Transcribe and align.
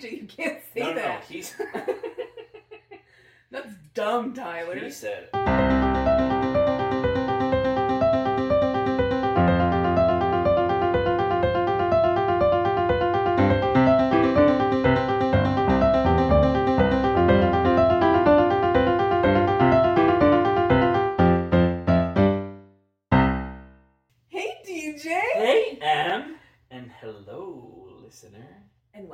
DJ, 0.00 0.22
you 0.22 0.26
can't 0.26 0.58
say 0.72 0.80
no, 0.80 0.86
no, 0.86 0.94
no. 0.94 1.02
that. 1.02 1.24
He's 1.24 1.54
That's 3.50 3.72
dumb, 3.94 4.34
Tyler. 4.34 4.76
he 4.78 4.90
said. 4.90 5.28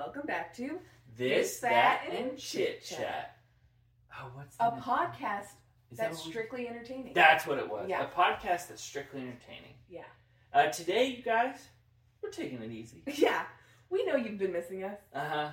Welcome 0.00 0.22
back 0.26 0.54
to 0.56 0.78
This, 1.18 1.58
that, 1.60 2.02
and 2.10 2.38
chit 2.38 2.82
Chit 2.82 2.98
chat. 2.98 3.36
Oh, 4.18 4.30
what's 4.34 4.56
the 4.56 4.66
a 4.68 4.70
name? 4.70 4.80
podcast 4.80 5.44
Is 5.90 5.98
that 5.98 6.08
that's 6.10 6.16
what 6.18 6.26
we- 6.26 6.32
strictly 6.32 6.68
entertaining. 6.68 7.12
That's 7.14 7.46
what 7.46 7.58
it 7.58 7.68
was. 7.68 7.86
Yeah. 7.86 8.04
A 8.04 8.08
podcast 8.08 8.68
that's 8.68 8.80
strictly 8.82 9.20
entertaining. 9.20 9.74
Yeah. 9.90 10.04
Uh, 10.54 10.68
today, 10.68 11.04
you 11.06 11.22
guys, 11.22 11.68
we're 12.22 12.30
taking 12.30 12.62
it 12.62 12.70
easy. 12.72 13.02
Yeah. 13.14 13.42
We 13.90 14.04
know 14.06 14.16
you've 14.16 14.38
been 14.38 14.52
missing 14.52 14.84
us. 14.84 14.96
Uh 15.12 15.28
huh. 15.28 15.48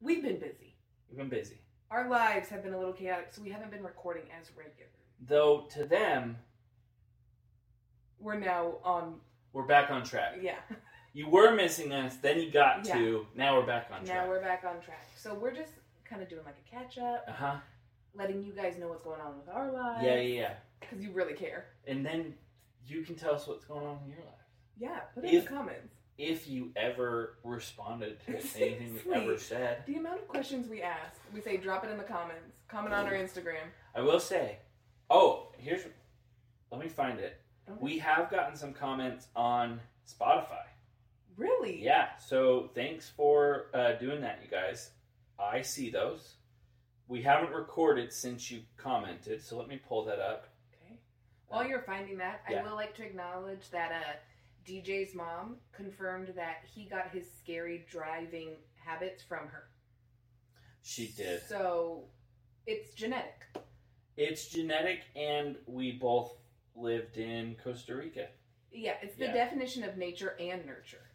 We've 0.00 0.22
been 0.22 0.38
busy. 0.40 0.74
We've 1.08 1.18
been 1.18 1.28
busy. 1.28 1.60
Our 1.92 2.08
lives 2.08 2.48
have 2.48 2.64
been 2.64 2.72
a 2.74 2.78
little 2.78 2.92
chaotic, 2.94 3.28
so 3.30 3.40
we 3.42 3.50
haven't 3.50 3.70
been 3.70 3.82
recording 3.84 4.24
as 4.40 4.50
regular. 4.56 4.90
Though 5.28 5.68
to 5.74 5.84
them, 5.84 6.36
We're 8.18 8.38
now 8.40 8.78
on, 8.82 9.20
we're 9.52 9.66
back 9.66 9.90
on 9.92 10.02
track. 10.02 10.38
yeah. 10.42 10.56
You 11.16 11.30
were 11.30 11.52
missing 11.54 11.94
us, 11.94 12.16
then 12.16 12.38
you 12.38 12.50
got 12.50 12.84
Yeah. 12.86 12.92
to. 12.98 13.26
Now 13.34 13.58
we're 13.58 13.64
back 13.64 13.88
on 13.90 14.04
track. 14.04 14.24
Now 14.24 14.28
we're 14.28 14.42
back 14.42 14.64
on 14.64 14.82
track. 14.82 15.06
So 15.16 15.32
we're 15.32 15.54
just 15.54 15.72
kind 16.04 16.20
of 16.20 16.28
doing 16.28 16.44
like 16.44 16.56
a 16.58 16.70
catch 16.70 16.98
up, 16.98 17.24
Uh 17.26 17.32
huh. 17.32 17.56
letting 18.12 18.42
you 18.42 18.52
guys 18.52 18.76
know 18.76 18.88
what's 18.88 19.00
going 19.02 19.22
on 19.22 19.38
with 19.38 19.48
our 19.48 19.72
lives. 19.72 20.04
Yeah, 20.04 20.16
yeah, 20.16 20.40
yeah. 20.42 20.54
Because 20.78 21.00
you 21.00 21.12
really 21.12 21.32
care. 21.32 21.68
And 21.86 22.04
then 22.04 22.36
you 22.86 23.02
can 23.02 23.14
tell 23.14 23.34
us 23.34 23.46
what's 23.46 23.64
going 23.64 23.86
on 23.86 23.98
in 24.04 24.10
your 24.10 24.18
life. 24.18 24.34
Yeah, 24.76 24.98
put 25.14 25.24
it 25.24 25.30
in 25.30 25.36
If- 25.36 25.44
the 25.44 25.50
comments. 25.54 25.94
If 26.18 26.48
you 26.48 26.70
ever 26.76 27.38
responded 27.44 28.20
to 28.26 28.32
anything 28.60 28.92
we've 28.92 29.06
ever 29.14 29.38
said, 29.38 29.84
The 29.86 29.96
amount 29.96 30.20
of 30.20 30.28
questions 30.28 30.68
we 30.68 30.82
ask, 30.82 31.18
we 31.32 31.40
say 31.40 31.56
drop 31.56 31.82
it 31.82 31.90
in 31.90 31.96
the 31.96 32.04
comments, 32.04 32.58
comment 32.68 32.92
on 32.92 33.06
our 33.06 33.12
Instagram. 33.14 33.68
I 33.94 34.02
will 34.02 34.20
say. 34.20 34.58
Oh, 35.08 35.52
here's. 35.56 35.80
Let 36.70 36.82
me 36.82 36.88
find 36.88 37.18
it. 37.20 37.40
Okay. 37.70 37.78
We 37.80 37.98
have 38.00 38.30
gotten 38.30 38.54
some 38.54 38.74
comments 38.74 39.28
on 39.34 39.80
Spotify. 40.06 40.64
Really? 41.36 41.82
Yeah, 41.82 42.16
so 42.18 42.70
thanks 42.74 43.08
for 43.16 43.66
uh, 43.74 43.92
doing 43.92 44.20
that, 44.22 44.40
you 44.42 44.50
guys. 44.50 44.90
I 45.38 45.62
see 45.62 45.90
those. 45.90 46.34
We 47.08 47.22
haven't 47.22 47.52
recorded 47.52 48.12
since 48.12 48.50
you 48.50 48.62
commented, 48.76 49.42
so 49.42 49.58
let 49.58 49.68
me 49.68 49.80
pull 49.88 50.04
that 50.06 50.18
up. 50.18 50.48
Okay. 50.82 50.98
While 51.48 51.66
you're 51.66 51.82
finding 51.82 52.18
that, 52.18 52.40
Yeah. 52.50 52.60
I 52.60 52.62
will 52.68 52.74
like 52.74 52.94
to 52.96 53.04
acknowledge 53.04 53.70
that 53.70 53.92
uh, 53.92 54.68
DJ's 54.68 55.14
mom 55.14 55.56
confirmed 55.72 56.32
that 56.36 56.64
he 56.74 56.84
got 56.86 57.10
his 57.10 57.26
scary 57.38 57.86
driving 57.90 58.56
habits 58.82 59.22
from 59.22 59.46
her. 59.48 59.68
She 60.82 61.08
did. 61.16 61.42
So 61.48 62.04
it's 62.66 62.94
genetic. 62.94 63.42
It's 64.16 64.48
genetic, 64.48 65.02
and 65.14 65.56
we 65.66 65.92
both 65.92 66.32
lived 66.74 67.18
in 67.18 67.56
Costa 67.62 67.94
Rica. 67.94 68.28
Yeah, 68.72 68.94
it's 69.02 69.16
the 69.16 69.26
Yeah. 69.26 69.32
definition 69.34 69.84
of 69.84 69.96
nature 69.96 70.36
and 70.40 70.64
nurture. 70.64 71.05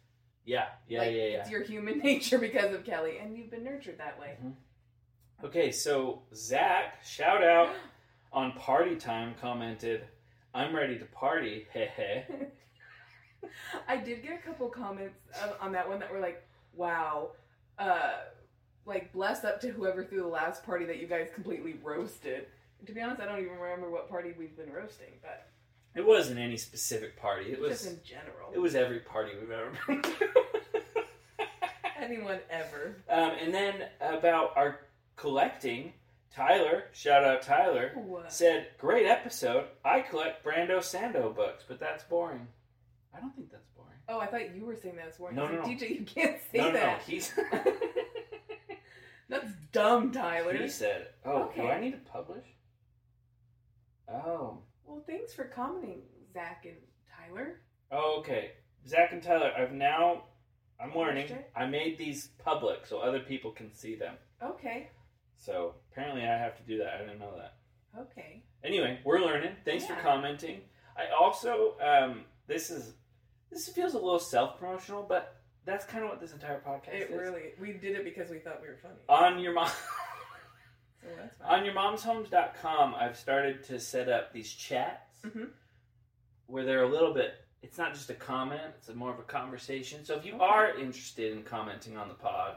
Yeah, 0.44 0.66
yeah, 0.88 1.00
like, 1.00 1.12
yeah, 1.12 1.16
yeah. 1.16 1.40
It's 1.40 1.50
your 1.50 1.62
human 1.62 1.98
nature 2.04 2.38
because 2.38 2.74
of 2.74 2.84
Kelly, 2.84 3.18
and 3.18 3.36
you've 3.36 3.50
been 3.50 3.64
nurtured 3.64 3.98
that 3.98 4.18
way. 4.18 4.36
Okay, 5.44 5.70
so 5.72 6.22
Zach, 6.34 7.04
shout 7.04 7.42
out 7.42 7.70
on 8.32 8.52
Party 8.52 8.96
Time, 8.96 9.34
commented, 9.40 10.04
I'm 10.54 10.74
ready 10.74 10.98
to 10.98 11.04
party, 11.06 11.66
heh 11.72 11.86
heh. 11.86 12.22
I 13.88 13.96
did 13.96 14.22
get 14.22 14.38
a 14.38 14.42
couple 14.46 14.68
comments 14.68 15.16
on 15.60 15.72
that 15.72 15.88
one 15.88 15.98
that 16.00 16.12
were 16.12 16.20
like, 16.20 16.46
"Wow, 16.74 17.30
uh, 17.78 18.12
like 18.86 19.12
bless 19.12 19.44
up 19.44 19.60
to 19.62 19.68
whoever 19.68 20.04
threw 20.04 20.20
the 20.20 20.28
last 20.28 20.64
party 20.64 20.84
that 20.84 20.98
you 20.98 21.06
guys 21.06 21.28
completely 21.34 21.74
roasted." 21.82 22.46
And 22.78 22.86
to 22.86 22.92
be 22.94 23.00
honest, 23.00 23.20
I 23.20 23.26
don't 23.26 23.40
even 23.40 23.58
remember 23.58 23.90
what 23.90 24.08
party 24.08 24.32
we've 24.38 24.56
been 24.56 24.72
roasting, 24.72 25.14
but 25.22 25.48
It 25.94 26.06
wasn't 26.06 26.38
any 26.38 26.56
specific 26.56 27.20
party. 27.20 27.52
It 27.52 27.60
was 27.60 27.70
just 27.82 27.86
in 27.86 28.00
general, 28.04 28.50
it 28.54 28.58
was 28.58 28.74
every 28.74 29.00
party 29.00 29.32
we've 29.38 29.50
ever 29.50 29.72
been 29.86 30.02
to. 30.02 30.12
anyone 32.00 32.38
ever. 32.50 32.96
Um, 33.08 33.32
and 33.40 33.52
then 33.54 33.74
about 34.00 34.56
our 34.56 34.80
collecting, 35.16 35.92
Tyler, 36.34 36.84
shout 36.92 37.24
out 37.24 37.42
Tyler, 37.42 37.92
What? 37.94 38.32
said, 38.32 38.68
Great 38.78 39.06
episode. 39.06 39.66
I 39.84 40.00
collect 40.00 40.44
Brando 40.44 40.78
Sando 40.78 41.34
books, 41.34 41.64
but 41.68 41.78
that's 41.78 42.04
boring. 42.04 42.46
I 43.14 43.20
don't 43.20 43.34
think 43.36 43.50
that's 43.50 43.68
boring. 43.76 43.98
Oh, 44.08 44.18
I 44.18 44.26
thought 44.26 44.54
you 44.54 44.64
were 44.64 44.74
saying 44.76 44.96
that 44.96 45.10
this 45.10 45.18
morning. 45.20 45.36
No, 45.36 45.46
no, 45.46 45.60
no. 45.60 45.62
DJ, 45.62 45.90
you 46.00 46.06
can't 46.06 46.38
say 46.50 46.58
no, 46.58 46.64
no, 46.68 46.72
no. 46.72 46.80
that. 46.80 47.02
He's, 47.02 47.32
That's 49.28 49.50
dumb, 49.72 50.12
Tyler. 50.12 50.54
he 50.54 50.68
said, 50.68 51.08
Oh, 51.24 51.50
do 51.56 51.62
I 51.62 51.80
need 51.80 51.92
to 51.92 52.10
publish? 52.10 52.44
Oh. 54.06 54.58
Well, 54.92 55.02
thanks 55.06 55.32
for 55.32 55.44
commenting, 55.44 56.02
Zach 56.34 56.66
and 56.66 56.76
Tyler. 57.16 57.60
Oh, 57.90 58.16
okay. 58.18 58.50
Zach 58.86 59.12
and 59.12 59.22
Tyler, 59.22 59.50
I've 59.56 59.72
now, 59.72 60.24
I'm 60.78 60.94
learning. 60.94 61.34
I 61.56 61.64
made 61.64 61.96
these 61.96 62.28
public 62.44 62.84
so 62.86 62.98
other 62.98 63.20
people 63.20 63.52
can 63.52 63.72
see 63.72 63.94
them. 63.94 64.16
Okay, 64.42 64.90
So 65.34 65.76
apparently 65.90 66.24
I 66.24 66.36
have 66.36 66.58
to 66.58 66.62
do 66.64 66.76
that. 66.78 66.88
I 66.94 66.98
didn't 66.98 67.20
know 67.20 67.32
that. 67.38 67.54
okay. 67.98 68.42
Anyway, 68.62 69.00
we're 69.02 69.20
learning. 69.20 69.52
Thanks 69.64 69.86
for 69.86 69.94
commenting. 69.94 70.60
I 70.94 71.04
also 71.18 71.76
um, 71.82 72.24
this 72.46 72.70
is 72.70 72.92
this 73.50 73.68
feels 73.70 73.94
a 73.94 73.98
little 73.98 74.18
self 74.18 74.58
promotional, 74.58 75.06
but 75.08 75.36
that's 75.64 75.86
kind 75.86 76.04
of 76.04 76.10
what 76.10 76.20
this 76.20 76.32
entire 76.34 76.60
podcast 76.60 76.94
It 76.94 77.10
is. 77.10 77.18
really. 77.18 77.52
We 77.58 77.72
did 77.72 77.96
it 77.96 78.04
because 78.04 78.30
we 78.30 78.40
thought 78.40 78.60
we 78.60 78.68
were 78.68 78.78
funny. 78.82 78.94
On 79.08 79.38
your 79.40 79.54
mom 79.54 79.70
so 81.02 81.08
that's 81.16 81.36
fine. 81.38 81.66
on 81.68 81.74
yourmomshomes.com, 81.74 82.94
I've 82.94 83.16
started 83.18 83.64
to 83.64 83.78
set 83.80 84.08
up 84.08 84.32
these 84.32 84.52
chats 84.52 85.20
Mhm. 85.22 85.50
where 86.46 86.64
they're 86.64 86.82
a 86.84 86.88
little 86.88 87.12
bit. 87.12 87.34
It's 87.62 87.78
not 87.78 87.94
just 87.94 88.10
a 88.10 88.14
comment; 88.14 88.74
it's 88.78 88.88
a 88.88 88.94
more 88.94 89.12
of 89.12 89.18
a 89.18 89.22
conversation. 89.24 90.04
So 90.04 90.16
if 90.16 90.24
you 90.24 90.34
Okay. 90.34 90.44
are 90.44 90.74
interested 90.76 91.32
in 91.32 91.44
commenting 91.44 91.96
on 91.96 92.08
the 92.08 92.14
pod, 92.14 92.56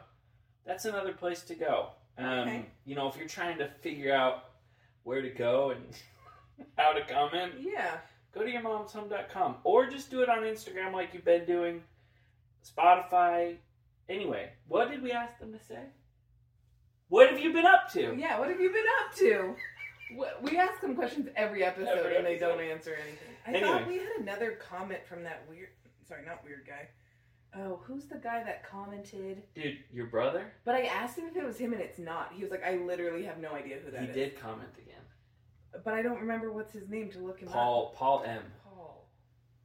that's 0.63 0.85
another 0.85 1.13
place 1.13 1.43
to 1.43 1.55
go. 1.55 1.91
Um, 2.17 2.25
Okay. 2.39 2.65
You 2.85 2.95
know, 2.95 3.07
if 3.07 3.17
you're 3.17 3.27
trying 3.27 3.57
to 3.59 3.67
figure 3.67 4.13
out 4.13 4.51
where 5.03 5.21
to 5.21 5.29
go 5.29 5.71
and 5.71 5.95
how 6.77 6.93
to 6.93 7.05
comment, 7.05 7.59
yeah. 7.59 7.99
go 8.31 8.43
to 8.43 8.51
yourmomshome.com 8.51 9.57
or 9.63 9.85
just 9.87 10.09
do 10.09 10.21
it 10.21 10.29
on 10.29 10.39
Instagram 10.43 10.91
like 10.93 11.13
you've 11.13 11.25
been 11.25 11.45
doing, 11.45 11.83
Spotify. 12.63 13.57
Anyway, 14.09 14.51
what 14.67 14.89
did 14.89 15.01
we 15.01 15.11
ask 15.11 15.37
them 15.39 15.53
to 15.53 15.59
say? 15.59 15.83
What 17.09 17.29
have 17.29 17.39
you 17.39 17.53
been 17.53 17.65
up 17.65 17.91
to? 17.93 18.15
Yeah, 18.17 18.39
what 18.39 18.49
have 18.49 18.59
you 18.59 18.71
been 18.71 18.85
up 19.05 19.15
to? 19.17 19.55
We 20.41 20.57
ask 20.57 20.81
them 20.81 20.95
questions 20.95 21.27
every 21.35 21.63
episode 21.63 21.97
Every 21.97 22.15
and 22.17 22.25
they 22.25 22.37
don't 22.37 22.59
answer 22.61 22.95
anything. 23.01 23.27
I 23.45 23.49
Anyway. 23.51 23.67
thought 23.67 23.87
we 23.87 23.97
had 23.97 24.09
another 24.19 24.51
comment 24.53 25.01
from 25.07 25.23
that 25.23 25.43
weird, 25.49 25.69
sorry, 26.07 26.25
not 26.25 26.43
weird 26.43 26.65
guy. 26.67 26.87
Oh, 27.57 27.79
who's 27.85 28.05
the 28.05 28.17
guy 28.17 28.43
that 28.43 28.69
commented? 28.69 29.43
Dude, 29.55 29.77
your 29.91 30.07
brother? 30.07 30.51
But 30.65 30.75
I 30.75 30.81
asked 30.83 31.17
him 31.17 31.25
if 31.25 31.35
it 31.37 31.45
was 31.45 31.57
him 31.57 31.73
and 31.73 31.81
it's 31.81 31.99
not. 31.99 32.33
He 32.33 32.41
was 32.41 32.51
like, 32.51 32.63
I 32.63 32.75
literally 32.77 33.23
have 33.23 33.39
no 33.39 33.51
idea 33.53 33.77
who 33.83 33.91
that 33.91 34.01
he 34.01 34.07
is. 34.09 34.15
did 34.15 34.39
comment 34.39 34.69
again. 34.77 34.95
But 35.83 35.93
I 35.93 36.01
don't 36.01 36.19
remember 36.19 36.51
what's 36.51 36.73
his 36.73 36.89
name 36.89 37.09
to 37.11 37.19
look 37.19 37.39
him 37.39 37.47
up. 37.49 37.53
Paul 37.53 37.93
Paul 37.95 38.23
M. 38.25 38.41
Paul. 38.63 39.07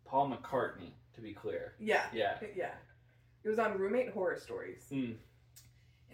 Paul 0.05 0.31
McCartney, 0.31 0.93
to 1.15 1.21
be 1.21 1.33
clear. 1.33 1.75
Yeah. 1.81 2.05
Yeah. 2.13 2.37
Yeah. 2.57 2.73
It 3.45 3.49
was 3.49 3.59
on 3.59 3.79
Roommate 3.79 4.11
Horror 4.11 4.37
Stories. 4.39 4.87
Mm. 4.93 5.15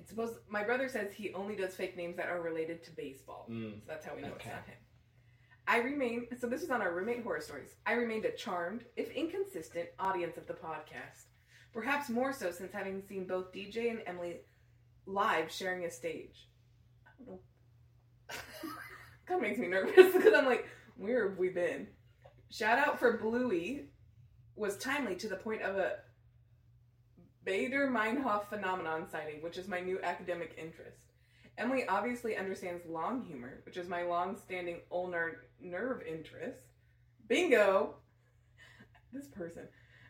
Suppose 0.06 0.38
my 0.48 0.62
brother 0.62 0.88
says 0.88 1.12
he 1.12 1.32
only 1.34 1.56
does 1.56 1.74
fake 1.74 1.96
names 1.96 2.16
that 2.16 2.28
are 2.28 2.40
related 2.40 2.82
to 2.84 2.90
baseball. 2.92 3.46
Mm. 3.50 3.80
So 3.80 3.84
that's 3.88 4.06
how 4.06 4.14
we 4.14 4.22
know 4.22 4.28
Okay. 4.28 4.36
it's 4.36 4.46
not 4.46 4.66
him. 4.66 4.76
I 5.68 5.78
remain 5.78 6.28
so 6.40 6.46
this 6.46 6.62
is 6.62 6.70
on 6.70 6.80
our 6.80 6.94
roommate 6.94 7.24
horror 7.24 7.40
stories. 7.40 7.74
I 7.84 7.94
remained 7.94 8.24
a 8.24 8.30
charmed, 8.30 8.84
if 8.96 9.10
inconsistent, 9.10 9.88
audience 9.98 10.36
of 10.36 10.46
the 10.46 10.54
podcast. 10.54 11.24
Perhaps 11.72 12.08
more 12.08 12.32
so 12.32 12.52
since 12.52 12.72
having 12.72 13.02
seen 13.02 13.26
both 13.26 13.52
DJ 13.52 13.90
and 13.90 14.00
Emily 14.06 14.36
live 15.06 15.50
sharing 15.50 15.84
a 15.84 15.90
stage. 15.90 16.48
I 17.04 17.10
don't 17.18 17.28
know. 17.28 17.40
kind 19.26 19.42
of 19.42 19.48
makes 19.48 19.58
me 19.58 19.66
nervous 19.66 20.12
because 20.14 20.32
I'm 20.34 20.46
like, 20.46 20.66
where 20.96 21.28
have 21.28 21.38
we 21.38 21.48
been? 21.48 21.88
Shout 22.48 22.78
out 22.78 22.98
for 23.00 23.18
Bluey 23.18 23.86
was 24.54 24.78
timely 24.78 25.16
to 25.16 25.28
the 25.28 25.36
point 25.36 25.62
of 25.62 25.76
a 25.76 25.96
Baader-Meinhof 27.46 28.48
phenomenon 28.48 29.06
sighting, 29.08 29.40
which 29.40 29.56
is 29.56 29.68
my 29.68 29.80
new 29.80 30.00
academic 30.02 30.54
interest. 30.58 30.98
Emily 31.58 31.86
obviously 31.86 32.36
understands 32.36 32.84
long 32.86 33.24
humor, 33.24 33.60
which 33.64 33.76
is 33.76 33.88
my 33.88 34.02
long-standing 34.02 34.80
ulnar 34.90 35.44
nerve 35.60 36.02
interest. 36.02 36.58
Bingo! 37.28 37.94
This 39.12 39.28
person. 39.28 39.62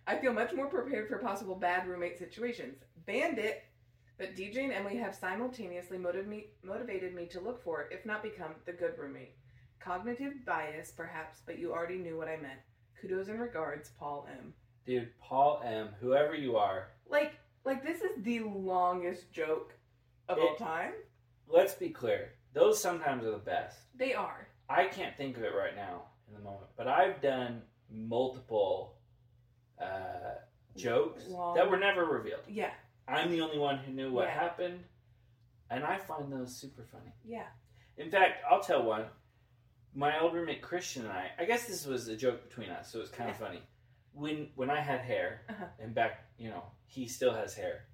I 0.06 0.16
feel 0.16 0.32
much 0.32 0.54
more 0.54 0.66
prepared 0.66 1.08
for 1.08 1.18
possible 1.18 1.54
bad 1.54 1.86
roommate 1.86 2.18
situations. 2.18 2.82
Bandit 3.06 3.64
But 4.18 4.34
DJ 4.34 4.64
and 4.64 4.72
Emily 4.72 4.96
have 4.96 5.14
simultaneously 5.14 5.98
me, 5.98 6.46
motivated 6.62 7.14
me 7.14 7.26
to 7.26 7.40
look 7.40 7.62
for, 7.62 7.88
if 7.90 8.06
not 8.06 8.22
become, 8.22 8.52
the 8.64 8.72
good 8.72 8.94
roommate. 8.98 9.36
Cognitive 9.78 10.32
bias, 10.46 10.90
perhaps, 10.90 11.42
but 11.44 11.58
you 11.58 11.72
already 11.72 11.98
knew 11.98 12.16
what 12.16 12.28
I 12.28 12.36
meant. 12.36 12.60
Kudos 13.00 13.28
and 13.28 13.38
regards, 13.38 13.90
Paul 13.98 14.26
M. 14.30 14.54
Dude, 14.86 15.08
Paul 15.20 15.62
M, 15.64 15.88
whoever 16.00 16.34
you 16.34 16.56
are, 16.56 16.88
Like, 17.08 17.34
like 17.64 17.84
this 17.84 18.00
is 18.02 18.22
the 18.22 18.40
longest 18.40 19.32
joke 19.32 19.74
of 20.28 20.38
all 20.38 20.54
time. 20.56 20.92
let's 21.48 21.74
be 21.74 21.88
clear. 21.90 22.32
Those 22.52 22.80
sometimes 22.80 23.24
are 23.24 23.32
the 23.32 23.38
best. 23.38 23.78
They 23.96 24.14
are. 24.14 24.46
I 24.68 24.86
can't 24.86 25.16
think 25.16 25.36
of 25.36 25.42
it 25.44 25.52
right 25.54 25.74
now 25.76 26.02
in 26.28 26.34
the 26.34 26.40
moment, 26.40 26.66
but 26.76 26.86
I've 26.88 27.20
done 27.20 27.62
multiple 27.90 28.96
uh, 29.80 30.34
jokes 30.76 31.26
Long- 31.28 31.54
that 31.56 31.68
were 31.70 31.78
never 31.78 32.04
revealed. 32.04 32.42
Yeah, 32.48 32.70
I'm 33.08 33.30
the 33.30 33.40
only 33.42 33.58
one 33.58 33.78
who 33.78 33.92
knew 33.92 34.10
what 34.12 34.24
Yeah. 34.28 34.34
happened, 34.40 34.84
and 35.70 35.84
I 35.84 35.98
find 35.98 36.32
those 36.32 36.56
super 36.56 36.84
funny. 36.84 37.12
yeah. 37.24 37.48
In 37.98 38.10
fact, 38.10 38.42
I'll 38.50 38.60
tell 38.62 38.82
one. 38.82 39.06
My 39.94 40.20
old 40.20 40.34
roommate 40.34 40.60
Christian 40.60 41.04
and 41.06 41.12
I, 41.12 41.30
I 41.38 41.46
guess 41.46 41.66
this 41.66 41.86
was 41.86 42.08
a 42.08 42.16
joke 42.16 42.46
between 42.46 42.68
us, 42.68 42.92
so 42.92 42.98
it 42.98 43.02
was 43.02 43.10
kind 43.10 43.30
of 43.30 43.36
funny. 43.38 43.62
When 44.16 44.48
when 44.54 44.70
I 44.70 44.80
had 44.80 45.00
hair, 45.00 45.42
Uh-huh. 45.48 45.66
and 45.78 45.94
back, 45.94 46.24
you 46.38 46.48
know, 46.48 46.64
he 46.86 47.06
still 47.06 47.34
has 47.34 47.54
hair, 47.54 47.84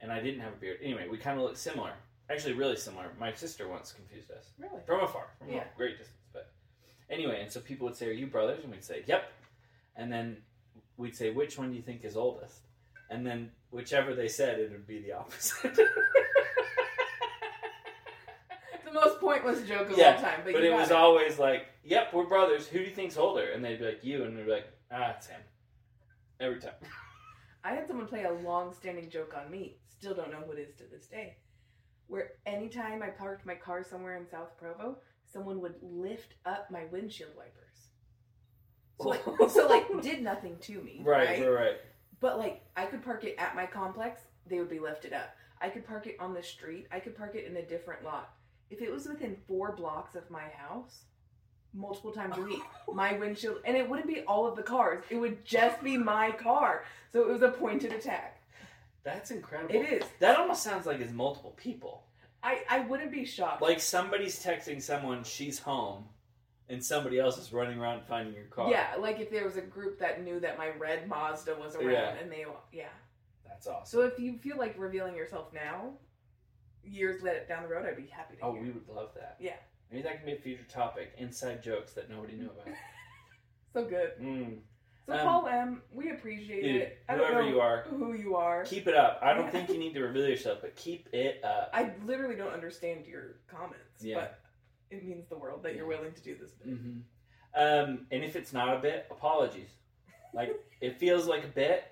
and 0.00 0.12
I 0.12 0.20
didn't 0.20 0.40
have 0.40 0.52
a 0.52 0.56
beard. 0.56 0.78
Anyway, 0.82 1.08
we 1.08 1.16
kind 1.16 1.38
of 1.38 1.44
look 1.44 1.56
similar. 1.56 1.92
Actually, 2.28 2.52
really 2.52 2.76
similar. 2.76 3.10
My 3.18 3.32
sister 3.32 3.66
once 3.66 3.92
confused 3.92 4.30
us 4.30 4.52
Really? 4.58 4.80
from 4.86 5.00
afar, 5.00 5.26
from 5.38 5.50
Yeah. 5.50 5.64
a 5.72 5.76
great 5.76 5.96
distance. 5.98 6.18
But 6.34 6.52
anyway, 7.08 7.40
and 7.42 7.50
so 7.50 7.60
people 7.60 7.86
would 7.86 7.96
say, 7.96 8.08
"Are 8.08 8.12
you 8.12 8.26
brothers?" 8.26 8.62
And 8.62 8.70
we'd 8.70 8.84
say, 8.84 9.02
"Yep." 9.06 9.32
And 9.96 10.12
then 10.12 10.42
we'd 10.98 11.16
say, 11.16 11.30
"Which 11.30 11.56
one 11.58 11.70
do 11.70 11.76
you 11.76 11.82
think 11.82 12.04
is 12.04 12.14
oldest?" 12.16 12.60
And 13.08 13.26
then 13.26 13.50
whichever 13.70 14.14
they 14.14 14.28
said, 14.28 14.60
it 14.60 14.70
would 14.70 14.86
be 14.86 15.00
the 15.00 15.12
opposite. 15.12 15.76
The 18.84 18.92
most 18.92 19.20
pointless 19.20 19.62
joke 19.68 19.90
of 19.90 19.96
Yeah, 19.98 20.16
all 20.16 20.22
time, 20.22 20.40
but, 20.44 20.52
but 20.52 20.64
it 20.64 20.72
was 20.72 20.90
it. 20.90 20.96
always 20.96 21.38
like, 21.38 21.66
"Yep, 21.84 22.12
we're 22.12 22.24
brothers. 22.26 22.66
Who 22.66 22.78
do 22.80 22.84
you 22.84 22.90
think's 22.94 23.16
older?" 23.16 23.50
And 23.52 23.64
they'd 23.64 23.78
be 23.78 23.84
like, 23.84 24.02
"You," 24.04 24.24
and 24.24 24.36
we'd 24.36 24.46
be 24.46 24.50
like, 24.52 24.66
"Ah, 24.90 25.14
it's 25.16 25.28
him." 25.28 25.40
Every 26.40 26.58
time. 26.60 26.72
I 27.64 27.74
had 27.74 27.86
someone 27.86 28.06
play 28.06 28.24
a 28.24 28.32
long-standing 28.32 29.10
joke 29.10 29.34
on 29.36 29.50
me. 29.50 29.76
Still 29.88 30.14
don't 30.14 30.30
know 30.30 30.38
who 30.46 30.52
it 30.52 30.58
is 30.58 30.74
to 30.76 30.84
this 30.90 31.06
day. 31.06 31.36
Where 32.06 32.32
anytime 32.46 33.02
I 33.02 33.08
parked 33.08 33.44
my 33.46 33.54
car 33.54 33.84
somewhere 33.84 34.16
in 34.16 34.26
South 34.26 34.56
Provo, 34.58 34.96
someone 35.30 35.60
would 35.60 35.74
lift 35.82 36.34
up 36.46 36.70
my 36.70 36.84
windshield 36.90 37.32
wipers. 37.36 37.90
So 39.00 39.08
like, 39.10 39.50
so 39.50 39.66
like 39.68 40.02
did 40.02 40.22
nothing 40.22 40.56
to 40.62 40.80
me, 40.82 41.02
Right, 41.04 41.28
right? 41.28 41.40
right, 41.40 41.48
right. 41.50 41.76
But 42.20 42.38
like 42.38 42.62
I 42.76 42.86
could 42.86 43.04
park 43.04 43.24
it 43.24 43.36
at 43.38 43.54
my 43.54 43.66
complex, 43.66 44.22
they 44.46 44.58
would 44.58 44.70
be 44.70 44.80
lifted 44.80 45.12
up. 45.12 45.34
I 45.60 45.68
could 45.68 45.86
park 45.86 46.06
it 46.06 46.16
on 46.18 46.34
the 46.34 46.42
street. 46.42 46.86
I 46.90 47.00
could 47.00 47.16
park 47.16 47.34
it 47.34 47.46
in 47.46 47.56
a 47.58 47.62
different 47.66 48.02
lot. 48.04 48.34
If 48.70 48.80
it 48.80 48.90
was 48.90 49.06
within 49.06 49.36
four 49.46 49.76
blocks 49.76 50.14
of 50.14 50.30
my 50.30 50.44
house, 50.56 51.04
multiple 51.74 52.12
times 52.12 52.36
a 52.36 52.42
week, 52.42 52.62
my 52.92 53.12
windshield, 53.18 53.58
and 53.64 53.76
it 53.76 53.88
wouldn't 53.88 54.08
be 54.08 54.22
all 54.22 54.46
of 54.46 54.56
the 54.56 54.62
cars. 54.62 55.02
It 55.10 55.16
would 55.16 55.44
just 55.44 55.82
be 55.82 55.96
my 55.96 56.30
car. 56.32 56.84
So 57.12 57.22
it 57.22 57.28
was 57.28 57.42
a 57.42 57.48
pointed 57.50 57.92
attack. 57.92 58.40
That's 59.02 59.30
incredible. 59.30 59.74
It 59.74 60.02
is. 60.02 60.02
That 60.18 60.38
almost 60.38 60.62
sounds 60.62 60.86
like 60.86 61.00
it's 61.00 61.12
multiple 61.12 61.54
people. 61.56 62.04
I 62.42 62.62
I 62.68 62.80
wouldn't 62.80 63.12
be 63.12 63.24
shocked. 63.24 63.62
Like 63.62 63.80
somebody's 63.80 64.42
texting 64.42 64.80
someone 64.82 65.24
she's 65.24 65.58
home, 65.58 66.04
and 66.68 66.84
somebody 66.84 67.18
else 67.18 67.38
is 67.38 67.52
running 67.52 67.78
around 67.78 68.02
finding 68.08 68.34
your 68.34 68.44
car. 68.44 68.70
yeah, 68.70 68.94
like 68.98 69.20
if 69.20 69.30
there 69.30 69.44
was 69.44 69.56
a 69.56 69.62
group 69.62 69.98
that 70.00 70.22
knew 70.22 70.40
that 70.40 70.58
my 70.58 70.70
red 70.78 71.08
Mazda 71.08 71.54
was 71.54 71.76
around, 71.76 71.90
Yeah. 71.92 72.14
and 72.20 72.30
they 72.30 72.44
yeah. 72.72 72.88
that's 73.46 73.66
awesome. 73.66 73.86
So 74.00 74.06
if 74.06 74.18
you 74.18 74.38
feel 74.38 74.56
like 74.58 74.74
revealing 74.78 75.14
yourself 75.16 75.52
now, 75.52 75.92
years 76.82 77.22
down 77.48 77.62
the 77.62 77.68
road, 77.68 77.86
I'd 77.86 77.96
be 77.96 78.06
happy 78.06 78.36
to 78.36 78.42
Oh, 78.44 78.52
hear. 78.52 78.62
we 78.62 78.70
would 78.70 78.88
love 78.88 79.10
that. 79.14 79.36
Yeah. 79.38 79.56
Maybe 79.90 80.02
that 80.02 80.16
can 80.18 80.26
be 80.26 80.32
a 80.32 80.36
future 80.36 80.64
topic: 80.68 81.12
inside 81.18 81.62
jokes 81.62 81.92
that 81.94 82.08
nobody 82.10 82.34
knew 82.36 82.46
about. 82.50 82.66
So 83.72 83.84
good. 83.84 84.12
Mm. 84.20 84.58
So 85.06 85.12
Um, 85.12 85.20
Paul 85.20 85.46
M, 85.46 85.82
we 85.92 86.10
appreciate 86.10 86.62
Dude, 86.64 86.82
it. 86.82 86.98
I 87.08 87.14
don't 87.16 87.26
whoever 87.28 87.42
know 87.44 87.48
you 87.48 87.60
are, 87.60 87.82
who 87.88 88.14
you 88.14 88.34
are. 88.34 88.64
keep 88.64 88.88
it 88.88 88.96
up. 88.96 89.20
I 89.22 89.32
don't 89.32 89.48
think 89.52 89.68
you 89.68 89.78
need 89.78 89.94
to 89.94 90.00
reveal 90.02 90.26
yourself, 90.28 90.58
but 90.60 90.74
keep 90.74 91.08
it 91.12 91.40
up. 91.44 91.70
I 91.72 91.92
literally 92.04 92.34
don't 92.34 92.52
understand 92.52 93.06
your 93.06 93.36
comments, 93.46 94.02
Yeah. 94.02 94.16
but 94.16 94.40
it 94.90 95.04
means 95.04 95.28
the 95.28 95.36
world 95.38 95.62
that 95.62 95.76
you're 95.76 95.86
willing 95.86 96.12
to 96.12 96.20
do 96.20 96.34
this. 96.34 96.50
Bit. 96.50 96.66
hmm 96.78 96.98
Um, 97.54 98.06
and 98.10 98.24
if 98.24 98.34
it's 98.34 98.52
not 98.52 98.76
a 98.76 98.80
bit, 98.80 99.06
apologies. 99.08 99.70
Like 100.34 100.50
it 100.80 100.98
feels 100.98 101.28
like 101.28 101.44
a 101.44 101.48
bit, 101.48 101.84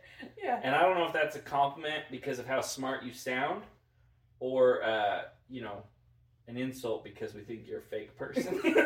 Yeah. 0.42 0.58
and 0.64 0.74
I 0.74 0.82
don't 0.82 0.96
know 0.98 1.06
if 1.06 1.12
that's 1.12 1.36
a 1.36 1.40
compliment 1.40 2.06
because 2.10 2.40
of 2.40 2.46
how 2.48 2.60
smart 2.60 3.04
you 3.04 3.12
sound, 3.12 3.62
or 4.40 4.82
uh, 4.82 5.22
you 5.48 5.62
know, 5.62 5.84
an 6.48 6.56
insult 6.56 7.04
because 7.04 7.34
we 7.34 7.42
think 7.42 7.66
you're 7.66 7.80
a 7.80 7.82
fake 7.82 8.16
person. 8.16 8.60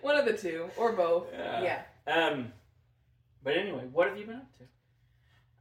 One 0.00 0.16
of 0.16 0.24
the 0.24 0.32
two, 0.32 0.68
or 0.76 0.92
both. 0.92 1.28
Yeah. 1.32 1.82
yeah. 2.06 2.14
um, 2.14 2.52
but 3.42 3.56
anyway, 3.56 3.84
what 3.92 4.08
have 4.08 4.18
you 4.18 4.26
been 4.26 4.36
up 4.36 4.58
to? 4.58 4.64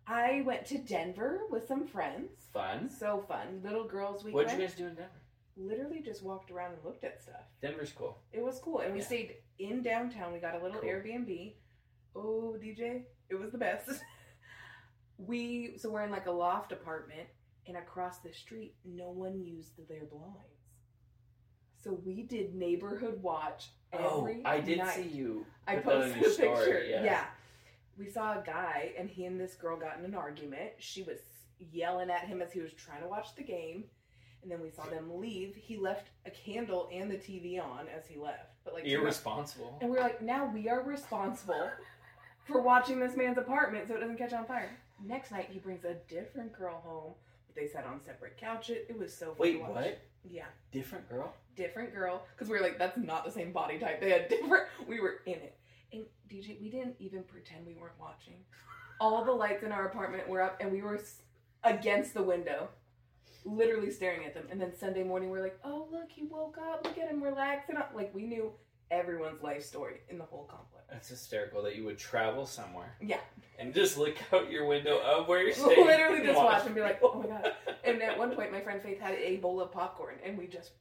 I 0.05 0.41
went 0.45 0.65
to 0.65 0.77
Denver 0.79 1.41
with 1.49 1.65
some 1.67 1.87
friends. 1.87 2.29
Fun. 2.51 2.89
So 2.89 3.23
fun. 3.27 3.61
Little 3.63 3.85
girls 3.85 4.23
weekend. 4.23 4.33
What'd 4.35 4.51
you 4.59 4.65
guys 4.65 4.75
do 4.75 4.87
in 4.87 4.95
Denver? 4.95 5.09
Literally 5.55 6.01
just 6.01 6.23
walked 6.23 6.51
around 6.51 6.73
and 6.73 6.83
looked 6.83 7.03
at 7.05 7.21
stuff. 7.21 7.43
Denver's 7.61 7.91
cool. 7.91 8.17
It 8.33 8.43
was 8.43 8.59
cool. 8.59 8.79
And 8.79 8.93
we 8.93 8.99
Yeah. 8.99 9.05
stayed 9.05 9.35
in 9.59 9.81
downtown. 9.81 10.33
We 10.33 10.39
got 10.39 10.55
a 10.55 10.63
little 10.63 10.81
Cool. 10.81 10.89
Airbnb. 10.89 11.53
Oh, 12.15 12.57
DJ, 12.61 13.05
it 13.29 13.35
was 13.35 13.51
the 13.51 13.57
best. 13.57 13.89
we 15.17 15.77
so 15.77 15.89
we're 15.89 16.01
in 16.03 16.11
like 16.11 16.25
a 16.25 16.31
loft 16.31 16.71
apartment 16.71 17.27
and 17.67 17.77
across 17.77 18.19
the 18.19 18.33
street 18.33 18.75
no 18.85 19.09
one 19.09 19.41
used 19.43 19.77
their 19.87 20.05
blinds. 20.05 20.37
So 21.83 21.99
we 22.05 22.23
did 22.23 22.55
neighborhood 22.55 23.21
watch 23.21 23.71
oh, 23.93 24.21
every 24.21 24.41
oh, 24.45 24.49
I 24.49 24.59
did 24.61 24.77
night. 24.79 24.95
see 24.95 25.07
you. 25.09 25.45
I 25.67 25.75
put 25.75 25.85
that 25.85 25.95
on 25.95 26.01
posted 26.13 26.21
your 26.21 26.31
a 26.31 26.35
picture. 26.35 26.63
story, 26.63 26.91
Yeah. 26.91 27.03
yeah. 27.03 27.25
We 27.97 28.09
saw 28.09 28.39
a 28.39 28.43
guy 28.43 28.93
and 28.97 29.09
he 29.09 29.25
and 29.25 29.39
this 29.39 29.53
girl 29.55 29.77
got 29.77 29.99
in 29.99 30.05
an 30.05 30.15
argument. 30.15 30.71
She 30.79 31.03
was 31.03 31.19
yelling 31.71 32.09
at 32.09 32.25
him 32.25 32.41
as 32.41 32.51
he 32.51 32.59
was 32.61 32.73
trying 32.73 33.01
to 33.01 33.07
watch 33.07 33.35
the 33.35 33.43
game. 33.43 33.83
And 34.41 34.51
then 34.51 34.61
we 34.61 34.69
saw 34.71 34.83
them 34.85 35.09
leave. 35.19 35.55
He 35.55 35.77
left 35.77 36.07
a 36.25 36.31
candle 36.31 36.89
and 36.91 37.09
the 37.09 37.15
TV 37.15 37.61
on 37.63 37.85
as 37.95 38.07
he 38.07 38.17
left. 38.19 38.49
But 38.65 38.73
like 38.73 38.85
Irresponsible. 38.85 39.77
and 39.81 39.89
we're 39.89 39.99
like, 39.99 40.21
now 40.21 40.49
we 40.53 40.69
are 40.69 40.81
responsible 40.83 41.69
for 42.45 42.61
watching 42.61 42.99
this 42.99 43.15
man's 43.15 43.37
apartment 43.37 43.87
so 43.87 43.95
it 43.95 43.99
doesn't 43.99 44.17
catch 44.17 44.33
on 44.33 44.45
fire. 44.45 44.69
Next 45.05 45.31
night 45.31 45.49
he 45.51 45.59
brings 45.59 45.83
a 45.85 45.95
different 46.09 46.51
girl 46.57 46.81
home. 46.83 47.13
They 47.55 47.67
sat 47.67 47.85
on 47.85 48.01
separate 48.01 48.37
couches. 48.37 48.85
It 48.89 48.97
was 48.97 49.13
so 49.15 49.27
fun 49.27 49.35
Wait, 49.37 49.61
what? 49.61 50.01
Yeah. 50.23 50.45
Different 50.71 51.09
girl? 51.09 51.33
Different 51.55 51.93
girl. 51.93 52.23
Because 52.33 52.49
we 52.49 52.57
were 52.57 52.63
like, 52.63 52.79
that's 52.79 52.97
not 52.97 53.25
the 53.25 53.31
same 53.31 53.51
body 53.51 53.77
type. 53.77 54.01
They 54.01 54.11
had 54.11 54.27
different 54.29 54.65
we 54.87 54.99
were 54.99 55.21
in 55.25 55.33
it. 55.33 55.57
And 55.91 56.05
DJ, 56.29 56.59
we 56.61 56.69
didn't 56.69 56.95
even 56.99 57.23
pretend 57.23 57.65
we 57.65 57.75
weren't 57.75 57.99
watching. 57.99 58.35
All 58.99 59.23
the 59.23 59.31
lights 59.31 59.63
in 59.63 59.71
our 59.71 59.85
apartment 59.85 60.27
were 60.27 60.41
up 60.41 60.57
and 60.59 60.71
we 60.71 60.81
were 60.81 60.99
against 61.63 62.13
the 62.13 62.23
window. 62.23 62.69
Literally 63.45 63.91
staring 63.91 64.25
at 64.25 64.33
them. 64.33 64.45
And 64.49 64.59
then 64.59 64.73
Sunday 64.75 65.03
morning 65.03 65.29
we're 65.29 65.41
like, 65.41 65.59
oh 65.63 65.87
look, 65.91 66.09
he 66.09 66.23
woke 66.23 66.57
up, 66.57 66.85
look 66.85 66.97
at 66.97 67.09
him 67.09 67.21
relaxing. 67.21 67.75
Like 67.93 68.13
we 68.15 68.23
knew 68.23 68.51
everyone's 68.97 69.41
life 69.41 69.63
story 69.63 70.01
in 70.09 70.17
the 70.17 70.23
whole 70.23 70.43
complex. 70.45 70.85
That's 70.89 71.09
hysterical 71.09 71.63
that 71.63 71.75
you 71.75 71.83
would 71.85 71.97
travel 71.97 72.45
somewhere 72.45 72.95
Yeah. 73.01 73.19
and 73.57 73.73
just 73.73 73.97
look 73.97 74.15
out 74.31 74.51
your 74.51 74.65
window 74.67 74.99
of 75.01 75.27
where 75.27 75.41
you're 75.43 75.53
staying. 75.63 75.85
Literally 75.85 76.25
just 76.25 76.37
watch 76.37 76.65
and 76.65 76.75
be 76.75 76.81
like, 76.81 76.99
oh 77.03 77.19
my 77.21 77.27
god. 77.27 77.53
And 77.83 78.01
at 78.01 78.17
one 78.17 78.31
point, 78.33 78.49
my 78.51 78.61
friend 78.61 78.81
Faith 78.81 79.01
had 79.01 79.15
a 79.15 79.35
bowl 79.37 79.59
of 79.59 79.69
popcorn, 79.73 80.15
and 80.25 80.37
we 80.37 80.47
just 80.47 80.71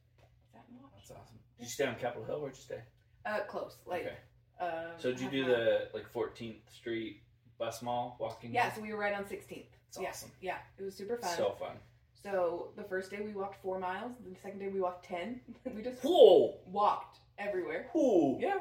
sat 0.53 0.61
and 0.69 0.79
watched. 0.81 1.09
That's 1.09 1.11
awesome. 1.19 1.35
Did 1.57 1.65
you 1.65 1.69
stay 1.69 1.85
on 1.85 1.95
Capitol 1.95 2.23
Hill? 2.23 2.39
Where'd 2.39 2.55
you 2.55 2.61
stay? 2.61 2.79
Uh, 3.25 3.39
close, 3.47 3.75
like. 3.85 4.03
okay. 4.03 4.15
Uh, 4.57 4.97
So 4.97 5.11
did 5.11 5.19
you 5.19 5.29
do 5.29 5.43
the 5.45 5.89
like 5.93 6.05
14th 6.13 6.61
Street 6.71 7.21
bus 7.59 7.81
mall 7.81 8.15
walking? 8.21 8.53
Yeah, 8.53 8.71
so 8.71 8.81
we 8.81 8.93
were 8.93 8.99
right 8.99 9.13
on 9.13 9.25
16th. 9.25 9.65
It's 9.89 9.99
yeah, 9.99 10.09
awesome. 10.09 10.31
yeah, 10.41 10.57
it 10.79 10.83
was 10.83 10.95
super 10.95 11.17
fun. 11.17 11.35
So 11.35 11.55
fun. 11.59 11.75
So 12.23 12.69
the 12.77 12.83
first 12.83 13.11
day 13.11 13.19
we 13.19 13.33
walked 13.33 13.61
four 13.61 13.79
miles. 13.79 14.13
The 14.25 14.33
second 14.41 14.59
day 14.59 14.69
we 14.69 14.79
walked 14.79 15.03
ten. 15.03 15.41
we 15.75 15.81
just 15.81 16.01
Whoa! 16.03 16.55
walked 16.67 17.19
everywhere. 17.37 17.89
Whoa! 17.93 18.37
Yeah, 18.39 18.59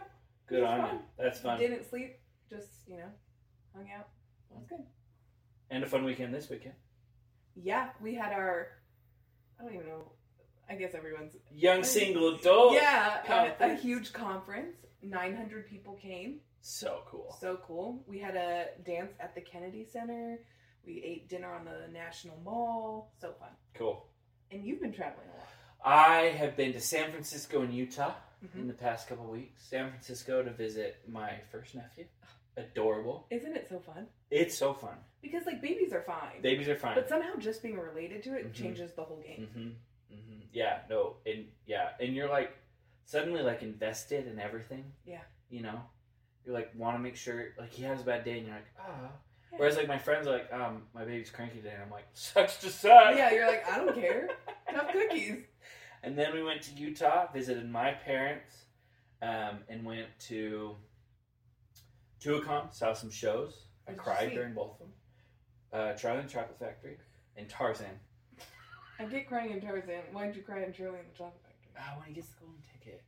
Good 0.49 0.63
on 0.63 0.81
fun. 0.81 0.95
you. 0.95 1.01
That's 1.19 1.41
fun. 1.41 1.59
didn't 1.59 1.89
sleep. 1.89 2.17
Just 2.51 2.69
you 2.87 2.97
know, 2.97 3.09
hung 3.75 3.89
out. 3.97 4.09
Was 4.51 4.65
good. 4.69 4.85
And 5.71 5.83
a 5.85 5.87
fun 5.87 6.05
weekend 6.05 6.35
this 6.35 6.51
weekend. 6.51 6.75
Yeah, 7.55 7.91
we 8.01 8.15
had 8.15 8.33
our. 8.33 8.69
I 9.59 9.65
don't 9.65 9.75
even 9.75 9.87
know. 9.87 10.13
I 10.69 10.75
guess 10.75 10.95
everyone's. 10.95 11.37
Young 11.51 11.83
single 11.85 12.35
adult. 12.37 12.75
yeah, 12.75 13.55
a, 13.61 13.73
a 13.73 13.75
huge 13.75 14.13
conference. 14.13 14.77
Nine 15.03 15.35
hundred 15.35 15.69
people 15.69 15.95
came. 15.95 16.41
So 16.61 17.01
cool. 17.07 17.37
So 17.41 17.59
cool. 17.67 18.05
We 18.07 18.19
had 18.19 18.37
a 18.37 18.67
dance 18.85 19.13
at 19.21 19.35
the 19.35 19.41
Kennedy 19.41 19.85
Center. 19.91 20.39
We 20.87 21.03
ate 21.05 21.29
dinner 21.29 21.53
on 21.53 21.65
the 21.65 21.93
National 21.93 22.39
Mall. 22.45 23.13
So 23.21 23.33
fun. 23.39 23.49
Cool. 23.75 24.07
And 24.51 24.65
you've 24.65 24.81
been 24.81 24.93
traveling 24.93 25.27
a 25.35 25.39
lot. 25.39 25.49
I 25.85 26.27
have 26.37 26.57
been 26.57 26.73
to 26.75 26.81
San 26.81 27.11
Francisco 27.11 27.63
and 27.63 27.75
Utah 27.75 28.13
Mhm. 28.45 28.61
in 28.61 28.67
the 28.69 28.75
past 28.75 29.09
couple 29.09 29.25
weeks. 29.27 29.63
San 29.65 29.89
Francisco 29.91 30.43
to 30.43 30.51
visit 30.51 31.01
my 31.09 31.39
first 31.51 31.75
nephew. 31.75 32.07
adorable. 32.59 33.27
Isn't 33.31 33.57
it 33.57 33.67
so 33.69 33.79
fun? 33.81 34.07
It's 34.31 34.55
so 34.59 34.75
fun. 34.75 34.97
Because 35.23 35.47
like 35.47 35.63
babies 35.63 35.91
are 35.95 36.03
fine, 36.03 36.43
Babies 36.43 36.69
are 36.69 36.77
fine. 36.77 36.95
but 36.95 37.09
somehow 37.09 37.35
just 37.39 37.63
being 37.63 37.79
related 37.79 38.23
to 38.25 38.35
it 38.37 38.49
Mhm. 38.51 38.55
changes 38.55 38.93
the 38.93 39.03
whole 39.05 39.21
game. 39.23 39.47
hmm 40.11 40.15
hmm 40.15 40.41
Yeah, 40.53 40.83
no, 40.91 41.17
and 41.25 41.51
yeah, 41.65 41.95
and 41.99 42.15
you're 42.15 42.29
like 42.29 42.53
suddenly 43.07 43.41
like 43.43 43.63
invested 43.63 44.27
in 44.27 44.39
everything. 44.39 44.93
Yeah. 45.07 45.23
You 45.49 45.63
know, 45.63 45.81
you're 46.45 46.53
like 46.55 46.71
want 46.75 46.95
to 46.97 46.99
make 46.99 47.17
sure 47.17 47.55
like 47.59 47.71
he 47.71 47.85
has 47.85 48.03
a 48.03 48.05
bad 48.05 48.23
day, 48.25 48.37
and 48.39 48.47
you're 48.47 48.57
like 48.57 48.69
ah. 48.79 49.13
Yeah. 49.51 49.59
Whereas 49.59 49.77
like 49.79 49.89
my 49.89 49.99
friends 49.99 50.27
are 50.27 50.33
like 50.33 50.53
um 50.53 50.89
my 50.93 51.05
baby's 51.07 51.31
cranky 51.31 51.57
today, 51.57 51.73
and 51.73 51.83
I'm 51.85 51.91
like 51.91 52.05
sucks 52.13 52.59
to 52.59 52.69
suck. 52.69 53.17
Yeah, 53.17 53.31
you're 53.33 53.47
like 53.47 53.67
I 53.67 53.79
don't 53.79 53.95
care. 53.95 54.29
Have 54.67 54.89
cookies. 54.93 55.45
And 56.03 56.19
then 56.19 56.35
we 56.35 56.43
went 56.43 56.63
to 56.63 56.75
Utah, 56.75 57.31
visited 57.33 57.71
my 57.71 57.93
parents, 57.93 58.65
um, 59.23 59.59
and 59.69 59.85
went 59.85 60.09
to 60.29 60.77
Tuacahn, 62.21 62.73
saw 62.75 62.93
some 62.93 63.11
shows. 63.11 63.67
I 63.89 63.93
cried 63.93 64.33
during 64.33 64.55
both 64.55 64.73
of 64.73 64.79
them. 64.81 64.93
Uh, 65.73 65.93
Charlie 65.95 66.21
and 66.21 66.29
the 66.29 66.33
Chocolate 66.33 66.59
Factory 66.59 66.97
and 67.37 67.49
Tarzan. 67.49 67.99
I 68.99 69.05
get 69.05 69.27
crying 69.27 69.53
in 69.53 69.61
Tarzan. 69.61 70.03
Why 70.13 70.27
did 70.27 70.37
you 70.37 70.43
cry 70.43 70.63
in 70.63 70.73
Charlie 70.73 70.99
and 70.99 71.09
the 71.13 71.17
Chocolate 71.19 71.41
Factory? 71.43 71.73
Ah, 71.79 71.99
when 71.99 72.09
he 72.09 72.15
gets 72.15 72.29
the 72.29 72.41
golden 72.41 72.63
ticket. 72.73 73.03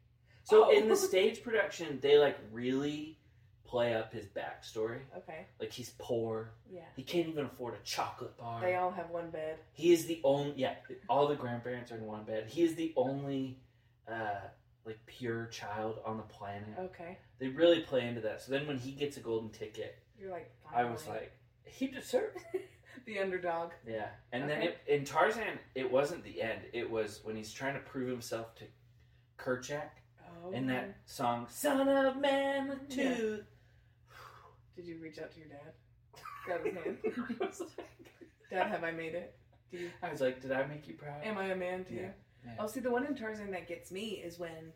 So 0.45 0.67
Oh. 0.67 0.71
in 0.71 0.89
the 0.89 0.97
stage 0.97 1.43
production, 1.43 1.99
they 2.01 2.19
like 2.19 2.39
really 2.53 3.19
play 3.65 3.95
up 3.95 4.13
his 4.13 4.27
backstory. 4.27 4.99
Okay. 5.17 5.47
Like 5.59 5.73
he's 5.73 5.91
poor. 5.99 6.51
Yeah. 6.71 6.83
He 6.97 7.03
can't 7.03 7.29
even 7.29 7.47
afford 7.47 7.75
a 7.75 7.85
chocolate 7.85 8.37
bar. 8.39 8.61
They 8.61 8.75
all 8.77 8.91
have 8.91 9.11
one 9.11 9.31
bed. 9.31 9.59
He 9.73 9.93
is 9.93 10.07
the 10.07 10.21
only 10.25 10.55
yeah. 10.57 10.75
All 11.09 11.27
the 11.27 11.35
grandparents 11.35 11.91
are 11.91 11.97
in 11.97 12.05
one 12.07 12.25
bed. 12.25 12.47
He 12.49 12.63
is 12.63 12.75
the 12.75 12.93
only 12.97 13.59
uh, 14.09 14.41
like 14.85 14.99
pure 15.07 15.47
child 15.47 15.99
on 16.05 16.17
the 16.19 16.23
planet. 16.25 16.69
Okay. 16.79 17.19
They 17.39 17.49
really 17.49 17.81
play 17.81 18.07
into 18.07 18.21
that. 18.21 18.43
So 18.43 18.53
then 18.53 18.67
when 18.67 18.79
he 18.79 18.93
gets 18.93 19.17
a 19.17 19.21
golden 19.21 19.51
ticket, 19.51 19.99
You're 20.21 20.31
like. 20.31 20.51
I 20.75 20.85
was 20.85 21.07
like, 21.07 21.33
he 21.65 21.87
deserves. 21.89 22.43
the 23.07 23.19
underdog. 23.19 23.71
Yeah. 23.87 24.09
And 24.33 24.49
then 24.49 24.63
it, 24.63 24.79
in 24.87 25.05
Tarzan, 25.05 25.59
it 25.75 25.91
wasn't 25.91 26.25
the 26.25 26.41
end. 26.43 26.61
It 26.73 26.91
was 26.91 27.21
when 27.23 27.37
he's 27.37 27.53
trying 27.53 27.75
to 27.75 27.81
prove 27.81 28.09
himself 28.09 28.55
to 28.57 28.65
Kerchak 29.39 29.91
Oh. 30.47 30.51
in 30.53 30.67
that 30.67 30.97
song, 31.07 31.47
"Son 31.49 31.89
of 31.89 32.17
Man 32.17 32.69
with 32.69 32.79
Yeah. 32.91 33.15
Two." 33.17 33.45
Did 34.77 34.87
you 34.87 34.99
reach 35.01 35.19
out 35.19 35.33
to 35.33 35.39
your 35.41 35.49
dad? 35.49 35.73
Grab 36.45 36.65
his 36.65 36.75
hand. 36.75 36.99
I 37.41 37.45
was 37.47 37.61
like- 37.61 37.89
Dad, 38.51 38.67
have 38.69 38.85
I 38.85 38.91
made 38.93 39.15
it? 39.15 39.35
Do 39.71 39.79
you, 39.79 39.91
I 40.03 40.11
was 40.11 40.21
like, 40.21 40.41
"Did 40.43 40.53
I 40.53 40.67
make 40.67 40.87
you 40.87 40.95
proud?" 40.95 41.25
am 41.25 41.39
I 41.39 41.47
a 41.47 41.57
man 41.57 41.85
to 41.87 41.95
you? 41.95 42.01
Yeah, 42.03 42.09
yeah. 42.45 42.53
Oh, 42.61 42.67
see, 42.67 42.79
the 42.81 42.91
one 42.91 43.05
in 43.07 43.15
Tarzan 43.17 43.51
that 43.53 43.67
gets 43.67 43.91
me 43.91 44.23
is 44.25 44.39
when 44.39 44.73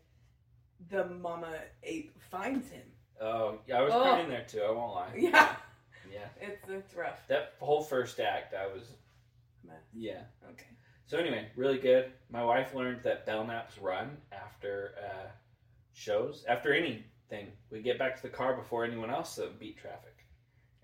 the 0.89 1.05
mama 1.05 1.53
ape 1.83 2.11
finds 2.31 2.69
him. 2.69 2.81
Oh, 3.21 3.59
yeah, 3.67 3.77
I 3.77 3.81
was 3.81 3.93
Oh. 3.93 4.01
crying 4.01 4.27
there 4.27 4.43
too. 4.47 4.61
I 4.61 4.71
won't 4.71 4.93
lie. 4.95 5.13
Yeah, 5.17 5.55
Yeah. 6.11 6.25
it's 6.41 6.67
it's 6.67 6.93
rough. 6.95 7.25
That 7.27 7.53
whole 7.59 7.83
first 7.83 8.19
act, 8.19 8.53
I 8.53 8.65
was. 8.67 8.83
Mess. 9.65 9.75
Yeah. 9.93 10.23
Okay. 10.51 10.65
So 11.05 11.17
anyway, 11.17 11.47
really 11.55 11.77
good. 11.77 12.11
My 12.29 12.43
wife 12.43 12.73
learned 12.73 13.03
that 13.03 13.25
Belnaps 13.27 13.79
run 13.81 14.17
after 14.31 14.95
uh, 15.05 15.27
shows, 15.93 16.43
after 16.49 16.73
anything. 17.31 17.51
We 17.71 17.81
get 17.81 17.97
back 17.99 18.15
to 18.17 18.21
the 18.21 18.29
car 18.29 18.55
before 18.55 18.85
anyone 18.85 19.09
else 19.09 19.37
uh, 19.39 19.47
beat 19.59 19.77
traffic, 19.77 20.15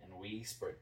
and 0.03 0.11
we 0.19 0.43
sprint. 0.43 0.77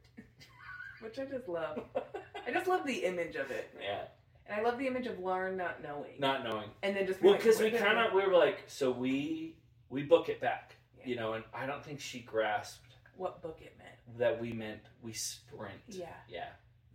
Which 1.02 1.20
I 1.20 1.26
just 1.26 1.48
love. 1.48 1.80
I 2.48 2.52
just 2.52 2.68
love 2.68 2.86
the 2.86 3.04
image 3.06 3.36
of 3.36 3.52
it, 3.52 3.70
yeah, 3.82 4.04
and 4.48 4.60
I 4.60 4.64
love 4.70 4.78
the 4.80 4.88
image 4.88 5.08
of 5.08 5.20
Lauren 5.20 5.58
not 5.58 5.82
knowing, 5.84 6.12
not 6.20 6.44
knowing. 6.44 6.70
and 6.82 6.96
then 6.96 7.08
just 7.08 7.22
Well, 7.22 7.34
like, 7.34 7.44
because 7.44 7.60
we 7.60 7.72
kind 7.72 7.98
of 7.98 8.14
we 8.14 8.26
were 8.26 8.38
like, 8.38 8.64
so 8.68 8.92
we 8.92 9.56
we 9.90 10.04
book 10.04 10.30
it 10.30 10.40
back, 10.42 10.76
Yeah. 11.00 11.08
you 11.08 11.16
know, 11.16 11.34
and 11.34 11.44
I 11.54 11.66
don't 11.66 11.84
think 11.84 12.00
she 12.00 12.20
grasped 12.20 12.96
what 13.18 13.42
book 13.42 13.60
it 13.62 13.76
meant. 13.78 14.18
that 14.18 14.42
we 14.42 14.54
meant 14.54 14.82
we 15.02 15.14
sprint. 15.14 15.74
Yeah. 15.88 16.08
Yeah. 16.30 16.46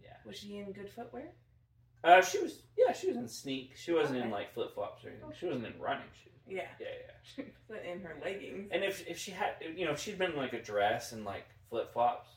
Yeah. 0.03 0.11
Was 0.27 0.37
she 0.39 0.59
in 0.59 0.73
good 0.73 0.91
footwear? 0.91 1.29
Uh, 2.05 2.23
she 2.23 2.39
was 2.39 2.63
yeah, 2.79 2.93
she 2.93 3.09
was 3.09 3.17
in 3.17 3.29
sneak. 3.29 3.73
She 3.77 3.93
wasn't 3.93 4.19
in 4.23 4.31
like 4.31 4.53
flip 4.55 4.75
flops 4.75 5.05
or 5.05 5.09
anything. 5.09 5.27
Okay. 5.29 5.37
She 5.41 5.47
wasn't 5.47 5.67
in 5.67 5.81
running 5.81 6.07
shoes. 6.23 6.33
Yeah. 6.49 6.63
Yeah, 6.81 6.87
yeah. 6.87 7.13
She 7.23 7.43
in 7.91 8.01
her 8.01 8.17
leggings. 8.25 8.71
And 8.73 8.83
if 8.83 9.07
if 9.07 9.19
she 9.19 9.31
had, 9.31 9.55
you 9.77 9.85
know, 9.85 9.93
if 9.93 10.01
she'd 10.01 10.19
been 10.19 10.33
in, 10.33 10.37
like 10.37 10.53
a 10.55 10.63
dress 10.63 11.13
and 11.13 11.25
like 11.25 11.45
flip 11.69 11.93
flops, 11.93 12.29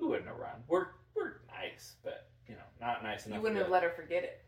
we 0.00 0.06
wouldn't 0.06 0.26
have 0.28 0.36
run. 0.36 0.62
We're 0.68 0.86
we're 1.14 1.40
nice, 1.48 1.94
but 2.04 2.28
you 2.46 2.54
know, 2.54 2.60
not 2.80 3.02
nice 3.02 3.26
enough. 3.26 3.36
You 3.36 3.42
wouldn't 3.42 3.60
have 3.60 3.70
let 3.70 3.82
her 3.82 3.90
forget 3.90 4.24
it. 4.24 4.42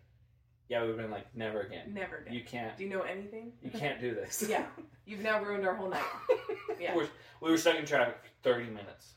Yeah, 0.69 0.85
we've 0.87 0.97
been 0.97 1.11
like 1.11 1.35
never 1.35 1.63
again. 1.63 1.93
Never 1.93 2.21
did. 2.21 2.33
You 2.35 2.43
can't. 2.45 2.77
Do 2.77 2.85
you 2.85 2.91
know 2.91 3.03
anything? 3.03 3.53
You 3.63 3.71
can't 3.71 4.01
do 4.01 4.15
this. 4.15 4.45
Yeah. 4.49 4.65
You've 5.05 5.21
now 5.21 5.43
ruined 5.43 5.67
our 5.67 5.75
whole 5.75 5.91
night. 5.91 6.03
Yeah. 6.81 6.97
We're, 6.97 7.09
we 7.41 7.51
were 7.51 7.59
stuck 7.59 7.77
in 7.77 7.85
traffic 7.87 8.17
for 8.23 8.29
thirty 8.43 8.69
minutes. 8.69 9.13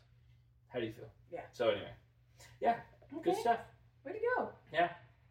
How 0.68 0.80
do 0.80 0.86
you 0.86 0.92
feel? 0.92 1.10
Yeah. 1.32 1.42
So 1.54 1.70
anyway, 1.70 1.90
yeah, 2.62 2.76
good 3.24 3.32
Okay. 3.32 3.42
stuff. 3.42 3.60
Way 4.06 4.12
to 4.14 4.20
go. 4.38 4.50
Yeah. 4.72 4.90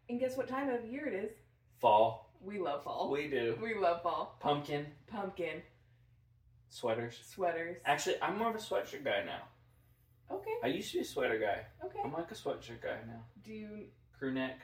And 0.09 0.19
guess 0.19 0.37
what 0.37 0.49
time 0.49 0.69
of 0.71 0.85
year 0.85 1.07
it 1.07 1.15
is? 1.15 1.31
Fall. 1.81 2.24
We 2.45 2.59
love 2.59 2.85
fall. 2.85 3.11
We 3.11 3.29
do. 3.29 3.59
We 3.63 3.75
love 3.75 4.03
fall. 4.03 4.37
Pumpkin 4.41 4.87
Pumpkin, 5.07 5.63
sweaters. 6.69 7.19
sweaters. 7.25 7.79
Actually, 7.87 8.17
I'm 8.23 8.39
more 8.39 8.51
of 8.51 8.55
a 8.55 8.59
sweatshirt 8.59 9.05
guy 9.05 9.23
now. 9.25 9.43
Okay. 10.31 10.55
I 10.63 10.67
used 10.69 10.91
to 10.93 10.99
be 10.99 11.03
a 11.03 11.05
sweater 11.07 11.39
guy. 11.39 11.65
Okay. 11.87 12.01
I'm 12.05 12.13
like 12.13 12.31
a 12.31 12.35
sweatshirt 12.35 12.83
guy 12.83 12.99
now. 13.07 13.23
Do 13.43 13.53
you? 13.53 13.69
Crew 14.19 14.33
neck. 14.33 14.61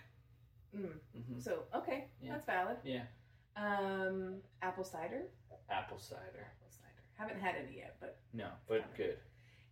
Mm, 0.76 0.86
hmm 1.14 1.38
so 1.40 1.64
okay, 1.74 2.06
Yeah. 2.22 2.32
that's 2.32 2.46
valid. 2.46 2.76
Yeah. 2.84 3.02
Um, 3.56 4.36
apple 4.62 4.84
cider. 4.84 5.22
Apple 5.68 5.98
cider. 5.98 6.20
Apple 6.46 6.68
cider. 6.70 7.02
Haven't 7.14 7.40
had 7.40 7.54
any 7.56 7.78
yet, 7.78 7.96
but 8.00 8.18
No, 8.32 8.46
but 8.68 8.94
good. 8.96 9.18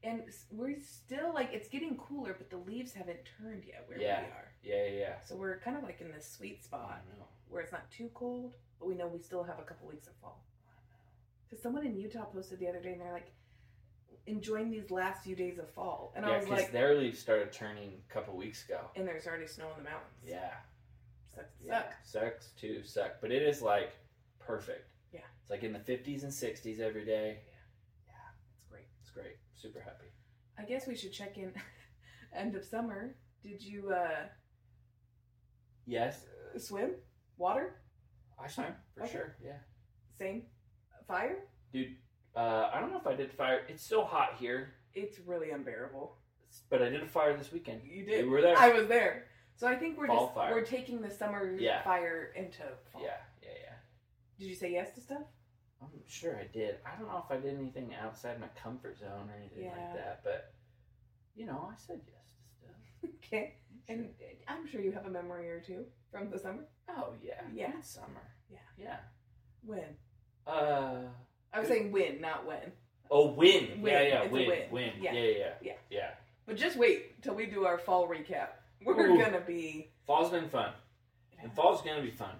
and 0.03 0.23
we're 0.51 0.81
still 0.81 1.33
like 1.35 1.51
it's 1.53 1.69
getting 1.69 1.97
cooler, 1.97 2.35
but 2.37 2.51
the 2.51 2.57
leaves 2.57 2.93
haven't 2.93 3.19
turned 3.39 3.65
yet 3.67 3.85
where 3.87 3.99
Yeah. 4.01 4.21
we 4.23 4.27
are. 4.27 4.53
Yeah, 4.63 4.85
yeah, 4.91 4.99
yeah. 4.99 5.15
So 5.25 5.37
we're 5.37 5.59
kind 5.61 5.77
of 5.77 5.85
like 5.85 6.01
in 6.01 6.11
this 6.11 6.29
sweet 6.29 6.59
I 6.63 6.65
spot 6.65 7.03
know. 7.17 7.25
Where 7.49 7.63
it's 7.63 7.73
not 7.73 7.91
too 7.91 8.11
cold, 8.15 8.55
but 8.79 8.89
we 8.89 8.95
know 8.95 9.07
we 9.07 9.21
still 9.21 9.43
have 9.43 9.59
a 9.59 9.63
couple 9.63 9.89
weeks 9.89 10.07
of 10.07 10.15
fall. 10.21 10.45
Because 11.49 11.63
someone 11.63 11.85
in 11.87 11.97
Utah 11.97 12.25
posted 12.27 12.59
the 12.59 12.69
other 12.69 12.81
day, 12.81 12.93
and 12.93 13.01
they're 13.01 13.13
like 13.13 13.33
enjoying 14.27 14.71
these 14.71 14.91
last 14.91 15.25
few 15.25 15.35
days 15.35 15.59
of 15.59 15.69
fall, 15.71 16.13
and 16.15 16.25
yeah, 16.27 16.33
I 16.33 16.37
was 16.37 16.45
because 16.45 16.63
like, 16.65 16.73
their 16.73 16.95
leaves 16.95 17.19
started 17.19 17.53
turning 17.53 17.93
a 18.09 18.13
couple 18.13 18.37
weeks 18.37 18.65
ago. 18.67 18.81
and 18.95 19.07
there's 19.09 19.27
already 19.27 19.47
snow 19.47 19.69
in 19.77 19.83
the 19.83 19.89
mountains. 19.89 20.13
Yeah. 20.27 20.51
sucks 21.35 21.55
to 21.59 21.65
yeah. 21.67 21.83
suck. 21.83 21.95
Sucks 22.23 22.47
to 22.61 22.83
suck. 22.85 23.13
But 23.23 23.33
it 23.33 23.43
is 23.43 23.63
like 23.63 23.93
perfect. 24.39 24.91
Yeah. 25.13 25.21
It's 25.41 25.51
like 25.51 25.63
in 25.63 25.73
the 25.73 25.79
50s 25.79 26.23
and 26.25 26.33
60s 26.33 26.81
every 26.81 27.07
day. 27.07 27.39
Yeah, 27.47 28.13
yeah, 28.13 28.13
it's 28.59 28.67
great. 28.71 28.87
It's 29.01 29.11
great. 29.11 29.37
Super 29.55 29.81
happy. 29.81 30.09
I 30.59 30.65
guess 30.65 30.87
we 30.87 30.95
should 30.97 31.13
check 31.13 31.39
in. 31.39 31.53
End 32.35 32.55
of 32.55 32.65
summer. 32.65 33.15
Did 33.43 33.63
you 33.63 33.91
uh, 33.91 34.27
Yes. 35.87 36.27
swim? 36.59 36.91
Water? 37.39 37.81
Ice 38.43 38.55
swam 38.55 38.75
for 38.95 39.03
Okay. 39.05 39.13
sure. 39.13 39.37
Yeah. 39.43 39.59
Same. 40.19 40.43
Fire? 41.07 41.39
Dude, 41.73 41.97
uh, 42.37 42.71
I 42.73 42.81
don't 42.81 42.91
know 42.93 42.99
if 42.99 43.07
I 43.07 43.15
did 43.15 43.33
fire. 43.33 43.65
It's 43.69 43.83
so 43.87 44.05
hot 44.05 44.37
here, 44.39 44.75
It's 44.95 45.19
really 45.21 45.51
unbearable. 45.51 46.17
but 46.69 46.83
I 46.83 46.89
did 46.91 47.03
a 47.03 47.07
fire 47.07 47.37
this 47.37 47.53
weekend. 47.53 47.83
You 47.85 48.05
did. 48.05 48.25
You 48.25 48.31
were 48.31 48.43
there. 48.43 48.57
I 48.59 48.71
was 48.71 48.89
there. 48.89 49.25
So 49.57 49.67
I 49.67 49.77
think 49.77 49.99
we're 49.99 50.07
Fall 50.09 50.27
just 50.27 50.35
fire. 50.35 50.53
we're 50.55 50.65
taking 50.65 51.01
the 51.01 51.11
summer 51.11 51.57
Yeah. 51.59 51.83
fire 51.83 52.33
into 52.37 52.63
fall. 52.93 53.03
Yeah, 53.03 53.17
yeah, 53.43 53.49
yeah. 53.63 53.75
Did 54.39 54.47
you 54.47 54.55
say 54.55 54.71
yes 54.73 54.93
to 54.95 55.01
stuff? 55.01 55.23
I'm 55.81 55.89
sure 56.07 56.37
I 56.37 56.45
did. 56.45 56.79
I 56.85 56.97
don't 56.97 57.09
know 57.09 57.19
if 57.25 57.31
I 57.31 57.41
did 57.41 57.57
anything 57.57 57.95
outside 57.95 58.41
my 58.41 58.49
comfort 58.49 58.99
zone 58.99 59.31
or 59.31 59.35
anything 59.37 59.65
Yeah. 59.65 59.77
like 59.77 59.95
that, 59.95 60.25
but 60.25 60.55
you 61.35 61.47
know, 61.47 61.71
I 61.73 61.77
said 61.77 62.01
yes 62.07 62.35
to 62.35 62.51
stuff. 62.51 62.77
Okay. 63.27 63.57
And 63.89 64.09
I'm 64.47 64.67
sure 64.67 64.81
you 64.81 64.93
have 64.93 65.07
a 65.07 65.11
memory 65.11 65.49
or 65.51 65.61
two 65.61 65.85
from 66.13 66.31
the 66.31 66.39
summer. 66.39 66.65
oh 66.91 67.15
yeah, 67.23 67.41
Yeah. 67.53 67.73
Good 67.73 67.85
summer. 67.85 68.23
Yeah. 68.51 68.59
yeah. 68.79 68.97
When? 69.65 69.97
Uh 70.47 71.03
I 71.53 71.61
was 71.61 71.69
saying 71.69 71.91
when, 71.93 72.21
not 72.21 72.47
when. 72.47 72.73
oh, 73.11 73.29
win. 73.33 73.81
Win. 73.81 73.93
Yeah, 73.93 74.03
yeah, 74.03 74.23
It's 74.25 74.33
win, 74.33 74.49
win. 74.49 74.63
win. 74.71 74.93
Yeah. 75.01 75.13
Yeah, 75.15 75.21
yeah, 75.23 75.31
yeah, 75.39 75.53
Yeah. 75.63 75.73
yeah. 75.91 76.11
But 76.47 76.57
just 76.57 76.77
wait 76.77 77.23
till 77.23 77.35
we 77.35 77.47
do 77.47 77.65
our 77.65 77.79
fall 77.79 78.07
recap. 78.09 78.49
We're 78.85 79.09
Ooh. 79.11 79.19
gonna 79.19 79.41
be. 79.41 79.91
Fall's 80.07 80.31
been 80.31 80.49
fun, 80.49 80.73
and 81.43 81.53
fall's 81.55 81.83
gonna 81.83 82.03
be 82.03 82.11
fun. 82.11 82.37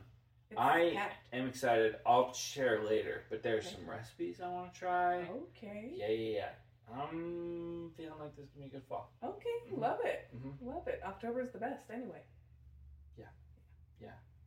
It's 0.51 0.59
I- 0.61 0.93
packed. 0.95 1.17
I'm 1.35 1.47
excited. 1.49 1.97
I'll 2.07 2.33
share 2.33 2.83
later, 2.85 3.23
but 3.31 3.43
there's 3.43 3.67
Okay. 3.67 3.77
some 3.77 3.91
recipes 3.91 4.41
I 4.43 4.49
want 4.49 4.73
to 4.75 4.79
try. 4.79 5.17
Okay. 5.57 5.93
Yeah, 5.95 6.09
yeah, 6.09 6.37
yeah. 6.39 6.49
I'm 6.93 7.91
feeling 7.97 8.19
like 8.19 8.35
this 8.37 8.47
is 8.47 8.51
gonna 8.53 8.67
be 8.69 8.77
a 8.77 8.81
good 8.81 8.89
fall. 8.89 9.13
Okay. 9.23 9.49
Mhm. 9.71 9.79
Love 9.79 10.01
it. 10.05 10.29
Mhm. 10.35 10.55
Love 10.63 10.87
it. 10.89 11.01
October 11.05 11.41
is 11.41 11.51
the 11.53 11.59
best 11.59 11.91
anyway. 11.91 12.23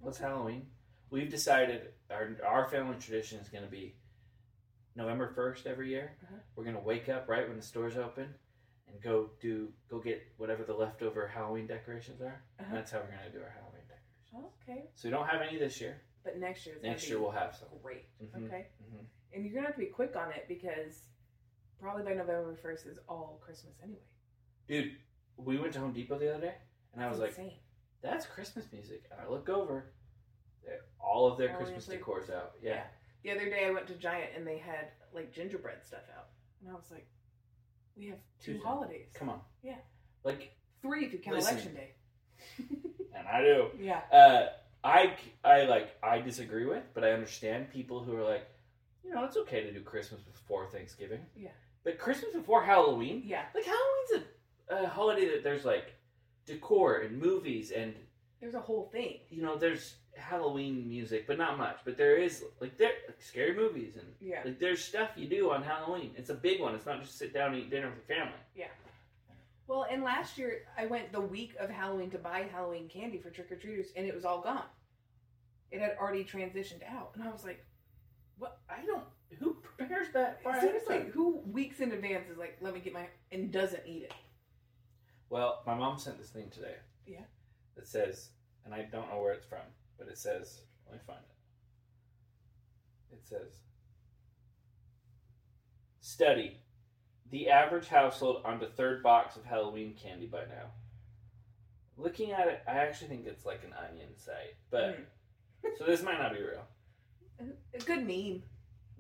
Plus 0.02 0.16
Okay. 0.20 0.26
Halloween. 0.28 0.66
We've 1.12 1.30
decided 1.30 1.94
our 2.10 2.36
our 2.44 2.68
family 2.70 2.98
tradition 2.98 3.40
is 3.40 3.50
going 3.50 3.64
to 3.64 3.70
be 3.70 3.96
November 4.96 5.28
first 5.30 5.68
every 5.68 5.90
year. 5.90 6.18
Uh-huh. 6.24 6.38
We're 6.56 6.64
going 6.64 6.76
to 6.76 6.82
wake 6.82 7.08
up 7.08 7.28
right 7.30 7.48
when 7.48 7.56
the 7.58 7.62
stores 7.64 7.98
open 7.98 8.34
and 8.88 9.00
go 9.00 9.30
do 9.40 9.72
go 9.90 10.00
get 10.00 10.24
whatever 10.38 10.64
the 10.64 10.74
leftover 10.74 11.28
Halloween 11.28 11.68
decorations 11.68 12.20
are. 12.20 12.42
Uh-huh. 12.60 12.64
And 12.66 12.76
that's 12.78 12.90
how 12.92 13.00
we're 13.02 13.16
going 13.16 13.32
to 13.32 13.38
do 13.38 13.44
our 13.44 13.50
Halloween 13.52 13.84
decorations. 13.88 14.52
Okay. 14.68 14.90
So 14.96 15.08
we 15.08 15.12
don't 15.12 15.28
have 15.28 15.42
any 15.42 15.60
this 15.60 15.80
year. 15.80 16.02
But 16.24 16.38
next 16.40 16.66
year's 16.66 16.82
Next 16.82 17.08
year 17.08 17.20
we'll 17.20 17.30
have 17.30 17.56
some. 17.56 17.68
great. 17.84 18.06
Mhm. 18.20 18.48
Okay. 18.48 18.70
Mhm. 18.92 19.06
And 19.34 19.46
you're 19.46 19.54
gonna 19.54 19.68
have 19.68 19.76
to 19.76 19.82
be 19.82 19.86
quick 19.88 20.16
on 20.16 20.32
it 20.32 20.48
because 20.48 21.08
probably 21.82 22.04
by 22.04 22.14
November 22.14 22.56
first 22.62 22.86
is 22.86 22.98
all 23.10 23.40
Christmas 23.44 23.74
anyway. 23.84 24.00
Dude, 24.68 24.92
we 25.38 25.58
went 25.58 25.74
to 25.74 25.80
Home 25.80 25.94
Depot 25.94 26.18
the 26.20 26.32
other 26.34 26.42
day, 26.42 26.56
and 26.94 27.04
I 27.04 27.10
was 27.10 27.20
like, 27.20 27.30
Insane. 27.30 27.54
"That's 28.02 28.26
Christmas 28.26 28.66
music." 28.72 29.04
And 29.12 29.20
I 29.20 29.28
look 29.30 29.50
over, 29.50 29.92
they're- 30.64 30.86
all 31.00 31.28
of 31.32 31.38
their 31.38 31.50
All 31.52 31.58
Christmas 31.58 31.88
included. 31.90 32.00
decor's 32.26 32.30
out. 32.30 32.54
Yeah, 32.62 32.84
The 33.24 33.32
other 33.32 33.50
day 33.50 33.66
I 33.66 33.72
went 33.72 33.88
to 33.88 33.96
Giant 33.96 34.32
and 34.36 34.46
they 34.48 34.58
had 34.60 34.92
like 35.14 35.32
gingerbread 35.34 35.84
stuff 35.86 36.04
out, 36.18 36.30
and 36.62 36.70
I 36.72 36.74
was 36.76 36.90
like, 36.92 37.08
we 37.98 38.08
have 38.08 38.20
two 38.40 38.54
Tuesday. 38.54 38.66
holidays, 38.66 39.08
come 39.14 39.30
on. 39.30 39.42
Yeah. 39.64 39.78
like, 40.24 40.56
three 40.82 41.06
if 41.06 41.14
you 41.14 41.20
count 41.20 41.36
Listen. 41.38 41.54
election 41.56 41.76
day. 41.76 41.92
and 43.16 43.28
I 43.28 43.42
do. 43.42 43.70
Yeah. 43.80 44.02
Uh, 44.12 44.50
I, 44.84 45.16
I 45.44 45.64
like, 45.66 45.96
I 46.02 46.20
disagree 46.22 46.66
with, 46.66 46.84
but 46.94 47.04
I 47.04 47.12
understand 47.12 47.70
people 47.72 48.04
who 48.04 48.16
are 48.16 48.24
like, 48.24 48.48
you 49.04 49.14
know, 49.14 49.26
it's 49.26 49.36
okay 49.38 49.64
to 49.64 49.72
do 49.74 49.82
Christmas 49.82 50.22
before 50.22 50.68
Thanksgiving. 50.68 51.20
Yeah. 51.36 51.50
But 51.84 51.98
Christmas 51.98 52.34
before 52.34 52.64
Halloween, 52.64 53.24
Yeah. 53.26 53.44
like 53.56 53.66
Halloween's 53.66 54.28
a, 54.70 54.76
a 54.84 54.88
holiday 54.88 55.26
that 55.32 55.44
there's 55.44 55.66
like 55.66 55.94
decor 56.46 57.00
and 57.00 57.18
movies 57.20 57.72
and 57.72 57.94
There's 58.40 58.54
a 58.56 58.60
whole 58.60 58.90
thing. 58.92 59.20
you 59.30 59.42
know 59.42 59.56
there's 59.56 59.96
Halloween 60.16 60.88
music, 60.90 61.26
but 61.26 61.38
not 61.38 61.58
much. 61.58 61.78
But 61.86 61.98
there 61.98 62.18
is 62.18 62.44
like 62.60 62.78
there 62.78 62.92
like 63.08 63.22
scary 63.22 63.56
movies 63.56 63.96
and 63.96 64.08
Yeah. 64.20 64.42
like 64.46 64.60
there's 64.60 64.84
stuff 64.84 65.12
you 65.16 65.28
do 65.28 65.52
on 65.52 65.64
Halloween. 65.64 66.12
It's 66.18 66.30
a 66.30 66.36
big 66.36 66.60
one. 66.62 66.76
It's 66.76 66.86
not 66.86 67.02
just 67.02 67.18
sit 67.18 67.34
down 67.34 67.54
and 67.54 67.64
eat 67.64 67.70
dinner 67.70 67.90
with 67.90 67.98
your 68.08 68.18
family. 68.18 68.40
Yeah. 68.56 68.68
Well, 69.68 69.88
and 69.90 70.04
last 70.04 70.38
year 70.38 70.64
I 70.78 70.86
went 70.86 71.12
the 71.14 71.22
week 71.22 71.56
of 71.60 71.70
Halloween 71.70 72.10
to 72.12 72.18
buy 72.18 72.46
Halloween 72.52 72.90
candy 72.90 73.18
for 73.20 73.30
trick 73.30 73.50
or 73.52 73.56
treaters, 73.56 73.88
and 73.96 74.06
it 74.06 74.14
was 74.14 74.26
all 74.26 74.42
gone. 74.42 74.66
It 75.72 75.80
had 75.80 75.96
already 75.98 76.26
transitioned 76.26 76.84
out, 76.86 77.12
and 77.16 77.24
I 77.24 77.32
was 77.32 77.46
like, 77.46 77.64
What 78.38 78.60
I 78.70 78.86
don't. 78.86 79.06
Who 79.82 79.88
prepares 79.88 80.14
that? 80.14 80.44
far 80.44 80.54
ahead 80.54 80.64
of 80.64 80.70
seriously, 80.70 80.98
time? 80.98 81.12
who 81.14 81.40
weeks 81.52 81.80
in 81.80 81.92
advance 81.92 82.30
is 82.30 82.38
like, 82.38 82.58
let 82.62 82.74
me 82.74 82.80
get 82.80 82.94
my 82.94 83.08
and 83.32 83.52
doesn't 83.52 83.84
eat 83.86 84.04
it? 84.04 84.14
Well, 85.30 85.62
my 85.66 85.74
mom 85.74 85.98
sent 85.98 86.20
this 86.20 86.30
thing 86.30 86.50
today. 86.50 86.76
Yeah. 87.08 87.24
That 87.76 87.88
says, 87.88 88.30
and 88.66 88.74
I 88.74 88.88
don't 88.92 89.10
know 89.10 89.22
where 89.22 89.34
it's 89.34 89.46
from, 89.46 89.60
but 89.98 90.08
it 90.08 90.18
says, 90.18 90.62
let 90.86 90.96
me 90.96 91.02
find 91.08 91.20
it. 93.10 93.16
It 93.16 93.28
says, 93.28 93.62
study. 96.02 96.58
The 97.32 97.50
average 97.50 97.88
household 97.88 98.42
on 98.44 98.60
the 98.60 98.68
third 98.68 99.02
box 99.02 99.38
of 99.38 99.46
Halloween 99.46 99.94
candy 99.94 100.28
by 100.28 100.42
now. 100.42 100.72
Looking 101.98 102.32
at 102.32 102.48
it, 102.48 102.62
I 102.68 102.72
actually 102.72 103.08
think 103.08 103.26
it's 103.26 103.46
like 103.46 103.64
an 103.64 103.74
onion 103.90 104.10
site, 104.18 104.56
but 104.70 104.98
hmm. 105.64 105.70
so 105.78 105.86
this 105.86 106.04
might 106.04 106.20
not 106.20 106.34
be 106.34 106.42
real. 106.42 106.68
A 107.74 107.80
good 107.80 108.06
meme. 108.06 108.44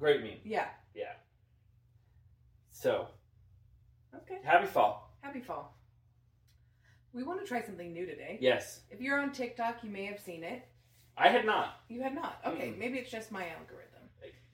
Great 0.01 0.24
meme. 0.24 0.39
Yeah. 0.43 0.65
Yeah. 0.96 1.13
So 2.72 3.08
Okay. 4.15 4.39
happy 4.43 4.65
fall. 4.65 5.15
Happy 5.22 5.41
fall. 5.41 5.77
We 7.13 7.22
want 7.22 7.39
to 7.39 7.46
try 7.46 7.62
something 7.62 7.93
new 7.93 8.08
today. 8.08 8.39
Yes, 8.41 8.81
If 8.89 9.00
you're 9.00 9.20
on 9.20 9.31
TikTok, 9.31 9.84
you 9.84 9.91
may 9.91 10.05
have 10.05 10.20
seen 10.20 10.43
it. 10.43 10.67
I 11.15 11.27
had 11.27 11.46
not. 11.46 11.81
You 11.88 12.01
had 12.01 12.15
not. 12.15 12.39
Okay, 12.48 12.70
Mm-mm. 12.70 12.79
maybe 12.79 12.98
it's 12.98 13.12
just 13.12 13.31
my 13.31 13.43
algorithm. 13.50 13.88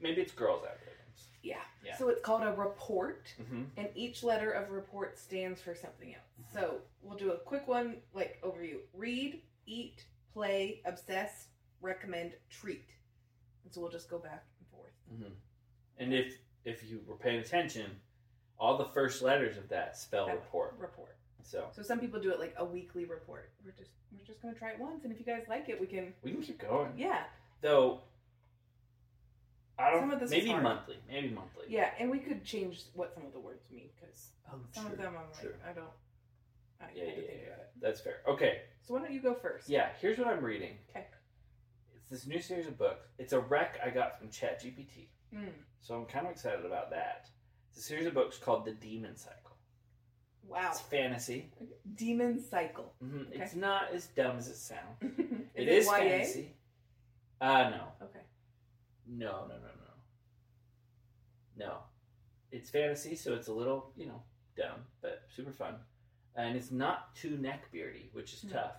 Maybe 0.02 0.22
it's 0.22 0.34
girls' 0.34 0.64
algorithms. 0.64 1.28
Yeah. 1.44 1.56
Yeah. 1.86 1.96
So 1.96 2.10
it's 2.10 2.22
called 2.22 2.44
a 2.44 2.52
report, 2.52 3.34
Mm-hmm. 3.42 3.64
and 3.78 3.88
each 3.96 4.24
letter 4.24 4.52
of 4.52 4.70
report 4.72 5.18
stands 5.18 5.62
for 5.62 5.74
something 5.74 6.14
else. 6.14 6.24
So 6.54 6.80
we'll 7.02 7.18
do 7.18 7.32
a 7.32 7.38
quick 7.38 7.70
one, 7.70 7.98
like 8.14 8.42
overview: 8.44 8.80
read, 8.94 9.42
eat, 9.66 10.04
play, 10.34 10.82
obsess, 10.86 11.48
recommend, 11.80 12.34
treat. 12.50 12.90
And 13.64 13.74
so 13.74 13.80
we'll 13.80 13.92
just 13.92 14.10
go 14.10 14.20
back 14.20 14.44
and 15.10 15.20
forth. 15.20 15.32
hmm 15.32 15.34
And 16.04 16.14
if 16.14 16.38
if 16.66 16.84
you 16.90 17.02
were 17.08 17.16
paying 17.16 17.40
attention, 17.40 17.92
all 18.60 18.78
the 18.78 18.86
first 18.86 19.22
letters 19.22 19.58
of 19.58 19.70
that 19.70 19.98
spell 19.98 20.26
That- 20.28 20.36
report. 20.36 20.76
Report. 20.78 21.16
So 21.44 21.68
So 21.72 21.82
some 21.82 22.00
people 22.00 22.20
do 22.20 22.32
it 22.32 22.40
like 22.40 22.54
a 22.58 22.66
weekly 22.66 23.06
report. 23.06 23.52
We're 23.64 23.72
just 23.72 23.92
we're 24.12 24.26
just 24.26 24.42
gonna 24.42 24.54
try 24.56 24.72
it 24.72 24.80
once, 24.80 25.04
and 25.04 25.14
if 25.14 25.20
you 25.20 25.26
guys 25.26 25.44
like 25.48 25.70
it, 25.70 25.80
we 25.80 25.88
can. 25.88 26.14
we 26.24 26.32
can 26.32 26.42
keep 26.42 26.60
going. 26.60 26.92
Yeah, 26.98 27.24
Though 27.62 28.02
I 29.80 29.92
don't 29.92 30.02
Some 30.02 30.12
of 30.12 30.20
this 30.20 30.32
maybe 30.32 30.54
monthly. 30.56 30.98
Maybe 31.08 31.30
monthly. 31.30 31.66
yeah, 31.70 31.92
and 32.00 32.10
we 32.10 32.18
could 32.20 32.44
change 32.44 32.84
what 32.96 33.14
some 33.14 33.26
of 33.26 33.32
the 33.34 33.40
words 33.40 33.64
mean 33.72 33.90
because 33.96 34.30
Oh, 34.52 34.60
some 34.72 34.86
true. 34.86 34.94
of 34.94 34.98
them 34.98 35.14
I'm 35.18 35.30
like 35.32 35.40
True. 35.42 35.54
I 35.70 35.72
don't. 35.74 35.90
I 36.82 36.86
Yeah, 36.96 37.04
yeah, 37.04 37.12
think 37.12 37.28
yeah. 37.28 37.48
about 37.48 37.60
it. 37.60 37.70
That's 37.80 38.02
fair. 38.02 38.22
Okay. 38.28 38.62
So 38.82 38.94
why 38.96 39.02
don't 39.02 39.12
you 39.12 39.22
go 39.22 39.34
first? 39.36 39.70
Yeah, 39.70 39.90
here's 40.02 40.18
what 40.18 40.28
I'm 40.28 40.44
reading. 40.44 40.78
Okay. 40.90 41.06
It's 42.10 42.22
this 42.24 42.28
new 42.28 42.42
series 42.42 42.68
of 42.68 42.78
books. 42.78 43.08
It's 43.18 43.34
a 43.34 43.40
rec 43.40 43.80
I 43.86 43.90
got 43.90 44.18
from 44.18 44.30
ChatGPT. 44.30 45.08
Mm. 45.36 45.50
So 45.82 45.96
I'm 45.96 46.06
kind 46.06 46.26
of 46.26 46.32
excited 46.32 46.66
about 46.66 46.90
that. 46.92 47.30
It's 47.72 47.80
a 47.80 47.82
series 47.84 48.06
of 48.08 48.14
books 48.14 48.38
called 48.38 48.66
The 48.66 48.72
Demon 48.72 49.18
Cycle. 49.18 49.58
Wow. 50.48 50.70
It's 50.72 50.80
fantasy. 50.80 51.52
Demon 51.96 52.42
cycle. 52.42 52.94
hmm 53.02 53.22
Okay. 53.34 53.44
It's 53.44 53.56
not 53.56 53.92
as 53.94 54.08
dumb 54.08 54.38
as 54.38 54.48
it 54.48 54.56
sounds. 54.56 55.02
is 55.02 55.10
it 55.56 55.68
is 55.68 55.90
fantasy. 55.90 56.56
Uh 57.42 57.70
no. 57.72 57.84
Okay. 58.04 58.22
No, 59.06 59.46
no, 59.48 59.56
no, 59.56 59.68
no. 61.58 61.66
No. 61.66 61.78
It's 62.52 62.70
fantasy, 62.70 63.16
so 63.16 63.34
it's 63.34 63.50
a 63.50 63.54
little, 63.54 63.92
you 63.98 64.06
know, 64.06 64.24
dumb, 64.56 64.86
but 65.02 65.24
super 65.36 65.52
fun. 65.52 65.76
And 66.36 66.56
it's 66.56 66.72
not 66.72 67.14
too 67.16 67.32
neckbeardy, 67.32 68.14
which 68.14 68.34
is 68.34 68.46
Mm. 68.46 68.54
tough. 68.54 68.76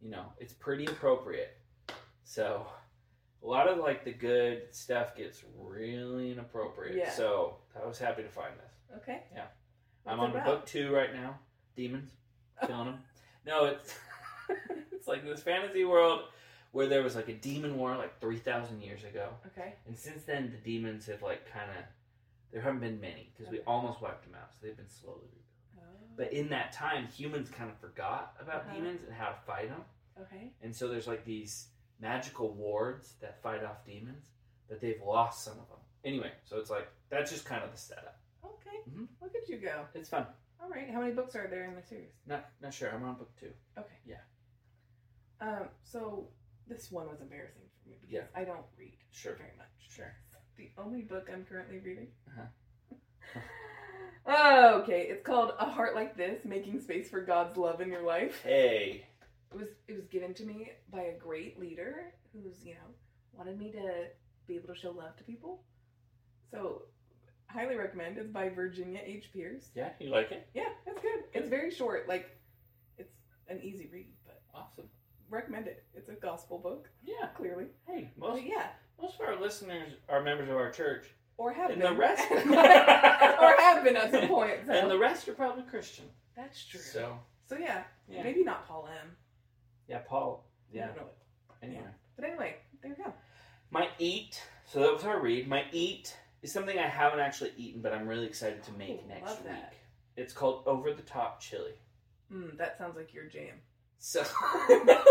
You 0.00 0.10
know, 0.10 0.26
it's 0.38 0.52
pretty 0.52 0.84
appropriate. 0.86 1.56
So 2.24 2.66
a 3.42 3.46
lot 3.46 3.68
of 3.68 3.78
like 3.78 4.04
the 4.04 4.12
good 4.12 4.62
stuff 4.74 5.16
gets 5.16 5.42
really 5.58 6.32
inappropriate. 6.32 6.96
Yeah. 6.96 7.10
So 7.10 7.56
I 7.80 7.86
was 7.86 7.98
happy 7.98 8.22
to 8.22 8.28
find 8.28 8.52
this. 8.58 8.98
Okay. 9.02 9.22
Yeah. 9.34 9.44
What's 10.02 10.14
I'm 10.14 10.20
on 10.20 10.30
about? 10.30 10.44
book 10.44 10.66
two 10.66 10.92
right 10.92 11.12
now. 11.14 11.38
Demons, 11.76 12.10
killing 12.66 12.86
them. 12.86 12.98
No, 13.46 13.66
it's 13.66 13.94
it's 14.92 15.08
like 15.08 15.24
this 15.24 15.42
fantasy 15.42 15.84
world 15.84 16.22
where 16.72 16.86
there 16.86 17.02
was 17.02 17.14
like 17.16 17.28
a 17.28 17.34
demon 17.34 17.76
war 17.76 17.96
like 17.96 18.20
three 18.20 18.38
thousand 18.38 18.80
years 18.82 19.04
ago, 19.04 19.28
Okay. 19.46 19.74
and 19.86 19.96
since 19.96 20.22
then 20.24 20.50
the 20.50 20.58
demons 20.70 21.06
have 21.06 21.22
like 21.22 21.50
kind 21.50 21.70
of 21.70 21.84
there 22.52 22.60
haven't 22.62 22.80
been 22.80 23.00
many 23.00 23.32
because 23.36 23.50
we 23.50 23.60
almost 23.60 24.00
wiped 24.00 24.24
them 24.24 24.34
out, 24.40 24.50
so 24.52 24.58
they've 24.66 24.76
been 24.76 24.88
slowly 24.88 25.18
rebuilt. 25.22 25.40
But 26.16 26.32
in 26.32 26.48
that 26.50 26.72
time, 26.72 27.08
humans 27.08 27.48
kind 27.50 27.68
of 27.70 27.76
forgot 27.78 28.34
about 28.40 28.62
Uh-huh. 28.66 28.74
demons 28.74 29.00
and 29.06 29.12
how 29.14 29.30
to 29.30 29.36
fight 29.46 29.68
them, 29.68 29.82
okay. 30.22 30.52
and 30.62 30.74
so 30.74 30.86
there's 30.88 31.06
like 31.08 31.24
these 31.24 31.66
magical 32.00 32.52
wards 32.54 33.14
that 33.20 33.42
fight 33.42 33.64
off 33.64 33.84
demons, 33.84 34.26
but 34.68 34.80
they've 34.80 35.00
lost 35.04 35.44
some 35.44 35.54
of 35.58 35.68
them. 35.68 35.78
Anyway, 36.04 36.30
so 36.44 36.58
it's 36.58 36.70
like 36.70 36.88
that's 37.08 37.30
just 37.30 37.44
kind 37.44 37.62
of 37.64 37.70
the 37.72 37.78
setup. 37.78 38.18
Okay. 38.44 38.76
Mhm. 38.90 39.08
Look 39.22 39.34
at 39.34 39.48
you 39.48 39.58
go. 39.58 39.84
It's 39.94 40.08
fun. 40.08 40.26
All 40.62 40.68
right. 40.68 40.88
How 40.90 41.00
many 41.00 41.12
books 41.12 41.34
are 41.36 41.46
there 41.48 41.64
in 41.64 41.74
the 41.74 41.82
series? 41.82 42.12
Not 42.26 42.50
not 42.60 42.74
sure. 42.74 42.90
I'm 42.90 43.04
on 43.04 43.14
book 43.16 43.30
two. 43.38 43.50
Okay. 43.78 43.96
Yeah. 44.06 44.20
Um. 45.40 45.68
So 45.82 46.28
this 46.66 46.90
one 46.90 47.06
was 47.08 47.20
embarrassing 47.20 47.62
for 47.82 47.88
me 47.88 47.96
because 48.00 48.12
Yeah. 48.12 48.24
I 48.34 48.44
don't 48.44 48.64
read 48.78 48.96
Sure. 49.10 49.34
very 49.34 49.52
much. 49.56 49.68
Sure. 49.88 50.14
The 50.56 50.70
only 50.78 51.02
book 51.02 51.28
I'm 51.32 51.44
currently 51.44 51.78
reading. 51.80 52.08
Uh-huh. 52.28 53.40
okay. 54.82 55.02
It's 55.08 55.24
called 55.26 55.52
A 55.58 55.68
Heart 55.68 55.94
Like 55.94 56.16
This: 56.16 56.44
Making 56.44 56.80
Space 56.80 57.08
for 57.10 57.20
God's 57.22 57.56
Love 57.56 57.80
in 57.80 57.88
Your 57.90 58.02
Life. 58.02 58.40
Hey. 58.42 59.06
It 59.52 59.56
was 59.58 59.68
it 59.88 59.94
was 59.94 60.06
given 60.06 60.34
to 60.34 60.44
me 60.44 60.72
by 60.90 61.02
a 61.02 61.18
great 61.18 61.58
leader 61.60 62.12
who's 62.32 62.64
you 62.64 62.74
know 62.74 62.88
wanted 63.32 63.58
me 63.58 63.70
to 63.72 64.06
be 64.46 64.56
able 64.56 64.68
to 64.68 64.74
show 64.80 64.90
love 64.90 65.16
to 65.16 65.24
people. 65.24 65.62
So, 66.50 66.82
highly 67.46 67.76
recommend. 67.76 68.18
It's 68.18 68.28
by 68.28 68.48
Virginia 68.48 69.00
H. 69.04 69.30
Pierce. 69.32 69.70
Yeah, 69.74 69.90
you 69.98 70.10
like 70.10 70.30
it? 70.30 70.46
Yeah, 70.54 70.68
it's 70.86 71.00
good. 71.00 71.24
It's 71.32 71.48
very 71.48 71.70
short. 71.72 72.06
Like, 72.08 72.30
it's 72.98 73.12
an 73.48 73.60
easy 73.62 73.88
read, 73.92 74.06
but 74.24 74.40
Awesome. 74.54 74.84
recommend 75.30 75.66
it. 75.66 75.84
It's 75.94 76.08
a 76.10 76.14
gospel 76.14 76.58
book, 76.58 76.88
Yeah. 77.04 77.26
clearly. 77.34 77.66
Hey, 77.88 78.10
most 78.16 78.34
But 78.34 78.46
yeah, 78.46 78.68
most 79.00 79.14
of 79.14 79.22
our 79.26 79.34
listeners 79.40 79.94
are 80.08 80.22
members 80.22 80.48
of 80.48 80.56
our 80.56 80.70
church, 80.70 81.06
or 81.38 81.52
have 81.52 81.70
and 81.70 81.80
been, 81.80 81.92
the 81.92 81.98
rest 81.98 82.22
or 82.30 83.56
have 83.60 83.82
been 83.82 83.96
at 83.96 84.12
some 84.12 84.28
point. 84.28 84.58
So. 84.66 84.72
and 84.72 84.88
the 84.90 84.98
rest 84.98 85.26
are 85.28 85.32
probably 85.34 85.64
Christian. 85.64 86.04
That's 86.36 86.64
true. 86.64 86.80
So 86.80 87.18
So 87.48 87.56
yeah, 87.58 87.82
yeah, 88.08 88.22
maybe 88.22 88.44
not 88.44 88.68
Paul 88.68 88.88
M. 89.02 89.16
yeah, 89.88 89.98
Paul. 89.98 90.44
I 90.72 90.76
Yeah. 90.76 90.86
don't 90.88 90.96
know 90.96 91.02
it. 91.06 91.66
Anyway, 91.66 91.84
But 92.16 92.24
anyway, 92.26 92.56
there 92.82 92.90
you 92.90 93.04
go. 93.04 93.12
my 93.70 93.88
eat. 93.98 94.42
So 94.66 94.80
that 94.80 94.92
was 94.92 95.04
our 95.04 95.20
read. 95.20 95.46
My 95.48 95.64
eat 95.72 96.16
is 96.42 96.52
something 96.52 96.78
I 96.78 96.86
haven't 96.88 97.20
actually 97.20 97.52
eaten, 97.56 97.80
but 97.80 97.92
I'm 97.92 98.06
really 98.08 98.26
excited 98.26 98.62
to 98.64 98.72
make 98.72 98.90
Ooh, 99.04 99.08
next 99.08 99.26
love 99.28 99.38
week. 99.40 99.48
that. 99.48 99.74
It's 100.16 100.32
called 100.32 100.62
Over 100.66 100.92
the 100.92 101.02
Top 101.02 101.40
Chili. 101.40 101.74
Mm, 102.32 102.56
that 102.58 102.76
sounds 102.78 102.96
like 102.96 103.12
your 103.14 103.24
jam. 103.24 103.56
So, 103.98 104.22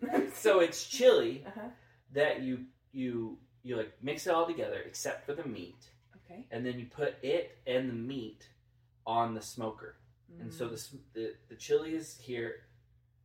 so 0.34 0.60
it's 0.60 0.84
chili 0.86 1.44
Uh 1.46 1.50
huh. 1.54 1.68
that 2.12 2.42
you 2.42 2.64
you 2.92 3.38
you 3.62 3.76
like 3.76 3.92
mix 4.02 4.26
it 4.26 4.32
all 4.34 4.46
together 4.46 4.80
except 4.86 5.26
for 5.26 5.34
the 5.34 5.44
meat, 5.46 5.90
Okay. 6.24 6.46
and 6.50 6.64
then 6.64 6.78
you 6.78 6.86
put 6.86 7.14
it 7.22 7.58
and 7.66 7.88
the 7.90 7.94
meat 7.94 8.48
on 9.06 9.34
the 9.34 9.42
smoker. 9.42 9.96
And 10.40 10.52
so 10.52 10.66
Mm. 10.66 10.68
the, 10.68 10.74
s- 10.74 10.96
the 11.12 11.34
the 11.48 11.56
chili 11.56 11.94
is 11.94 12.16
here. 12.18 12.62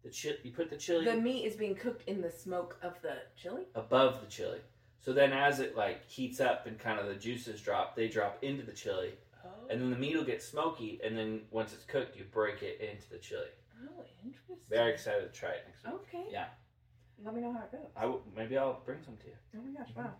The 0.05 0.11
chi- 0.11 0.37
you 0.43 0.51
put 0.51 0.69
the 0.69 0.77
chili 0.77 1.03
the 1.05 1.15
meat 1.15 1.45
is 1.45 1.55
being 1.55 1.73
cooked 1.75 2.07
in 2.07 2.21
the 2.21 2.29
smoke 2.29 2.77
of 2.83 3.01
the 3.01 3.15
chili. 3.35 3.63
above 3.73 4.21
the 4.21 4.27
chili. 4.27 4.59
So 4.99 5.13
then 5.13 5.33
as 5.33 5.59
it 5.59 5.75
like 5.75 6.07
heats 6.07 6.39
up 6.39 6.67
and 6.67 6.77
kind 6.77 6.99
of 6.99 7.07
the 7.07 7.15
juices 7.15 7.59
drop, 7.59 7.95
they 7.95 8.07
drop 8.07 8.43
into 8.43 8.63
the 8.63 8.71
chili, 8.71 9.13
and 9.69 9.81
then 9.81 9.89
the 9.89 9.97
meat 9.97 10.15
will 10.15 10.23
get 10.23 10.43
smoky, 10.43 10.99
and 11.03 11.17
then 11.17 11.41
once 11.49 11.73
it's 11.73 11.85
cooked, 11.85 12.15
you 12.15 12.23
break 12.31 12.61
it 12.61 12.79
into 12.81 13.09
the 13.09 13.17
chili. 13.17 13.47
Oh, 13.83 14.03
interesting. 14.23 14.57
Very 14.69 14.93
excited 14.93 15.31
to 15.33 15.39
try 15.39 15.51
it 15.51 15.63
next 15.67 15.83
week. 15.83 15.93
Okay. 16.07 16.25
Yeah. 16.31 16.47
Let 17.23 17.33
me 17.33 17.41
know 17.41 17.53
how 17.53 17.63
it 17.63 17.71
goes. 17.71 17.91
I 17.95 18.01
w- 18.01 18.21
maybe 18.35 18.57
I'll 18.57 18.81
bring 18.85 19.01
some 19.03 19.17
to 19.17 19.25
you. 19.27 19.33
Oh 19.57 19.61
my 19.63 19.79
gosh, 19.79 19.89
Mhm. 19.93 19.97
wow. 19.97 20.13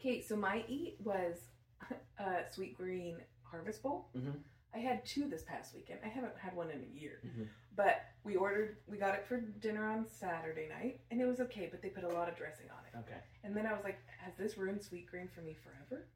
Okay, 0.00 0.20
so 0.20 0.34
my 0.36 0.64
eat 0.68 0.96
was 1.00 1.36
a 2.18 2.24
Sweetgreen 2.54 3.16
harvest 3.44 3.82
bowl. 3.82 4.08
Mhm. 4.16 4.42
I 4.74 4.78
had 4.78 5.04
two 5.06 5.28
this 5.28 5.42
past 5.42 5.74
weekend. 5.74 6.00
I 6.04 6.08
haven't 6.08 6.32
had 6.36 6.54
one 6.56 6.70
in 6.70 6.80
a 6.82 6.98
year. 7.00 7.20
Mhm. 7.24 7.48
But 7.76 8.02
we 8.24 8.36
ordered, 8.36 8.78
we 8.88 8.98
got 8.98 9.14
it 9.14 9.24
for 9.26 9.40
dinner 9.40 9.86
on 9.88 10.06
Saturday 10.08 10.68
night, 10.68 11.00
and 11.10 11.20
it 11.20 11.26
was 11.26 11.40
okay, 11.40 11.68
but 11.70 11.80
they 11.82 11.90
put 11.90 12.04
a 12.04 12.08
lot 12.08 12.28
of 12.28 12.36
dressing 12.36 12.66
on 12.70 12.84
it. 12.86 12.98
Okay. 13.06 13.20
And 13.44 13.56
then 13.56 13.66
I 13.66 13.72
was 13.72 13.84
like, 13.84 13.98
has 14.18 14.34
this 14.36 14.56
ruined 14.58 14.80
Sweetgreen 14.80 15.30
for 15.30 15.42
me 15.42 15.54
forever? 15.54 16.06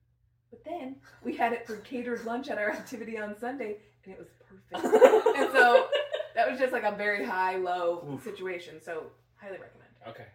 But 0.50 0.64
then 0.64 0.96
we 1.22 1.36
had 1.36 1.52
it 1.52 1.66
for 1.66 1.76
catered 1.78 2.24
lunch 2.24 2.48
at 2.48 2.58
our 2.58 2.70
activity 2.80 3.18
on 3.18 3.38
Sunday, 3.38 3.78
and 4.04 4.12
it 4.14 4.18
was 4.18 4.28
perfect. 4.40 4.84
and 5.36 5.52
so 5.52 5.88
that 6.34 6.50
was 6.50 6.58
just 6.58 6.72
like 6.72 6.84
a 6.84 6.92
very 6.92 7.24
high 7.24 7.56
low 7.56 8.08
Oof. 8.12 8.24
situation. 8.24 8.80
So 8.82 9.10
highly 9.36 9.58
recommend. 9.58 9.90
Okay. 10.06 10.26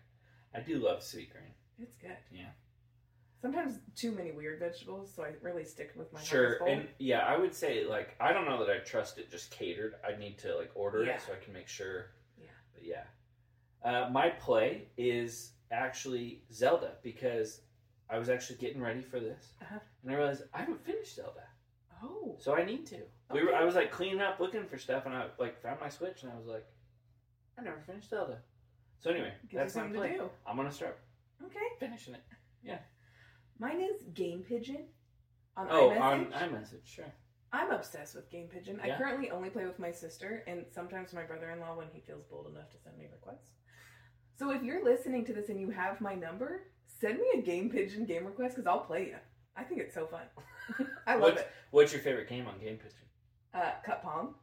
I 0.54 0.60
do 0.62 0.78
love 0.78 1.00
Sweetgreen. 1.00 1.52
It's 1.80 1.98
good. 1.98 2.18
Yeah. 2.32 2.52
Sometimes 3.44 3.80
too 3.98 4.14
many 4.14 4.32
weird 4.32 4.60
vegetables, 4.60 5.12
so 5.14 5.22
I 5.26 5.32
really 5.42 5.66
stick 5.66 5.92
with 5.98 6.14
my 6.14 6.22
Sure, 6.22 6.60
bowl. 6.60 6.68
and 6.70 6.88
yeah, 6.98 7.26
I 7.26 7.36
would 7.38 7.54
say 7.54 7.84
like 7.84 8.16
I 8.18 8.32
don't 8.32 8.46
know 8.46 8.58
that 8.66 8.74
I 8.74 8.80
trust 8.80 9.18
it 9.18 9.30
just 9.30 9.52
catered. 9.52 9.96
I 10.08 10.16
need 10.18 10.38
to 10.40 10.56
like 10.56 10.72
order 10.76 11.04
Yeah. 11.04 11.16
it 11.16 11.22
so 11.28 11.34
I 11.34 11.44
can 11.44 11.52
make 11.52 11.68
sure. 11.68 12.12
Yeah. 12.38 12.46
But 12.74 12.84
yeah, 12.86 13.04
uh, 13.84 14.10
my 14.12 14.30
play 14.30 14.88
is 14.96 15.52
actually 15.72 16.46
Zelda 16.54 16.92
because 17.04 17.60
I 18.10 18.18
was 18.18 18.30
actually 18.30 18.60
getting 18.60 18.82
ready 18.82 19.02
for 19.02 19.20
this, 19.20 19.56
Uh-huh. 19.62 19.80
and 20.04 20.12
I 20.14 20.16
realized 20.16 20.44
I 20.54 20.60
haven't 20.60 20.86
finished 20.86 21.14
Zelda, 21.14 21.44
oh, 22.02 22.38
so 22.40 22.56
I 22.56 22.64
need 22.64 22.86
to. 22.88 23.02
We 23.34 23.44
were, 23.44 23.54
I 23.54 23.66
was 23.66 23.76
like 23.76 23.92
cleaning 23.92 24.22
up, 24.22 24.40
looking 24.40 24.66
for 24.68 24.78
stuff, 24.78 25.06
and 25.06 25.14
I 25.14 25.28
like 25.38 25.62
found 25.62 25.82
my 25.82 25.90
Switch, 25.90 26.24
and 26.24 26.32
I 26.32 26.38
was 26.38 26.48
like, 26.48 26.66
I 27.60 27.62
never 27.64 27.82
finished 27.82 28.10
Zelda. 28.10 28.40
So 29.02 29.10
anyway, 29.10 29.34
gives 29.50 29.74
that's 29.74 29.76
my 29.76 29.94
play. 29.94 30.12
to 30.14 30.18
do. 30.20 30.30
I'm 30.48 30.56
gonna 30.56 30.72
start 30.72 30.98
Okay. 31.44 31.60
finishing 31.78 32.14
it. 32.14 32.24
Mine 33.60 33.82
is 33.82 34.04
Game 34.14 34.44
Pigeon 34.48 34.86
on 35.56 35.68
Oh, 35.70 35.90
iMessage. 35.90 36.02
on 36.02 36.26
iMessage, 36.32 36.86
sure. 36.86 37.14
I'm 37.52 37.72
obsessed 37.72 38.16
with 38.16 38.30
Game 38.32 38.48
Pigeon. 38.48 38.80
I 38.84 38.90
currently 38.98 39.30
only 39.30 39.50
play 39.50 39.66
with 39.66 39.78
my 39.78 39.92
sister 39.92 40.44
and 40.48 40.66
sometimes 40.74 41.14
my 41.14 41.24
brother-in-law 41.24 41.76
when 41.78 41.88
he 41.94 42.02
feels 42.02 42.24
bold 42.26 42.48
enough 42.48 42.70
to 42.72 42.78
send 42.84 42.98
me 42.98 43.06
requests. 43.12 43.52
So 44.40 44.50
if 44.52 44.64
you're 44.64 44.84
listening 44.84 45.24
to 45.26 45.34
this 45.34 45.50
and 45.50 45.60
you 45.62 45.70
have 45.70 46.02
my 46.02 46.16
number, 46.16 46.64
send 47.00 47.20
me 47.20 47.28
a 47.36 47.42
Game 47.42 47.70
Pigeon 47.70 48.06
game 48.06 48.26
request 48.26 48.56
because 48.56 48.66
I'll 48.68 48.80
play 48.80 49.06
you. 49.08 49.18
I 49.56 49.64
think 49.64 49.82
it's 49.82 49.94
so 49.94 50.08
fun. 50.08 50.22
I 51.08 51.14
love 51.14 51.22
What's- 51.22 51.42
it. 51.42 51.48
What's 51.70 51.94
your 51.94 52.02
favorite 52.02 52.28
game 52.28 52.48
on 52.48 52.58
Game 52.60 52.78
Pigeon? 52.78 52.98
Uh, 53.54 53.72
Cup 53.86 54.02
Pong. 54.04 54.34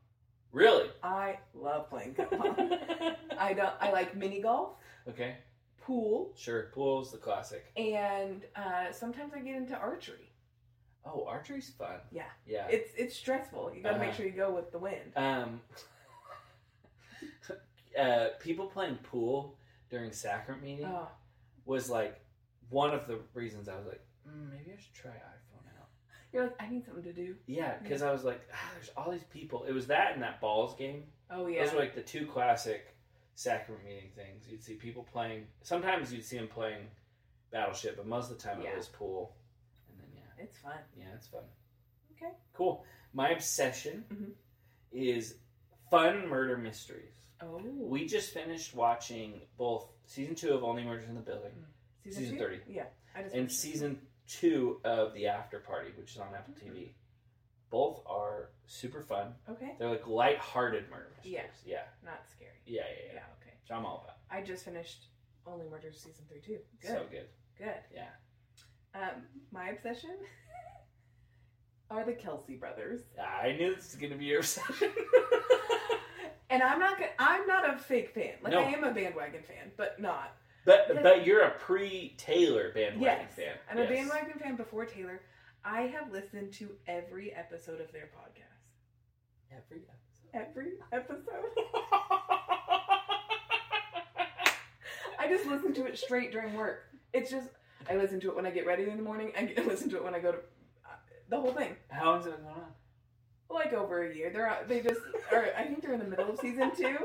Really? 0.52 0.88
I 1.02 1.38
love 1.54 1.88
playing 1.90 2.14
Cup 2.14 2.30
Pong. 2.30 2.56
I 3.38 3.52
don't. 3.52 3.72
I 3.80 3.90
like 3.90 4.16
mini 4.16 4.40
golf, 4.40 4.70
okay, 5.08 5.36
pool, 5.90 6.32
sure. 6.36 6.70
Pool's 6.72 7.10
the 7.10 7.18
classic. 7.18 7.64
and 7.76 8.44
uh, 8.56 8.92
sometimes 8.92 9.32
I 9.34 9.40
get 9.40 9.56
into 9.56 9.76
archery. 9.76 10.30
Oh, 11.04 11.24
archery's 11.26 11.70
fun. 11.70 11.98
Yeah. 12.12 12.22
Yeah. 12.46 12.66
It's 12.68 12.90
it's 12.96 13.16
stressful. 13.16 13.72
You 13.74 13.82
got 13.82 13.92
to 13.92 13.98
make 13.98 14.08
Uh-huh. 14.10 14.16
sure 14.18 14.26
you 14.26 14.32
go 14.32 14.54
with 14.54 14.70
the 14.70 14.78
wind. 14.78 15.12
um, 15.16 15.60
uh, 17.98 18.28
people 18.40 18.66
playing 18.66 18.96
pool 19.02 19.56
during 19.90 20.12
sacrament 20.12 20.62
meeting 20.62 20.86
Oh, 20.86 21.08
was 21.64 21.90
like 21.90 22.20
one 22.68 22.92
of 22.94 23.06
the 23.06 23.18
reasons 23.34 23.68
I 23.68 23.76
was 23.76 23.86
like, 23.86 24.00
mm, 24.28 24.50
maybe 24.50 24.72
I 24.76 24.80
should 24.80 24.94
try 24.94 25.10
iPhone 25.10 25.66
out. 25.80 25.88
you're 26.32 26.44
like, 26.44 26.56
I 26.60 26.68
need 26.68 26.84
something 26.84 27.02
to 27.04 27.12
do. 27.12 27.34
Yeah, 27.46 27.74
because 27.82 28.02
I 28.02 28.12
was 28.12 28.24
like, 28.24 28.40
ah, 28.52 28.70
there's 28.74 28.90
all 28.96 29.10
these 29.10 29.24
people. 29.32 29.64
It 29.64 29.72
was 29.72 29.86
that 29.88 30.12
and 30.14 30.22
that 30.22 30.40
balls 30.40 30.74
game. 30.76 31.04
Oh 31.30 31.46
yeah. 31.46 31.64
Those 31.64 31.74
were 31.74 31.80
like 31.80 31.94
the 31.94 32.02
two 32.02 32.26
classic 32.26 32.94
sacrament 33.40 33.82
meeting 33.84 34.10
things. 34.14 34.46
You'd 34.48 34.62
see 34.62 34.74
people 34.74 35.02
playing. 35.02 35.46
Sometimes 35.62 36.12
you'd 36.12 36.24
see 36.24 36.36
them 36.36 36.48
playing 36.48 36.86
Battleship, 37.50 37.96
but 37.96 38.06
most 38.06 38.30
of 38.30 38.36
the 38.36 38.42
time 38.44 38.60
Yeah. 38.60 38.70
it 38.72 38.76
was 38.76 38.88
pool. 38.88 39.34
And 39.88 39.98
then 39.98 40.08
yeah, 40.14 40.44
It's 40.44 40.58
fun. 40.58 40.78
yeah, 40.94 41.14
it's 41.14 41.26
fun. 41.28 41.44
Okay. 42.12 42.32
Cool. 42.52 42.84
My 43.14 43.30
obsession 43.30 44.04
Mhm. 44.10 44.34
is 44.92 45.38
fun 45.90 46.28
murder 46.28 46.58
mysteries. 46.58 47.14
Oh. 47.40 47.56
We 47.56 48.06
just 48.06 48.32
finished 48.34 48.74
watching 48.74 49.40
both 49.56 49.90
season 50.04 50.34
two 50.34 50.52
of 50.52 50.62
Only 50.62 50.84
Murders 50.84 51.08
in 51.08 51.14
the 51.14 51.22
Building 51.22 51.66
season 52.04 52.34
two? 52.34 52.38
30. 52.38 52.60
Yeah. 52.66 52.88
I 53.14 53.22
just 53.22 53.34
and 53.34 53.50
season 53.50 54.06
two 54.26 54.80
of 54.84 55.14
The 55.14 55.28
After 55.28 55.60
Party, 55.60 55.92
which 55.92 56.10
is 56.12 56.18
on 56.18 56.34
Apple 56.34 56.52
Mhm. 56.54 56.60
TV. 56.74 56.94
Both 57.70 58.02
are 58.06 58.50
super 58.66 59.00
fun. 59.02 59.34
Okay. 59.48 59.76
They're 59.78 59.88
like 59.88 60.06
light-hearted 60.06 60.90
murder 60.90 61.08
mysteries. 61.16 61.32
Yeah. 61.34 61.46
Yeah. 61.64 61.88
Not 62.02 62.28
scary. 62.28 62.50
Yeah, 62.66 62.82
yeah, 62.88 63.04
yeah. 63.06 63.12
Yeah. 63.14 63.26
Which 63.70 63.76
I'm 63.78 63.86
all 63.86 64.02
about. 64.04 64.16
I 64.30 64.42
just 64.44 64.64
finished 64.64 65.06
Only 65.46 65.66
Murders 65.70 65.98
season 66.00 66.24
three 66.28 66.40
too. 66.40 66.58
Good. 66.82 66.90
So 66.90 67.02
good. 67.10 67.26
Good. 67.56 67.74
Yeah. 67.94 68.08
Um, 68.94 69.22
my 69.52 69.68
obsession 69.68 70.10
are 71.90 72.04
the 72.04 72.12
Kelce 72.12 72.58
brothers, 72.58 73.00
I 73.20 73.52
knew 73.52 73.74
this 73.74 73.92
was 73.92 73.96
gonna 73.96 74.16
be 74.16 74.24
your 74.26 74.40
obsession. 74.40 74.90
and 76.50 76.62
I'm 76.62 76.80
not. 76.80 76.98
go- 76.98 77.06
I'm 77.18 77.46
not 77.46 77.72
a 77.74 77.78
fake 77.78 78.10
fan. 78.12 78.34
Like 78.42 78.52
No. 78.52 78.60
I 78.60 78.70
am 78.72 78.82
a 78.84 78.92
bandwagon 78.92 79.42
fan, 79.42 79.70
but 79.76 80.00
not. 80.00 80.34
but 80.64 80.86
Yeah. 80.92 81.02
but 81.02 81.24
you're 81.24 81.42
a 81.42 81.50
pre-Taylor 81.52 82.72
bandwagon 82.74 83.26
yes. 83.28 83.34
fan. 83.36 83.54
I'm 83.70 83.78
Yes. 83.78 83.86
a 83.86 83.92
bandwagon 83.92 84.38
fan 84.40 84.56
before 84.56 84.84
Taylor. 84.84 85.20
I 85.64 85.82
have 85.82 86.10
listened 86.10 86.52
to 86.54 86.70
every 86.88 87.32
episode 87.34 87.80
of 87.80 87.92
their 87.92 88.08
podcast. 88.16 88.64
Every 89.52 89.82
episode. 89.88 90.50
Every 90.50 90.72
episode. 90.92 92.56
I 95.20 95.28
just 95.28 95.46
listen 95.46 95.74
to 95.74 95.84
it 95.84 95.98
straight 95.98 96.32
during 96.32 96.54
work. 96.54 96.86
It's 97.12 97.30
just 97.30 97.48
I 97.88 97.94
listen 97.96 98.20
to 98.20 98.30
it 98.30 98.36
when 98.36 98.46
I 98.46 98.50
get 98.50 98.66
ready 98.66 98.84
in 98.84 98.96
the 98.96 99.02
morning. 99.02 99.32
I 99.36 99.44
get- 99.44 99.66
listen 99.68 99.90
to 99.90 99.96
it 99.96 100.04
when 100.04 100.14
I 100.14 100.18
go 100.18 100.32
to 100.32 100.38
uh, 100.38 100.96
the 101.28 101.40
whole 101.40 101.52
thing. 101.52 101.76
How 101.88 102.06
long's 102.06 102.26
it 102.26 102.34
been 102.34 102.44
going 102.44 102.56
on? 102.56 102.72
Like 103.50 103.72
over 103.72 104.02
a 104.08 104.14
year. 104.14 104.30
They're 104.32 104.48
uh, 104.48 104.58
they 104.66 104.80
just 104.80 105.00
are. 105.32 105.48
I 105.56 105.64
think 105.64 105.82
they're 105.82 105.92
in 105.92 105.98
the 105.98 106.06
middle 106.06 106.30
of 106.30 106.38
season 106.38 106.74
two, 106.74 106.98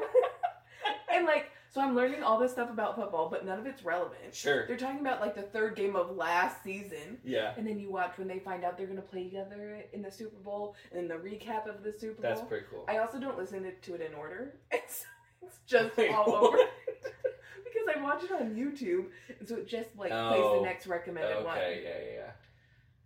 and 1.11 1.25
like 1.25 1.51
so 1.75 1.81
I'm 1.81 1.93
learning 1.93 2.23
all 2.23 2.39
this 2.39 2.53
stuff 2.53 2.69
about 2.69 2.95
football, 2.95 3.29
but 3.29 3.45
none 3.45 3.59
of 3.59 3.65
it's 3.65 3.83
relevant. 3.83 4.33
Sure. 4.33 4.65
They're 4.65 4.77
talking 4.77 5.01
about 5.01 5.19
like 5.19 5.35
the 5.35 5.41
third 5.41 5.75
game 5.75 5.97
of 5.97 6.15
last 6.15 6.63
season. 6.63 7.17
Yeah. 7.25 7.53
And 7.57 7.67
then 7.67 7.79
you 7.79 7.91
watch 7.91 8.17
when 8.17 8.29
they 8.29 8.39
find 8.39 8.63
out 8.63 8.77
they're 8.77 8.85
going 8.85 8.95
to 8.95 9.01
play 9.01 9.25
together 9.25 9.83
in 9.91 10.01
the 10.01 10.09
Super 10.09 10.37
Bowl, 10.37 10.75
and 10.91 10.99
then 10.99 11.07
the 11.09 11.21
recap 11.21 11.67
of 11.67 11.83
the 11.83 11.91
Super 11.91 12.21
Bowl. 12.21 12.31
That's 12.31 12.47
pretty 12.47 12.67
cool. 12.71 12.85
I 12.87 12.99
also 12.99 13.19
don't 13.19 13.37
listen 13.37 13.63
to, 13.63 13.71
to 13.73 13.95
it 13.95 14.01
in 14.01 14.13
order. 14.13 14.55
It's, 14.71 15.03
it's 15.41 15.59
just 15.67 15.97
Wait, 15.97 16.13
all 16.13 16.31
what? 16.51 16.69
Because 17.85 18.01
I 18.01 18.03
watch 18.03 18.23
it 18.23 18.31
on 18.31 18.55
YouTube, 18.55 19.05
and 19.39 19.47
so 19.47 19.55
it 19.57 19.67
just 19.67 19.89
like 19.97 20.09
plays 20.11 20.41
Oh, 20.43 20.59
the 20.59 20.65
next 20.65 20.87
recommended 20.87 21.43
one. 21.43 21.57
Okay, 21.57 21.81
yeah, 21.83 22.13
yeah, 22.23 22.31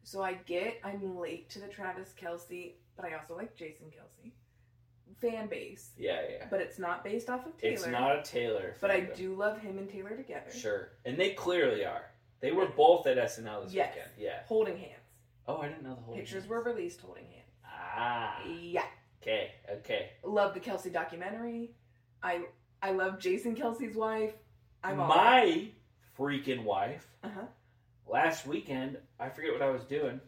So 0.03 0.21
I 0.23 0.33
get 0.45 0.79
I'm 0.83 1.17
late 1.17 1.49
to 1.51 1.59
the 1.59 1.67
Travis 1.67 2.13
Kelce, 2.19 2.73
but 2.95 3.05
I 3.05 3.13
also 3.15 3.35
like 3.35 3.55
Jason 3.55 3.87
Kelce 3.87 4.31
fan 5.19 5.47
base. 5.47 5.91
yeah, 5.97 6.21
yeah. 6.29 6.45
But 6.49 6.61
it's 6.61 6.79
not 6.79 7.03
based 7.03 7.29
off 7.29 7.45
of 7.45 7.57
Taylor. 7.57 7.73
It's 7.73 7.87
not 7.87 8.17
a 8.19 8.21
Taylor. 8.23 8.75
But 8.79 8.91
I 8.91 9.01
do 9.01 9.33
love 9.35 9.59
him 9.59 9.77
and 9.77 9.89
Taylor 9.89 10.15
together. 10.15 10.51
Sure, 10.51 10.89
and 11.05 11.17
they 11.17 11.31
clearly 11.31 11.83
are. 11.83 12.05
They 12.39 12.51
were 12.53 12.67
both 12.67 13.05
at 13.05 13.17
SNL 13.17 13.63
this 13.65 13.73
Yes. 13.73 13.93
weekend. 13.95 14.11
Yeah. 14.17 14.43
Holding 14.45 14.77
hands. 14.77 14.93
Oh, 15.45 15.57
I 15.57 15.67
didn't 15.67 15.83
know 15.83 15.95
the 15.95 16.01
whole. 16.01 16.15
Pictures 16.15 16.43
thing. 16.43 16.49
were 16.51 16.63
released 16.63 17.01
holding 17.01 17.25
hands. 17.25 17.51
Ah. 17.65 18.41
Yeah. 18.47 18.85
Okay. 19.21 19.51
Okay. 19.69 20.11
Love 20.23 20.53
the 20.53 20.61
Kelce 20.61 20.91
documentary. 20.93 21.71
I 22.23 22.45
I 22.81 22.91
love 22.91 23.19
Jason 23.19 23.55
Kelce's 23.57 23.95
wife. 23.97 24.31
I'm 24.83 24.99
all 24.99 25.07
My 25.07 25.67
freaking 26.17 26.63
wife. 26.63 27.05
Uh 27.23 27.29
huh. 27.33 27.45
Last 28.07 28.47
weekend, 28.47 28.97
I 29.19 29.29
forget 29.29 29.51
what 29.53 29.61
I 29.61 29.69
was 29.69 29.83
doing. 29.83 30.19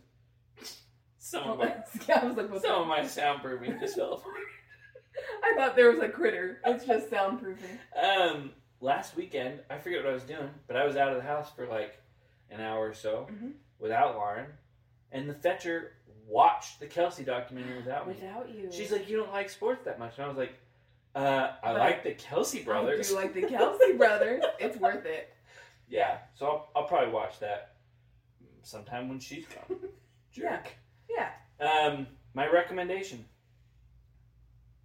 Some 1.17 1.43
of 1.43 1.59
my 1.59 1.75
yeah, 2.09 2.19
I 2.21 2.25
was 2.25 2.37
like, 2.37 2.51
what's 2.51 2.63
some 2.65 2.81
of 2.81 2.87
my 2.87 3.01
soundproofing 3.01 3.79
just 3.79 3.95
fell 3.95 4.13
apart. 4.13 4.33
I 5.43 5.53
thought 5.55 5.75
there 5.75 5.91
was 5.91 5.99
a 5.99 6.09
critter. 6.09 6.59
It's 6.65 6.85
just 6.85 7.09
soundproofing. 7.09 7.77
Um, 8.01 8.51
last 8.79 9.15
weekend, 9.15 9.59
I 9.69 9.77
forget 9.77 10.03
what 10.03 10.09
I 10.11 10.13
was 10.13 10.23
doing, 10.23 10.49
but 10.67 10.75
I 10.77 10.85
was 10.85 10.95
out 10.95 11.09
of 11.09 11.17
the 11.17 11.23
house 11.23 11.51
for 11.55 11.67
like 11.67 11.99
an 12.49 12.59
hour 12.61 12.87
or 12.89 12.93
so 12.93 13.27
Mhm. 13.31 13.53
without 13.79 14.15
Lauren, 14.15 14.47
and 15.11 15.29
the 15.29 15.33
fetcher 15.33 15.93
watched 16.27 16.79
the 16.79 16.87
Kelce 16.87 17.25
documentary 17.25 17.77
without 17.77 18.07
me. 18.07 18.13
Without 18.15 18.49
you. 18.49 18.71
She's 18.71 18.91
like, 18.91 19.07
"You 19.09 19.17
don't 19.17 19.31
like 19.31 19.49
sports 19.49 19.83
that 19.85 19.99
much," 19.99 20.17
and 20.17 20.25
I 20.25 20.27
was 20.27 20.37
like, 20.37 20.53
uh, 21.15 21.51
"I 21.63 21.73
But 21.73 21.79
like 21.79 22.03
the 22.03 22.13
Kelce 22.15 22.63
brothers." 22.63 23.07
I 23.07 23.13
do 23.13 23.15
like 23.15 23.33
the 23.33 23.41
Kelce 23.43 23.97
brothers. 23.97 24.43
It's 24.59 24.77
worth 24.77 25.05
it. 25.05 25.33
yeah, 25.89 26.19
so 26.35 26.45
I'll, 26.45 26.69
I'll 26.75 26.87
probably 26.87 27.11
watch 27.13 27.39
that 27.39 27.75
sometime 28.63 29.09
when 29.09 29.19
she's 29.19 29.45
gone. 29.47 29.79
Yeah. 30.33 30.61
Jerk. 30.61 30.71
Yeah. 31.09 31.29
Um, 31.59 32.07
my 32.33 32.47
recommendation: 32.47 33.25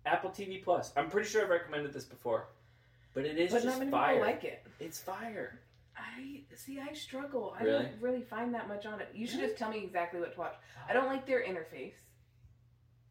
Apple 0.04 0.30
TV 0.30 0.62
Plus. 0.62 0.92
I'm 0.96 1.08
pretty 1.08 1.28
sure 1.28 1.42
I've 1.44 1.50
recommended 1.50 1.92
this 1.92 2.04
before, 2.04 2.48
but 3.14 3.24
it 3.24 3.38
is 3.38 3.52
But 3.52 3.58
not 3.62 3.64
just 3.70 3.78
many 3.78 3.90
fire. 3.92 4.14
people 4.14 4.26
like 4.28 4.42
it. 4.44 4.66
It's 4.80 4.98
fire. 5.00 5.60
I 5.96 6.40
see. 6.56 6.80
I 6.80 6.92
struggle. 6.94 7.54
I 7.58 7.62
Really? 7.62 7.84
don't 7.84 8.00
really 8.02 8.22
find 8.22 8.52
that 8.54 8.66
much 8.68 8.86
on 8.86 9.00
it. 9.00 9.08
You 9.14 9.26
should 9.26 9.38
just 9.40 9.56
tell 9.56 9.70
me 9.70 9.78
exactly 9.84 10.18
what 10.20 10.32
to 10.34 10.38
watch. 10.40 10.54
I 10.88 10.92
don't 10.92 11.06
like 11.06 11.26
their 11.26 11.42
interface. 11.44 11.94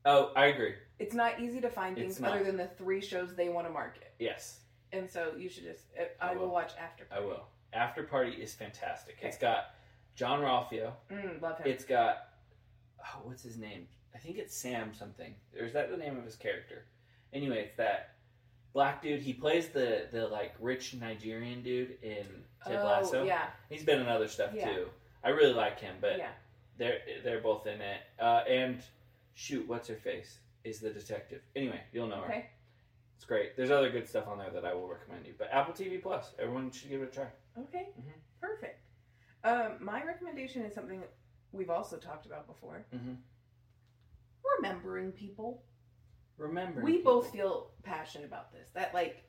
Oh, 0.06 0.32
I 0.36 0.46
agree. 0.48 0.76
It's 1.00 1.14
not 1.16 1.40
easy 1.40 1.60
to 1.62 1.70
find 1.70 1.98
It's 1.98 2.18
things 2.18 2.28
other 2.30 2.44
than 2.44 2.58
the 2.58 2.68
three 2.68 3.02
shows 3.02 3.36
they 3.36 3.50
want 3.50 3.68
to 3.68 3.74
market, 3.74 4.14
Yes, 4.20 4.60
and 4.94 5.10
so 5.10 5.34
you 5.38 5.50
should 5.50 5.64
just. 5.64 5.86
I, 6.22 6.30
I 6.32 6.34
will 6.36 6.44
will. 6.44 6.54
watch 6.54 6.72
after. 6.80 7.06
I 7.12 7.20
will. 7.20 7.46
After 7.74 8.04
Party 8.04 8.32
is 8.34 8.54
fantastic. 8.54 9.18
It's 9.22 9.38
got 9.38 9.76
Jean-Ralphio. 10.16 10.92
Mm, 11.12 11.42
love 11.42 11.58
him. 11.58 11.68
It's 11.68 11.84
got 11.84 12.30
oh, 13.04 13.20
what's 13.24 13.44
his 13.44 13.58
name? 13.58 13.88
I 14.14 14.18
think 14.18 14.38
it's 14.38 14.56
Sam 14.56 14.94
something. 14.94 15.36
Or 15.60 15.66
is 15.66 15.74
that 15.74 15.92
the 15.92 15.98
name 15.98 16.18
of 16.18 16.24
his 16.24 16.36
character? 16.38 16.86
Anyway, 17.34 17.64
it's 17.66 17.76
that 17.76 18.12
black 18.74 19.02
dude. 19.02 19.22
He 19.22 19.34
plays 19.34 19.68
the 19.70 20.08
the 20.12 20.28
like 20.28 20.54
rich 20.62 20.94
Nigerian 20.94 21.62
dude 21.64 21.98
in 22.02 22.26
Ted 22.66 22.80
oh 22.82 22.86
Lasso. 22.86 23.24
yeah, 23.26 23.48
He's 23.70 23.84
been 23.84 24.00
in 24.00 24.08
other 24.08 24.28
stuff 24.30 24.52
Yeah. 24.54 24.70
too. 24.70 24.88
I 25.24 25.30
really 25.30 25.54
like 25.54 25.80
him, 25.80 25.96
but 26.00 26.18
yeah. 26.18 26.30
they're 26.78 27.00
they're 27.24 27.42
both 27.42 27.68
in 27.68 27.82
it. 27.82 28.02
Uh, 28.20 28.44
and 28.48 28.80
shoot, 29.36 29.68
what's 29.68 29.88
her 29.90 29.96
face 29.96 30.40
is 30.64 30.80
the 30.80 30.90
detective. 30.90 31.42
Anyway, 31.56 31.80
you'll 31.94 32.08
know 32.08 32.22
her. 32.22 32.26
Okay. 32.26 32.50
It's 33.16 33.26
great. 33.26 33.56
There's 33.56 33.72
other 33.72 33.90
good 33.92 34.08
stuff 34.10 34.28
on 34.28 34.40
there 34.40 34.50
that 34.50 34.66
I 34.66 34.74
will 34.74 34.88
recommend 34.88 35.26
you. 35.26 35.34
But 35.38 35.50
Apple 35.52 35.74
TV 35.74 36.02
Plus, 36.02 36.34
everyone 36.40 36.72
should 36.72 36.90
give 36.90 37.02
it 37.02 37.10
a 37.10 37.12
try. 37.12 37.28
Okay. 37.58 37.90
Mhm. 38.00 38.14
Perfect. 38.42 38.82
Um, 39.44 39.78
my 39.80 40.04
recommendation 40.04 40.64
is 40.64 40.74
something 40.74 41.04
we've 41.52 41.70
also 41.70 41.98
talked 41.98 42.26
about 42.26 42.48
before. 42.48 42.86
Mhm. 42.94 43.18
Remembering 44.58 45.12
people. 45.12 45.64
Remember, 46.38 46.82
we 46.82 46.98
people. 46.98 47.22
both 47.22 47.32
feel 47.32 47.72
passionate 47.84 48.26
about 48.26 48.52
this. 48.52 48.70
That 48.72 48.94
like, 48.94 49.24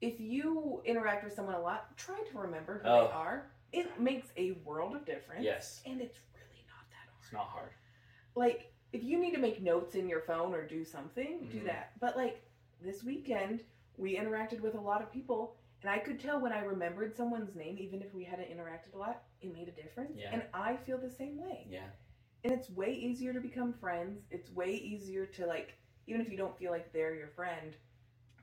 if 0.00 0.20
you 0.20 0.80
interact 0.84 1.24
with 1.24 1.32
someone 1.32 1.54
a 1.54 1.60
lot, 1.60 1.96
try 1.96 2.22
to 2.30 2.38
remember 2.38 2.78
who 2.80 2.88
Oh. 2.88 3.06
they 3.06 3.12
are. 3.12 3.50
It 3.72 4.00
makes 4.00 4.28
a 4.36 4.52
world 4.64 4.94
of 4.96 5.04
difference. 5.04 5.42
Yes. 5.44 5.82
and 5.86 6.00
it's 6.00 6.18
really 6.34 6.64
not 6.68 6.88
that 6.90 7.08
hard. 7.08 7.22
It's 7.22 7.32
not 7.32 7.46
hard. 7.46 7.72
Like, 8.34 8.69
if 8.92 9.02
you 9.04 9.18
need 9.18 9.32
to 9.34 9.40
make 9.40 9.62
notes 9.62 9.94
in 9.94 10.08
your 10.08 10.20
phone 10.20 10.54
or 10.54 10.66
do 10.66 10.84
something, 10.84 11.48
do 11.50 11.60
Mhm. 11.60 11.64
that. 11.66 11.92
But 12.00 12.16
like 12.16 12.42
this 12.80 13.02
weekend, 13.04 13.64
we 13.96 14.16
interacted 14.16 14.60
with 14.60 14.74
a 14.74 14.80
lot 14.80 15.02
of 15.02 15.12
people, 15.12 15.56
and 15.82 15.90
I 15.90 15.98
could 15.98 16.18
tell 16.20 16.40
when 16.40 16.52
I 16.52 16.60
remembered 16.60 17.14
someone's 17.14 17.54
name, 17.54 17.76
even 17.78 18.02
if 18.02 18.12
we 18.14 18.24
hadn't 18.24 18.50
interacted 18.50 18.94
a 18.94 18.98
lot, 18.98 19.22
it 19.40 19.52
made 19.52 19.68
a 19.68 19.72
difference. 19.72 20.16
Yeah. 20.18 20.32
And 20.32 20.42
I 20.52 20.76
feel 20.76 20.98
the 20.98 21.10
same 21.10 21.36
way. 21.38 21.66
Yeah. 21.68 21.88
And 22.44 22.52
it's 22.52 22.70
way 22.70 22.92
easier 22.92 23.32
to 23.32 23.40
become 23.40 23.72
friends. 23.74 24.24
It's 24.30 24.50
way 24.50 24.72
easier 24.72 25.26
to 25.26 25.46
like, 25.46 25.74
even 26.06 26.20
if 26.20 26.30
you 26.30 26.36
don't 26.36 26.56
feel 26.58 26.70
like 26.70 26.92
they're 26.92 27.14
your 27.14 27.28
friend, 27.28 27.76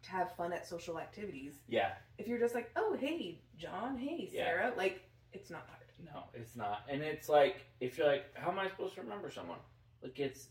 to 0.04 0.12
have 0.12 0.36
fun 0.36 0.54
at 0.54 0.66
social 0.66 1.00
activities. 1.00 1.60
Yeah. 1.68 1.96
If 2.18 2.28
you're 2.28 2.40
just 2.40 2.56
like, 2.56 2.72
oh 2.76 2.96
hey 3.00 3.42
John, 3.58 3.98
hey 3.98 4.30
Yeah. 4.32 4.46
Sarah, 4.46 4.74
like 4.78 5.02
it's 5.34 5.50
not 5.50 5.68
hard. 5.68 5.74
No, 6.00 6.24
it's 6.36 6.56
not. 6.56 6.84
And 6.88 7.02
it's 7.02 7.28
like 7.28 7.66
if 7.80 7.98
you're 7.98 8.08
like, 8.08 8.34
how 8.36 8.52
am 8.52 8.60
I 8.60 8.70
supposed 8.70 8.94
to 8.96 9.02
remember 9.02 9.32
someone? 9.32 9.58
Like 10.04 10.20
it's 10.20 10.48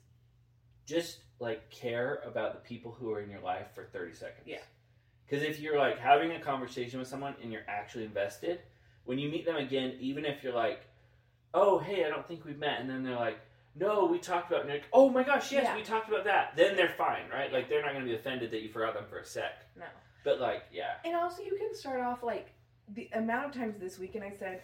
just 0.87 1.19
like 1.41 1.69
care 1.71 2.21
about 2.27 2.55
the 2.55 2.61
people 2.69 2.93
who 2.93 3.13
are 3.13 3.21
in 3.21 3.31
your 3.31 3.41
life 3.41 3.67
for 3.75 3.85
30 3.85 4.15
seconds. 4.15 4.47
Yeah. 4.47 4.59
Because 5.29 5.45
if 5.45 5.59
you're 5.61 5.79
like 5.79 5.99
having 5.99 6.33
a 6.33 6.41
conversation 6.41 6.99
with 6.99 7.09
someone 7.09 7.35
and 7.43 7.53
you're 7.53 7.67
actually 7.69 8.05
invested, 8.05 8.61
when 9.05 9.19
you 9.19 9.29
meet 9.29 9.45
them 9.45 9.57
again, 9.57 9.95
even 10.01 10.25
if 10.25 10.43
you're 10.43 10.55
like, 10.55 10.81
oh, 11.53 11.79
hey, 11.79 12.05
I 12.05 12.09
don't 12.09 12.27
think 12.27 12.45
we've 12.45 12.59
met, 12.59 12.81
and 12.81 12.89
then 12.89 13.03
they're 13.03 13.17
like, 13.17 13.39
no, 13.75 14.07
we 14.07 14.19
talked 14.19 14.51
about, 14.51 14.61
and 14.63 14.71
you're 14.71 14.79
like, 14.79 14.89
oh 14.93 15.09
my 15.11 15.23
gosh, 15.23 15.53
yes, 15.53 15.65
Yeah. 15.65 15.77
we 15.77 15.83
talked 15.83 16.09
about 16.09 16.25
that, 16.25 16.53
then 16.57 16.77
they're 16.77 16.95
fine, 16.97 17.29
right? 17.33 17.53
Like 17.53 17.69
they're 17.69 17.83
not 17.83 17.93
going 17.93 18.05
to 18.05 18.11
be 18.11 18.17
offended 18.17 18.51
that 18.53 18.63
you 18.63 18.69
forgot 18.71 18.95
them 18.95 19.05
for 19.11 19.19
a 19.19 19.25
sec. 19.25 19.53
No. 19.77 19.85
But 20.25 20.41
like, 20.41 20.63
yeah. 20.73 20.95
And 21.05 21.15
also, 21.15 21.43
you 21.43 21.57
can 21.57 21.75
start 21.75 22.01
off 22.01 22.23
like 22.23 22.49
the 22.95 23.09
amount 23.15 23.47
of 23.47 23.53
times 23.53 23.79
this 23.81 23.99
weekend 23.99 24.25
I 24.25 24.33
said, 24.37 24.63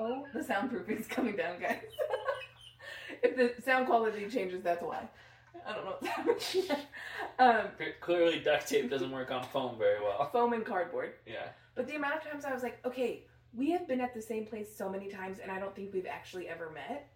"Oh, 0.00 0.24
the 0.34 0.40
soundproofing's 0.40 1.06
coming 1.06 1.36
down, 1.36 1.60
guys." 1.60 1.78
if 3.22 3.36
the 3.36 3.62
sound 3.62 3.86
quality 3.86 4.28
changes, 4.28 4.62
that's 4.62 4.82
why. 4.82 5.08
I 5.66 5.72
don't 5.74 5.84
know 5.84 5.96
what's 6.26 6.52
happening. 6.52 6.86
um, 7.38 7.66
Clearly, 8.00 8.38
duct 8.40 8.68
tape 8.68 8.90
doesn't 8.90 9.10
work 9.10 9.30
on 9.30 9.42
foam 9.44 9.78
very 9.78 10.00
well. 10.00 10.28
foam 10.30 10.52
and 10.52 10.64
cardboard. 10.64 11.14
Yeah. 11.26 11.48
But 11.74 11.86
the 11.86 11.96
amount 11.96 12.16
of 12.16 12.22
times 12.24 12.44
I 12.44 12.52
was 12.52 12.62
like, 12.62 12.78
"Okay, 12.84 13.24
we 13.54 13.70
have 13.70 13.86
been 13.88 14.00
at 14.00 14.14
the 14.14 14.22
same 14.22 14.46
place 14.46 14.68
so 14.74 14.88
many 14.88 15.08
times, 15.08 15.38
and 15.38 15.50
I 15.50 15.58
don't 15.58 15.74
think 15.74 15.92
we've 15.92 16.06
actually 16.06 16.48
ever 16.48 16.70
met." 16.70 17.08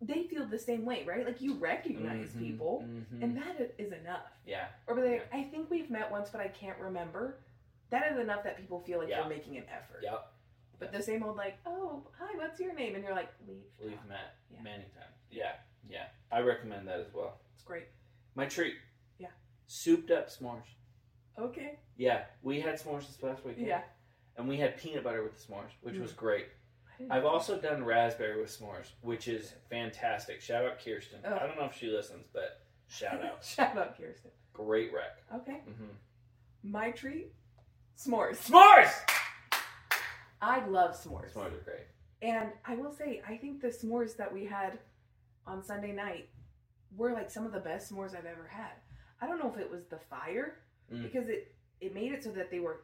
They 0.00 0.24
feel 0.24 0.44
the 0.44 0.58
same 0.58 0.84
way, 0.84 1.04
right? 1.06 1.24
Like 1.24 1.40
you 1.40 1.54
recognize 1.54 2.30
Mhm, 2.30 2.38
people, 2.40 2.84
mhm. 2.86 3.22
and 3.22 3.36
that 3.36 3.74
is 3.78 3.92
enough. 3.92 4.26
yeah. 4.44 4.66
Or 4.88 4.96
they're 4.96 5.12
like, 5.12 5.28
I 5.32 5.44
think 5.44 5.70
we've 5.70 5.90
met 5.90 6.10
once, 6.10 6.28
but 6.30 6.40
I 6.40 6.48
can't 6.48 6.78
remember. 6.78 7.38
That 7.90 8.10
is 8.10 8.18
enough 8.18 8.42
that 8.42 8.56
people 8.56 8.80
feel 8.80 8.98
like 8.98 9.08
Yeah. 9.08 9.20
you're 9.20 9.28
making 9.28 9.56
an 9.58 9.64
effort. 9.72 10.00
Yep. 10.02 10.32
But 10.82 10.92
the 10.92 11.02
same 11.02 11.22
old 11.22 11.36
like, 11.36 11.58
oh, 11.66 12.06
hi, 12.18 12.36
what's 12.36 12.58
your 12.60 12.74
name? 12.74 12.94
And 12.94 13.04
you're 13.04 13.14
like, 13.14 13.30
we've. 13.46 13.58
We've 13.80 13.94
talked." 13.96 14.08
met 14.08 14.34
Yeah. 14.52 14.62
many 14.62 14.82
times. 14.84 15.16
Yeah, 15.30 15.52
yeah. 15.88 16.06
I 16.30 16.40
recommend 16.40 16.88
that 16.88 16.98
as 17.00 17.12
well. 17.14 17.38
It's 17.54 17.62
great. 17.64 17.86
My 18.34 18.46
treat. 18.46 18.74
Yeah. 19.18 19.28
Souped 19.66 20.10
up 20.10 20.28
s'mores. 20.28 20.64
Okay. 21.38 21.78
Yeah, 21.96 22.24
we 22.42 22.60
had 22.60 22.74
s'mores 22.80 23.06
this 23.06 23.16
past 23.16 23.44
weekend. 23.44 23.66
Yeah. 23.66 23.82
And 24.36 24.48
we 24.48 24.56
had 24.56 24.76
peanut 24.76 25.04
butter 25.04 25.22
with 25.22 25.36
the 25.36 25.52
s'mores, 25.52 25.70
which 25.82 25.96
was 25.98 26.12
Mm. 26.12 26.16
great. 26.16 26.46
I 26.88 26.98
didn't 26.98 27.12
I've 27.12 27.24
also 27.24 27.58
done 27.60 27.84
raspberry 27.84 28.40
with 28.40 28.50
s'mores, 28.50 28.90
which 29.02 29.28
is 29.28 29.54
fantastic. 29.70 30.40
Shout 30.40 30.64
out 30.64 30.78
Kirsten. 30.78 31.20
Oh. 31.24 31.34
I 31.34 31.46
don't 31.46 31.56
know 31.58 31.64
if 31.66 31.76
she 31.76 31.88
listens, 31.88 32.26
but 32.32 32.60
shout 32.88 33.22
out. 33.24 33.44
Shout 33.44 33.76
out, 33.78 33.96
Kirsten. 33.96 34.30
great 34.52 34.92
rec. 34.92 35.22
Okay. 35.40 35.60
hmm 35.64 35.94
My 36.62 36.90
treat, 36.90 37.32
s'mores. 37.96 38.36
S'mores! 38.38 38.92
I 40.42 40.66
love 40.66 40.90
s'mores. 40.94 41.32
S'mores 41.32 41.54
are 41.54 41.64
great. 41.64 41.86
And 42.20 42.50
I 42.66 42.74
will 42.74 42.92
say, 42.92 43.22
I 43.26 43.36
think 43.36 43.60
the 43.62 43.68
s'mores 43.68 44.16
that 44.16 44.32
we 44.32 44.44
had 44.44 44.78
on 45.46 45.62
Sunday 45.64 45.92
night 45.92 46.28
were 46.96 47.12
like 47.12 47.30
some 47.30 47.46
of 47.46 47.52
the 47.52 47.60
best 47.60 47.90
s'mores 47.92 48.14
I've 48.16 48.26
ever 48.26 48.46
had. 48.50 48.72
I 49.20 49.26
don't 49.26 49.38
know 49.38 49.50
if 49.50 49.58
it 49.58 49.70
was 49.70 49.84
the 49.86 49.98
fire 49.98 50.58
Mm. 50.92 51.02
because 51.04 51.28
it 51.28 51.54
it 51.80 51.94
made 51.94 52.12
it 52.12 52.22
so 52.22 52.30
that 52.32 52.50
they 52.50 52.60
were 52.60 52.82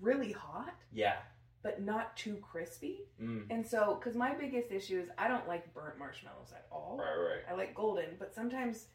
really 0.00 0.32
hot 0.32 0.74
Yeah. 0.92 1.16
but 1.62 1.80
not 1.82 2.16
too 2.16 2.36
crispy. 2.36 3.08
Mm. 3.20 3.46
And 3.50 3.66
so, 3.66 3.94
because 3.94 4.14
my 4.16 4.34
biggest 4.34 4.70
issue 4.70 5.00
is 5.00 5.08
I 5.18 5.26
don't 5.28 5.46
like 5.48 5.72
burnt 5.72 5.98
marshmallows 5.98 6.52
at 6.52 6.66
all. 6.70 6.98
Right, 6.98 7.16
right. 7.16 7.42
I 7.50 7.54
like 7.54 7.74
golden, 7.74 8.16
but 8.18 8.34
sometimes 8.34 8.88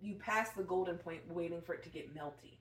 you 0.00 0.14
pass 0.16 0.50
the 0.50 0.62
golden 0.64 0.98
point 0.98 1.20
waiting 1.30 1.62
for 1.62 1.74
it 1.74 1.82
to 1.84 1.88
get 1.88 2.14
melty. 2.14 2.58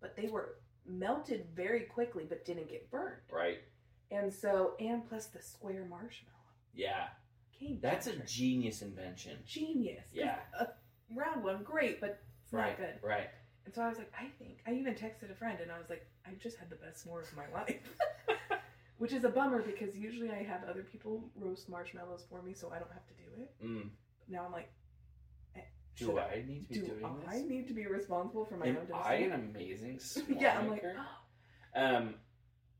But 0.00 0.14
they 0.16 0.28
were 0.28 0.56
melted 0.88 1.46
very 1.54 1.80
quickly 1.82 2.24
but 2.28 2.44
didn't 2.44 2.68
get 2.68 2.90
burnt. 2.90 3.18
Right. 3.32 3.58
And 4.10 4.32
so, 4.32 4.72
and 4.80 5.06
plus 5.08 5.26
the 5.26 5.42
square 5.42 5.84
marshmallow. 5.88 6.34
Yeah. 6.74 7.08
Game 7.60 7.78
That's 7.82 8.06
a 8.06 8.16
genius 8.20 8.82
invention. 8.82 9.38
Genius. 9.46 10.06
Yeah. 10.12 10.36
A 10.58 10.68
round 11.14 11.42
one, 11.44 11.62
great, 11.62 12.00
but 12.00 12.20
it's 12.44 12.52
Right. 12.52 12.68
not 12.68 12.76
good. 12.78 13.06
Right. 13.06 13.28
And 13.66 13.74
so 13.74 13.82
I 13.82 13.88
was 13.88 13.98
like, 13.98 14.12
I 14.18 14.28
think, 14.38 14.60
I 14.66 14.72
even 14.72 14.94
texted 14.94 15.30
a 15.30 15.34
friend 15.34 15.58
and 15.60 15.70
I 15.70 15.78
was 15.78 15.90
like, 15.90 16.06
I 16.26 16.30
just 16.42 16.56
had 16.56 16.70
the 16.70 16.76
best 16.76 17.06
s'mores 17.06 17.30
of 17.30 17.36
my 17.36 17.48
life. 17.54 17.80
Which 18.98 19.12
is 19.12 19.24
a 19.24 19.28
bummer 19.28 19.62
because 19.62 19.96
usually 19.96 20.30
I 20.30 20.42
have 20.42 20.64
other 20.68 20.82
people 20.82 21.28
roast 21.36 21.68
marshmallows 21.68 22.24
for 22.28 22.42
me 22.42 22.52
so 22.54 22.68
I 22.74 22.78
don't 22.78 22.90
have 22.92 23.06
to 23.06 23.14
do 23.14 23.42
it. 23.42 23.64
Mm. 23.64 23.88
Now 24.28 24.44
I'm 24.46 24.52
like, 24.52 24.72
Do 25.98 26.06
should 26.06 26.18
I 26.18 26.44
need 26.46 26.68
to 26.68 26.74
be 26.74 26.80
do 26.80 26.86
doing 26.86 27.16
I 27.28 27.34
this? 27.38 27.44
need 27.48 27.68
to 27.68 27.74
be 27.74 27.86
responsible 27.86 28.44
for 28.44 28.56
my 28.56 28.66
Am 28.66 28.76
own 28.76 28.86
I 28.94 29.18
destiny? 29.18 29.24
an 29.24 29.32
amazing 29.32 29.96
s'more 29.98 30.40
yeah, 30.40 30.58
I'm 30.58 30.68
like, 30.70 30.82
maker? 30.82 30.96
Um, 31.76 32.14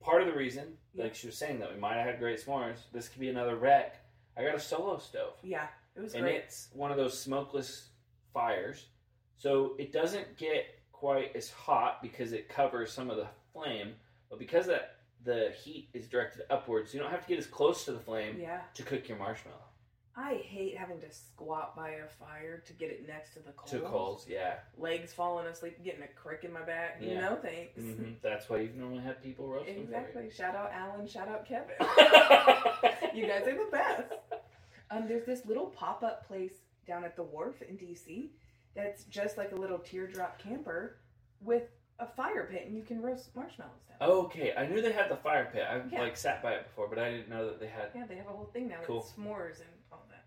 part 0.01 0.23
of 0.23 0.29
the 0.29 0.35
reason, 0.35 0.77
like 0.95 1.15
she 1.15 1.27
was 1.27 1.37
saying, 1.37 1.59
that 1.61 1.73
we 1.73 1.79
might 1.79 1.97
have 1.97 2.07
had 2.07 2.19
great 2.19 2.45
s'mores. 2.45 2.79
This 2.93 3.09
could 3.09 3.21
be 3.21 3.29
another 3.29 3.57
wreck. 3.57 3.97
I 4.37 4.43
got 4.45 4.55
a 4.55 4.61
solo 4.61 4.99
stove, 4.99 5.35
yeah, 5.43 5.67
it 5.97 6.01
was 6.01 6.15
and 6.15 6.23
great. 6.23 6.37
it's 6.37 6.69
one 6.73 6.91
of 6.91 6.97
those 6.97 7.19
smokeless 7.19 7.89
fires, 8.33 8.87
so 9.37 9.75
it 9.79 9.93
doesn't 9.93 10.37
get 10.39 10.65
quite 10.93 11.35
as 11.37 11.51
hot 11.51 12.03
because 12.03 12.33
it 12.33 12.49
covers 12.49 12.93
some 12.93 13.11
of 13.11 13.17
the 13.17 13.27
flame. 13.53 13.95
But 14.31 14.39
because 14.39 14.67
that 14.67 14.97
the 15.25 15.53
heat 15.63 15.89
is 15.93 16.07
directed 16.09 16.43
upwards, 16.51 16.95
you 16.95 17.01
don't 17.01 17.11
have 17.11 17.23
to 17.23 17.29
get 17.29 17.39
as 17.39 17.47
close 17.47 17.85
to 17.85 17.93
the 17.93 17.99
flame 18.01 18.39
Yeah, 18.41 18.61
to 18.75 18.83
cook 18.83 19.09
your 19.09 19.19
marshmallow. 19.19 19.57
I 20.21 20.35
hate 20.35 20.77
having 20.77 20.99
to 21.01 21.13
squat 21.13 21.77
by 21.77 21.91
a 21.91 22.09
fire 22.19 22.61
to 22.67 22.73
get 22.73 22.91
it 22.91 23.07
next 23.07 23.35
to 23.35 23.39
the 23.39 23.53
coals. 23.53 23.71
To 23.71 23.79
coals, 23.81 24.27
yeah. 24.29 24.55
Legs 24.77 25.13
falling 25.13 25.47
asleep, 25.47 25.79
getting 25.85 26.03
a 26.03 26.09
crick 26.09 26.43
in 26.43 26.53
my 26.53 26.63
back. 26.63 26.99
Yeah. 27.01 27.21
No 27.21 27.37
thanks. 27.37 27.77
hmm 27.81 28.15
That's 28.21 28.51
why 28.51 28.59
you 28.59 28.71
normally 28.77 29.03
have 29.05 29.23
people 29.23 29.47
roasting 29.47 29.77
Exactly. 29.79 30.29
Shout 30.37 30.57
out 30.57 30.73
Alan. 30.75 31.07
Shout 31.07 31.29
out 31.29 31.47
Kevin. 31.47 31.71
you. 33.15 33.29
guys 33.29 33.47
are 33.47 33.57
the 33.57 33.69
best. 33.71 34.13
Um, 34.91 35.07
there's 35.07 35.25
this 35.25 35.47
little 35.47 35.67
pop 35.67 36.03
up 36.03 36.27
place 36.27 36.55
down 36.87 37.05
at 37.05 37.15
the 37.15 37.23
wharf 37.23 37.63
in 37.63 37.77
DC 37.77 38.31
that's 38.75 39.05
just 39.05 39.39
like 39.39 39.53
a 39.53 39.57
little 39.57 39.79
teardrop 39.79 40.39
camper 40.43 40.97
with 41.43 41.65
a 42.01 42.07
fire 42.07 42.49
pit, 42.51 42.65
and 42.67 42.77
you 42.77 42.83
can 42.83 43.01
roast 43.03 43.35
marshmallows 43.37 43.73
down. 43.89 44.09
Okay, 44.09 44.53
I 44.57 44.67
knew 44.67 44.81
they 44.83 44.93
had 44.93 45.11
the 45.11 45.17
fire 45.17 45.49
pit. 45.53 45.65
I've 45.71 45.93
Yeah. 45.93 46.01
like 46.01 46.17
sat 46.17 46.43
by 46.43 46.53
it 46.55 46.65
before, 46.65 46.89
but 46.89 46.99
I 46.99 47.11
didn't 47.11 47.29
know 47.29 47.47
that 47.47 47.61
they 47.61 47.67
had. 47.69 47.91
Yeah, 47.95 48.07
they 48.07 48.17
have 48.17 48.27
a 48.27 48.31
whole 48.33 48.51
thing 48.53 48.69
now 48.69 48.79
Cool. 48.85 48.97
with 48.99 49.07
s'mores 49.17 49.61
and. 49.61 49.69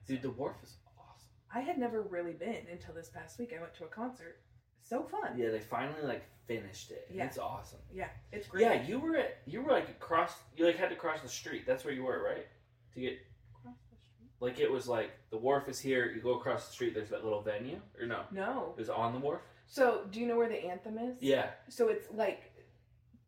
Dude, 0.08 0.22
the 0.22 0.32
wharf 0.32 0.58
is 0.64 0.76
awesome. 0.98 1.28
I 1.54 1.60
had 1.62 1.78
never 1.78 2.02
really 2.02 2.34
been 2.34 2.66
until 2.72 2.94
this 2.94 3.10
past 3.10 3.40
week. 3.40 3.54
I 3.58 3.62
went 3.62 3.74
to 3.76 3.86
a 3.86 3.88
concert. 3.88 4.38
so 4.82 5.04
fun. 5.04 5.38
Yeah, 5.38 5.50
they 5.52 5.60
finally 5.60 6.02
like 6.04 6.24
finished 6.48 6.92
it. 6.92 7.08
Yeah. 7.14 7.26
It's 7.26 7.38
awesome. 7.38 7.80
Yeah, 7.94 8.08
it's 8.32 8.48
great. 8.48 8.64
Yeah, 8.64 8.82
you 8.84 9.00
were 9.00 9.16
at 9.18 9.38
you 9.46 9.62
were 9.62 9.72
like 9.72 9.90
across 9.90 10.34
you 10.56 10.66
like 10.66 10.78
had 10.78 10.90
to 10.90 10.96
cross 10.96 11.22
the 11.22 11.30
street. 11.30 11.64
That's 11.68 11.86
where 11.86 11.94
you 11.94 12.04
were, 12.04 12.22
right? 12.24 12.48
To 12.94 13.00
get 13.00 13.20
across 13.60 13.78
the 13.92 13.98
street. 13.98 14.30
like 14.40 14.60
it 14.60 14.72
was 14.72 14.88
like 14.88 15.12
the 15.30 15.38
wharf 15.38 15.70
is 15.70 15.80
here, 15.80 16.12
you 16.14 16.22
go 16.22 16.36
across 16.40 16.68
the 16.68 16.74
street, 16.74 16.94
there's 16.94 17.10
that 17.10 17.24
little 17.24 17.42
venue. 17.42 17.80
Or 18.00 18.06
no. 18.08 18.22
No. 18.32 18.74
It 18.78 18.80
was 18.80 18.90
on 18.90 19.14
the 19.14 19.20
wharf? 19.20 19.42
So, 19.68 20.02
do 20.12 20.20
you 20.20 20.28
know 20.28 20.36
where 20.36 20.50
the 20.50 20.66
anthem 20.66 20.98
is? 20.98 21.16
Yeah. 21.22 21.52
So 21.70 21.88
it's 21.88 22.06
like 22.12 22.52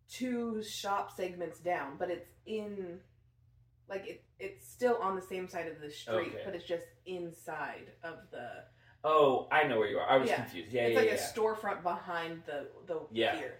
two 0.10 0.62
shop 0.62 1.16
segments 1.16 1.60
down, 1.60 1.96
but 1.98 2.10
it's 2.10 2.28
in 2.46 3.00
like 3.90 4.08
it 4.08 4.24
it's 4.40 4.68
still 4.68 4.98
on 4.98 5.16
the 5.16 5.22
same 5.22 5.48
side 5.48 5.68
of 5.68 5.80
the 5.82 5.90
street, 5.92 6.30
Okay. 6.34 6.42
but 6.46 6.56
it's 6.56 6.66
just 6.66 6.86
inside 7.06 7.92
of 8.04 8.20
the 8.32 8.64
Oh, 9.06 9.50
I 9.52 9.64
know 9.68 9.80
where 9.80 9.90
you 9.90 9.98
are. 10.00 10.10
I 10.10 10.16
was 10.18 10.30
Yeah. 10.30 10.38
confused. 10.38 10.72
Yeah, 10.72 10.84
it's 10.84 10.94
yeah, 10.94 11.00
like 11.00 11.10
yeah. 11.10 11.16
a 11.16 11.18
storefront 11.34 11.84
behind 11.84 12.44
the 12.46 12.70
the 12.88 13.02
Yeah. 13.12 13.36
pier. 13.38 13.60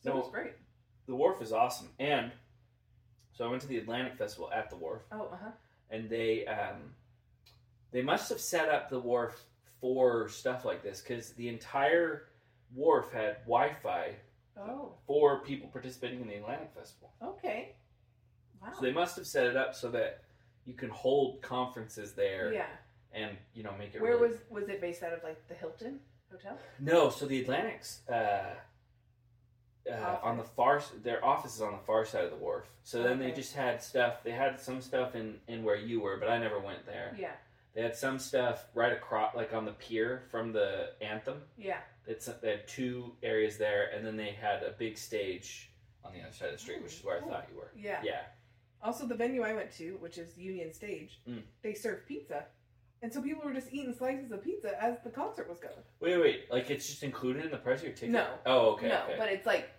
So 0.00 0.10
No. 0.10 0.16
it 0.16 0.22
was 0.24 0.30
great. 0.30 0.52
the 1.06 1.14
wharf 1.14 1.40
is 1.40 1.52
awesome. 1.52 1.94
And 1.98 2.32
so 3.32 3.46
I 3.46 3.48
went 3.48 3.62
to 3.62 3.68
the 3.68 3.78
Atlantic 3.78 4.16
Festival 4.16 4.50
at 4.52 4.68
the 4.70 4.76
wharf 4.76 5.02
Oh, 5.12 5.26
uh 5.28 5.36
huh. 5.36 5.50
and 5.90 6.10
they 6.10 6.46
um 6.46 6.94
they 7.92 8.02
must 8.02 8.28
have 8.28 8.40
set 8.40 8.68
up 8.68 8.90
the 8.90 8.98
wharf 9.00 9.46
for 9.80 10.28
stuff 10.28 10.64
like 10.64 10.82
this 10.82 11.00
because 11.00 11.32
the 11.34 11.48
entire 11.48 12.28
wharf 12.74 13.12
had 13.12 13.36
Wi-Fi 13.44 14.16
Oh, 14.58 14.94
for 15.06 15.40
people 15.44 15.68
participating 15.68 16.20
in 16.22 16.26
the 16.28 16.34
Atlantic 16.36 16.72
Festival. 16.74 17.12
okay. 17.22 17.75
Wow. 18.62 18.68
So 18.76 18.82
they 18.82 18.92
must 18.92 19.16
have 19.16 19.26
set 19.26 19.46
it 19.46 19.56
up 19.56 19.74
so 19.74 19.90
that 19.90 20.22
you 20.64 20.74
can 20.74 20.90
hold 20.90 21.40
conferences 21.42 22.12
there 22.12 22.52
yeah. 22.52 22.66
and 23.12 23.36
you 23.54 23.62
know 23.62 23.72
make 23.78 23.94
it. 23.94 24.02
Where 24.02 24.12
really- 24.16 24.28
was 24.28 24.38
was 24.50 24.68
it 24.68 24.80
based 24.80 25.02
out 25.02 25.12
of? 25.12 25.22
Like 25.22 25.46
the 25.48 25.54
Hilton 25.54 26.00
Hotel? 26.30 26.58
No, 26.80 27.10
so 27.10 27.26
the 27.26 27.40
Atlantic's 27.40 28.00
uh, 28.08 28.54
uh, 29.90 30.18
on 30.22 30.36
the 30.36 30.44
far 30.44 30.82
their 31.02 31.24
office 31.24 31.56
is 31.56 31.62
on 31.62 31.72
the 31.72 31.84
far 31.86 32.04
side 32.04 32.24
of 32.24 32.30
the 32.30 32.36
wharf. 32.36 32.64
So 32.82 33.02
then 33.02 33.18
they 33.18 33.32
just 33.32 33.54
had 33.54 33.82
stuff. 33.82 34.22
They 34.22 34.32
had 34.32 34.60
some 34.60 34.80
stuff 34.80 35.14
in 35.14 35.36
in 35.48 35.64
where 35.64 35.76
you 35.76 36.00
were, 36.00 36.16
but 36.16 36.28
I 36.28 36.38
never 36.38 36.58
went 36.58 36.84
there. 36.86 37.16
Yeah. 37.18 37.32
They 37.74 37.82
had 37.82 37.94
some 37.94 38.18
stuff 38.18 38.64
right 38.72 38.92
across, 38.92 39.36
like 39.36 39.52
on 39.52 39.66
the 39.66 39.72
pier 39.72 40.22
from 40.30 40.50
the 40.50 40.92
anthem. 41.02 41.42
Yeah. 41.58 41.80
It's 42.06 42.26
they 42.26 42.50
had 42.50 42.66
two 42.66 43.12
areas 43.22 43.58
there, 43.58 43.90
and 43.94 44.04
then 44.04 44.16
they 44.16 44.30
had 44.30 44.62
a 44.62 44.70
big 44.78 44.96
stage 44.96 45.70
on 46.02 46.12
the 46.12 46.20
other 46.20 46.32
side 46.32 46.48
of 46.48 46.54
the 46.54 46.58
street, 46.58 46.82
which 46.82 46.94
is 46.94 47.04
where 47.04 47.18
I 47.18 47.20
thought 47.20 47.46
you 47.52 47.58
were. 47.58 47.70
Yeah. 47.76 48.00
Yeah. 48.02 48.22
Also, 48.82 49.06
the 49.06 49.14
venue 49.14 49.42
I 49.42 49.52
went 49.54 49.72
to, 49.78 49.96
which 50.00 50.18
is 50.18 50.36
Union 50.38 50.72
Stage, 50.72 51.20
Mm. 51.28 51.42
they 51.62 51.74
serve 51.74 52.06
pizza, 52.06 52.46
and 53.02 53.12
so 53.12 53.20
people 53.22 53.42
were 53.44 53.52
just 53.52 53.72
eating 53.72 53.92
slices 53.94 54.30
of 54.32 54.42
pizza 54.42 54.80
as 54.82 54.96
the 55.02 55.10
concert 55.10 55.48
was 55.48 55.58
going. 55.58 55.74
Wait, 56.00 56.18
wait. 56.18 56.50
Like 56.50 56.70
it's 56.70 56.86
just 56.86 57.02
included 57.02 57.44
in 57.44 57.50
the 57.50 57.56
price 57.58 57.80
of 57.80 57.86
your 57.86 57.94
ticket? 57.94 58.10
No. 58.10 58.26
Oh, 58.46 58.70
okay. 58.74 58.88
no, 58.88 59.02
okay. 59.04 59.14
but 59.18 59.28
it's 59.28 59.46
like 59.46 59.70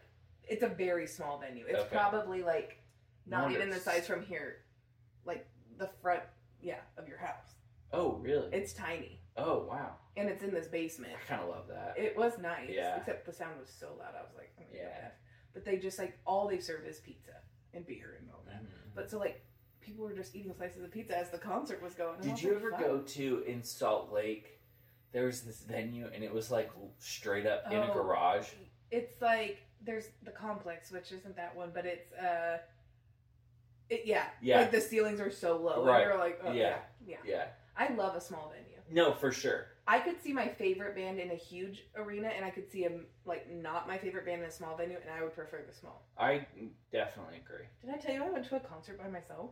it's 0.48 0.64
a 0.64 0.68
very 0.68 1.08
small 1.08 1.38
venue. 1.40 1.66
It's 1.68 1.80
Okay. 1.80 1.96
probably 1.96 2.42
like 2.44 2.78
not 3.26 3.52
even 3.52 3.70
the 3.70 3.80
size 3.80 4.08
from 4.08 4.24
here, 4.24 4.64
like 5.26 5.48
the 5.78 5.90
front, 6.02 6.24
yeah, 6.62 6.80
of 6.98 7.08
your 7.08 7.18
house. 7.18 7.56
Oh, 7.94 8.14
really? 8.18 8.50
It's 8.54 8.74
tiny, 8.74 9.22
oh, 9.38 9.64
wow. 9.70 9.96
and 10.18 10.28
it's 10.30 10.44
in 10.44 10.54
this 10.54 10.68
basement. 10.68 11.14
I 11.16 11.28
kind 11.28 11.42
of 11.42 11.50
love 11.50 11.68
that. 11.70 11.96
It 11.98 12.18
was 12.18 12.38
nice, 12.40 12.70
Yeah. 12.70 12.98
except 12.98 13.26
the 13.26 13.32
sound 13.34 13.60
was 13.60 13.70
so 13.70 13.96
loud. 14.00 14.14
I 14.18 14.22
was 14.24 14.36
like, 14.36 14.52
oh 14.60 14.64
Yeah. 14.74 15.02
God. 15.02 15.12
But 15.54 15.66
they 15.66 15.78
just 15.78 15.98
like 15.98 16.18
all 16.26 16.48
they 16.48 16.60
serve 16.60 16.86
is 16.86 17.00
pizza 17.00 17.32
and 17.74 17.86
beer 17.86 18.18
and 18.20 18.30
all 18.32 18.44
that. 18.46 18.64
Mhm. 18.64 18.68
But 18.98 19.10
so 19.12 19.20
like 19.20 19.42
people 19.80 20.04
were 20.04 20.12
just 20.14 20.36
eating 20.36 20.54
slices 20.58 20.84
of 20.84 20.92
pizza 20.92 21.18
as 21.18 21.30
the 21.30 21.38
concert 21.38 21.82
was 21.82 21.94
going. 21.94 22.20
Did 22.20 22.42
you 22.42 22.56
ever 22.56 22.72
"Fun." 22.72 22.82
go 22.82 22.98
to 23.00 23.44
in 23.48 23.64
Salt 23.64 24.12
Lake? 24.12 24.60
There 25.14 25.26
was 25.26 25.42
this 25.44 25.62
venue, 25.62 26.10
and 26.14 26.24
it 26.24 26.34
was 26.34 26.52
like 26.52 26.70
straight 27.00 27.46
up 27.46 27.64
in 27.72 27.78
a 27.78 27.90
Oh. 27.90 27.94
garage. 27.94 28.50
It's 28.92 29.22
like 29.22 29.60
there's 29.82 30.10
the 30.24 30.32
complex, 30.32 30.92
which 30.92 31.12
isn't 31.12 31.36
that 31.38 31.56
one, 31.56 31.72
but 31.74 31.86
it's 31.86 32.12
uh, 32.14 32.58
it 33.90 34.02
yeah, 34.06 34.26
Yeah. 34.42 34.60
Like 34.62 34.72
the 34.72 34.82
ceilings 34.82 35.20
are 35.20 35.32
so 35.32 35.58
low, 35.58 35.84
Right. 35.86 36.02
and 36.02 36.10
you're 36.10 36.18
like, 36.20 36.40
oh, 36.44 36.52
yeah, 36.52 36.80
Yeah. 37.06 37.18
yeah. 37.26 37.32
Yeah. 37.36 37.48
I 37.78 37.94
love 37.94 38.16
a 38.16 38.22
small 38.22 38.50
venue. 38.56 38.64
No, 38.90 39.14
for 39.14 39.32
sure. 39.32 39.68
I 39.88 40.00
could 40.00 40.22
see 40.22 40.34
my 40.34 40.48
favorite 40.48 40.96
band 40.96 41.20
in 41.20 41.32
a 41.32 41.36
huge 41.36 41.86
arena, 41.96 42.28
and 42.30 42.44
I 42.44 42.50
could 42.50 42.70
see 42.72 42.86
a 42.86 42.92
like 43.26 43.50
not 43.52 43.88
my 43.88 43.98
favorite 43.98 44.26
band 44.26 44.42
in 44.44 44.48
a 44.50 44.52
small 44.52 44.76
venue, 44.76 44.98
and 45.02 45.10
I 45.10 45.24
would 45.24 45.34
prefer 45.34 45.62
the 45.68 45.74
small. 45.74 46.06
I 46.18 46.46
definitely 46.92 47.38
agree. 47.38 47.66
Did 47.82 47.94
I 47.94 47.98
tell 47.98 48.14
you 48.14 48.24
I 48.24 48.30
went 48.30 48.46
to 48.50 48.56
a 48.56 48.60
concert 48.60 48.98
by 49.02 49.08
myself? 49.10 49.52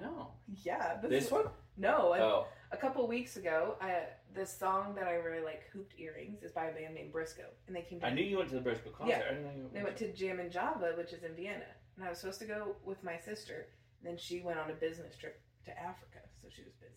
No. 0.00 0.32
Yeah, 0.46 0.98
This 1.02 1.26
is- 1.26 1.30
one? 1.32 1.48
No, 1.76 2.14
Oh. 2.14 2.46
a 2.72 2.76
couple 2.76 3.06
weeks 3.06 3.36
ago, 3.36 3.76
I, 3.80 4.06
this 4.32 4.52
song 4.56 4.94
that 4.96 5.06
I 5.06 5.14
really 5.14 5.44
like, 5.44 5.68
"Hooped 5.72 5.94
Earrings," 5.98 6.42
is 6.42 6.50
by 6.52 6.66
a 6.66 6.74
band 6.74 6.94
named 6.94 7.12
Briscoe, 7.12 7.50
and 7.68 7.74
they 7.76 7.82
came. 7.82 8.00
I 8.02 8.10
knew 8.10 8.22
you 8.24 8.36
went 8.38 8.48
to 8.50 8.56
the 8.56 8.60
Briscoe 8.60 8.90
concert. 8.90 9.16
Yeah. 9.18 9.24
I 9.24 9.28
didn't 9.34 9.44
know 9.44 9.52
you 9.52 9.62
went. 9.62 9.74
They 9.74 9.82
went 9.84 9.96
to 9.98 10.12
Jammin 10.12 10.50
Java, 10.50 10.94
which 10.96 11.12
is 11.12 11.22
in 11.22 11.34
Vienna, 11.36 11.66
and 11.98 12.06
I 12.06 12.10
was 12.10 12.18
supposed 12.20 12.38
to 12.40 12.46
go 12.46 12.76
with 12.84 13.02
my 13.02 13.16
sister. 13.18 13.66
And 14.00 14.10
then 14.12 14.18
she 14.18 14.40
went 14.40 14.58
on 14.58 14.70
a 14.70 14.74
business 14.74 15.16
trip 15.16 15.40
to 15.64 15.70
Africa, 15.76 16.20
so 16.40 16.48
she 16.54 16.62
was 16.62 16.72
busy. 16.80 16.92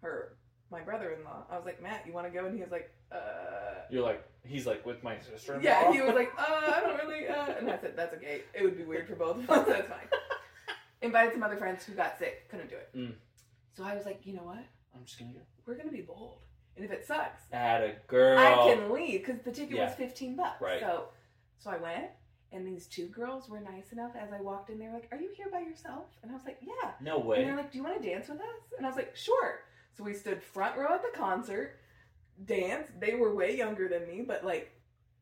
Her, 0.00 0.36
my 0.70 0.80
brother-in-law. 0.80 1.46
I 1.50 1.56
was 1.56 1.64
like, 1.66 1.82
Matt, 1.82 2.04
you 2.06 2.12
want 2.12 2.26
to 2.26 2.32
go? 2.32 2.46
And 2.46 2.54
he 2.54 2.62
was 2.62 2.70
like, 2.70 2.90
uh. 3.10 3.82
You're 3.90 4.04
like, 4.04 4.24
he's 4.44 4.66
like 4.66 4.86
with 4.86 5.02
my 5.02 5.18
sister. 5.18 5.58
Yeah, 5.60 5.92
he 5.92 6.00
was 6.00 6.14
like, 6.14 6.30
uh, 6.38 6.72
I 6.72 6.80
don't 6.80 6.96
really. 6.98 7.26
Uh. 7.26 7.46
And 7.58 7.68
I 7.70 7.78
said, 7.78 7.94
that's 7.96 8.14
okay. 8.14 8.42
It 8.54 8.62
would 8.62 8.76
be 8.76 8.84
weird 8.84 9.08
for 9.08 9.16
both 9.16 9.38
of 9.38 9.50
us. 9.50 9.66
That's 9.66 9.88
fine. 9.88 10.06
Invited 11.02 11.32
some 11.32 11.42
other 11.42 11.56
friends 11.56 11.84
who 11.84 11.94
got 11.94 12.16
sick, 12.18 12.48
couldn't 12.48 12.70
do 12.70 12.76
it. 12.76 12.96
Mm. 12.96 13.14
So 13.72 13.82
I 13.84 13.96
was 13.96 14.06
like, 14.06 14.20
you 14.24 14.34
know 14.34 14.44
what? 14.44 14.64
I'm 14.94 15.04
just 15.04 15.18
gonna 15.18 15.32
go. 15.32 15.40
We're 15.66 15.76
gonna 15.76 15.90
be 15.90 16.02
bold, 16.02 16.38
and 16.76 16.84
if 16.84 16.92
it 16.92 17.04
sucks, 17.04 17.42
At 17.52 17.82
a 17.82 17.94
girl. 18.06 18.38
I 18.38 18.72
can 18.72 18.92
leave 18.92 19.24
because 19.26 19.40
the 19.42 19.50
ticket 19.50 19.76
Yeah. 19.76 19.86
was 19.86 19.94
fifteen 19.94 20.36
bucks. 20.36 20.60
Right. 20.60 20.80
So, 20.80 21.08
so 21.58 21.70
I 21.70 21.78
went, 21.78 22.04
and 22.52 22.66
these 22.66 22.86
two 22.86 23.06
girls 23.08 23.48
were 23.48 23.60
nice 23.60 23.92
enough. 23.92 24.12
As 24.16 24.32
I 24.32 24.40
walked 24.40 24.70
in, 24.70 24.78
they 24.78 24.86
were 24.86 24.94
like, 24.94 25.08
"Are 25.12 25.18
you 25.18 25.30
here 25.36 25.48
by 25.50 25.60
yourself?" 25.60 26.06
And 26.22 26.30
I 26.30 26.34
was 26.34 26.44
like, 26.44 26.58
"Yeah." 26.60 26.92
No 27.00 27.18
way. 27.18 27.38
And 27.38 27.48
they're 27.48 27.56
like, 27.56 27.72
"Do 27.72 27.78
you 27.78 27.84
want 27.84 28.00
to 28.02 28.08
dance 28.08 28.28
with 28.28 28.40
us?" 28.40 28.62
And 28.76 28.86
I 28.86 28.88
was 28.88 28.96
like, 28.96 29.16
"Sure." 29.16 29.60
So 29.94 30.04
we 30.04 30.14
stood 30.14 30.42
front 30.42 30.76
row 30.78 30.94
at 30.94 31.02
the 31.02 31.16
concert, 31.18 31.78
danced. 32.44 32.98
They 33.00 33.14
were 33.14 33.34
way 33.34 33.56
younger 33.56 33.88
than 33.88 34.06
me, 34.06 34.22
but 34.26 34.44
like, 34.44 34.70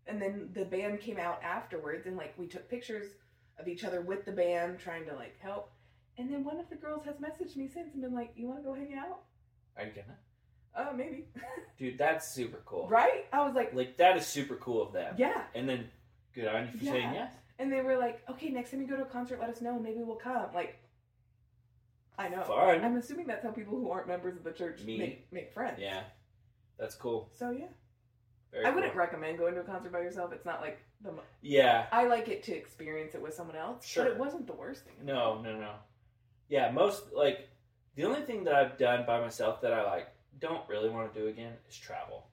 and 0.07 0.21
then 0.21 0.51
the 0.53 0.65
band 0.65 1.01
came 1.01 1.19
out 1.19 1.43
afterwards, 1.43 2.07
and 2.07 2.17
like 2.17 2.35
we 2.39 2.47
took 2.47 2.69
pictures 2.69 3.07
of 3.59 3.69
each 3.69 3.85
other 3.85 4.01
with 4.01 4.25
the 4.25 4.33
band, 4.33 4.79
trying 4.79 5.05
to 5.07 5.15
like 5.15 5.39
help. 5.41 5.71
And 6.19 6.33
then 6.33 6.45
one 6.45 6.59
of 6.59 6.69
the 6.69 6.77
girls 6.77 7.05
has 7.05 7.17
messaged 7.17 7.57
me 7.57 7.69
since 7.69 7.93
and 7.95 8.03
been 8.03 8.15
like, 8.15 8.33
"You 8.37 8.47
want 8.49 8.61
to 8.61 8.65
go 8.65 8.75
hang 8.75 8.95
out?" 8.95 9.23
Are 9.77 9.85
you 9.85 9.93
gonna? 9.93 10.17
Uh, 10.75 10.93
maybe. 10.93 11.25
Dude, 11.79 11.99
that's 11.99 12.29
super 12.33 12.63
cool. 12.65 12.89
right? 12.89 13.27
I 13.33 13.45
was 13.45 13.55
like, 13.55 13.75
Like 13.75 13.97
that 13.97 14.17
is 14.17 14.27
super 14.27 14.57
cool 14.57 14.83
of 14.83 14.93
them. 14.93 15.15
"Yeah." 15.19 15.43
And 15.55 15.69
then 15.69 15.91
good 16.35 16.49
on 16.49 16.67
you 16.67 16.79
for 16.79 16.85
Yeah. 16.85 16.93
saying 16.93 17.15
yes. 17.15 17.33
And 17.59 17.71
they 17.73 17.83
were 17.83 17.97
like, 17.99 18.23
okay, 18.31 18.49
next 18.51 18.71
time 18.71 18.81
you 18.81 18.87
go 18.87 18.97
to 18.97 19.03
a 19.03 19.07
concert, 19.07 19.39
let 19.41 19.51
us 19.51 19.61
know. 19.61 19.79
Maybe 19.79 19.99
we'll 20.03 20.17
come. 20.17 20.47
Like, 20.55 20.79
I 22.19 22.29
know. 22.29 22.43
Fun. 22.43 22.83
I'm 22.85 22.97
assuming 22.97 23.27
that's 23.27 23.43
how 23.45 23.51
people 23.51 23.79
who 23.79 23.91
aren't 23.91 24.07
members 24.09 24.37
of 24.37 24.45
the 24.45 24.53
church 24.53 24.83
Me. 24.83 24.99
make, 24.99 25.33
make 25.33 25.53
friends. 25.53 25.79
Yeah. 25.81 26.03
That's 26.79 26.95
cool. 26.95 27.31
So, 27.35 27.51
yeah. 27.51 27.67
Very 28.53 28.65
I 28.65 28.71
wouldn't 28.71 28.97
recommend 28.97 29.39
going 29.39 29.55
to 29.55 29.61
a 29.61 29.65
concert 29.65 29.93
by 29.93 30.01
yourself. 30.01 30.33
It's 30.33 30.45
not 30.45 30.61
like 30.61 30.81
the. 31.03 31.13
mo- 31.13 31.23
Yeah. 31.41 31.87
I 31.93 32.07
like 32.07 32.29
it 32.29 32.43
to 32.45 32.55
experience 32.57 33.15
it 33.15 33.23
with 33.23 33.35
someone 33.35 33.57
else. 33.57 33.87
Sure. 33.87 34.05
But 34.05 34.13
it 34.13 34.19
wasn't 34.19 34.47
the 34.47 34.55
worst 34.55 34.85
thing. 34.85 34.95
No, 35.05 35.41
no, 35.41 35.57
no. 35.59 35.75
Yeah, 36.49 36.73
most 36.73 37.13
like 37.13 37.49
the 37.95 38.05
only 38.05 38.23
thing 38.23 38.43
that 38.45 38.55
I've 38.55 38.77
done 38.77 39.05
by 39.07 39.21
myself 39.21 39.61
that 39.61 39.73
I 39.73 39.85
like 39.85 40.09
don't 40.41 40.69
really 40.69 40.89
want 40.91 41.13
to 41.15 41.21
do 41.21 41.29
again 41.29 41.53
is 41.69 41.77
travel. 41.77 42.27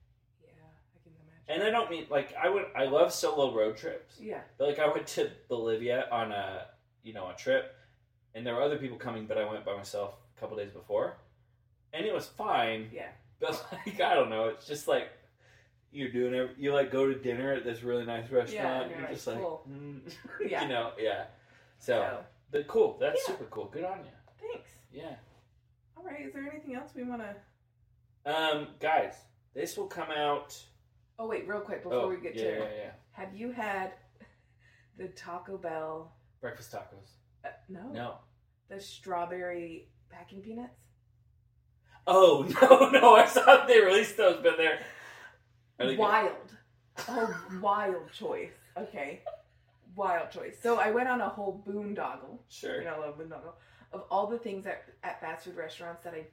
Yeah, 0.44 0.50
I 0.96 1.04
can 1.04 1.14
imagine. 1.22 1.37
And 1.50 1.64
I 1.64 1.70
don't 1.70 1.90
mean 1.90 2.06
like 2.10 2.34
I 2.42 2.50
would 2.50 2.66
I 2.76 2.86
love 2.86 3.14
solo 3.14 3.56
road 3.56 3.78
trips. 3.78 4.16
Yeah. 4.20 4.42
But 4.58 4.68
like 4.70 4.80
I 4.80 4.88
went 4.90 5.08
to 5.08 5.30
Bolivia 5.48 6.08
on 6.12 6.32
a 6.32 6.66
you 7.04 7.14
know 7.14 7.30
a 7.30 7.34
trip, 7.36 7.74
and 8.36 8.46
there 8.46 8.54
were 8.56 8.62
other 8.62 8.78
people 8.78 8.98
coming, 8.98 9.26
but 9.28 9.38
I 9.38 9.50
went 9.50 9.64
by 9.66 9.76
myself 9.76 10.16
a 10.36 10.40
couple 10.40 10.58
days 10.58 10.72
before, 10.72 11.18
and 11.94 12.06
it 12.06 12.14
was 12.14 12.26
fine. 12.28 12.90
Yeah. 12.94 13.08
But 13.40 13.66
like 13.86 14.02
I 14.02 14.14
don't 14.14 14.30
know, 14.30 14.50
it's 14.50 14.68
just 14.68 14.88
like 14.88 15.10
you're 15.92 16.10
doing 16.12 16.34
it. 16.34 16.50
You 16.58 16.74
like 16.74 16.92
go 16.92 17.08
to 17.08 17.16
dinner 17.16 17.54
at 17.54 17.64
this 17.64 17.82
really 17.82 18.06
nice 18.06 18.30
restaurant. 18.30 18.84
and 18.84 18.92
you're, 18.92 19.00
you're 19.02 19.10
just 19.10 19.26
like, 19.28 19.38
like, 19.38 19.46
cool. 19.46 19.66
mm. 19.72 20.00
Yeah. 20.50 20.64
you 20.64 20.68
know, 20.70 20.92
yeah. 21.00 21.26
So, 21.80 21.94
So, 21.94 22.20
but 22.52 22.68
cool. 22.68 22.98
That's 23.00 23.22
Yeah. 23.22 23.34
super 23.34 23.46
cool. 23.46 23.66
Good 23.66 23.86
on 23.86 24.00
you. 24.00 24.12
thanks. 24.52 24.70
Yeah. 24.92 25.16
All 25.96 26.04
right. 26.04 26.26
Is 26.28 26.34
there 26.34 26.44
anything 26.52 26.76
else 26.76 26.92
we 26.94 27.04
want 27.04 27.22
to. 27.22 28.30
Um, 28.32 28.68
guys, 28.82 29.14
this 29.54 29.78
will 29.78 29.88
come 29.88 30.12
out. 30.12 30.62
Oh, 31.20 31.28
wait, 31.28 31.48
real 31.48 31.62
quick 31.62 31.84
before 31.84 32.00
oh, 32.00 32.10
we 32.10 32.18
get 32.18 32.36
yeah, 32.36 32.44
to. 32.44 32.50
yeah, 32.50 32.70
yeah. 32.78 32.92
Have 33.12 33.34
you 33.36 33.52
had 33.52 33.94
the 34.98 35.08
Taco 35.10 35.58
Bell. 35.58 36.12
Breakfast 36.42 36.72
tacos. 36.72 37.12
Uh, 37.46 37.50
no. 37.70 37.90
No. 37.92 38.16
The 38.70 38.80
strawberry 38.82 39.90
packing 40.10 40.42
peanuts? 40.42 40.80
Oh 42.06 42.48
no, 42.62 42.90
no! 42.90 43.16
I 43.16 43.28
saw 43.28 43.66
they 43.66 43.82
released 43.82 44.16
those, 44.18 44.40
but 44.42 44.58
they're 44.58 44.80
they 45.78 45.88
good? 45.88 45.98
wild. 45.98 46.56
Oh, 47.10 47.44
wild 47.62 48.12
choice. 48.12 48.52
Okay. 48.78 49.22
Wild 49.96 50.32
choice. 50.32 50.58
So 50.62 50.78
I 50.78 50.92
went 50.92 51.10
on 51.10 51.22
a 51.22 51.28
whole 51.28 51.64
boondoggle. 51.68 52.40
Sure. 52.50 52.80
You 52.80 52.86
know, 52.86 52.96
I 52.96 53.08
love 53.08 53.20
boondoggle. 53.20 53.54
Of 53.92 54.04
all 54.10 54.28
the 54.28 54.38
things 54.38 54.66
at, 54.66 54.84
at 55.04 55.20
fast 55.20 55.46
food 55.46 55.56
restaurants 55.56 56.04
that 56.04 56.14
I, 56.14 56.28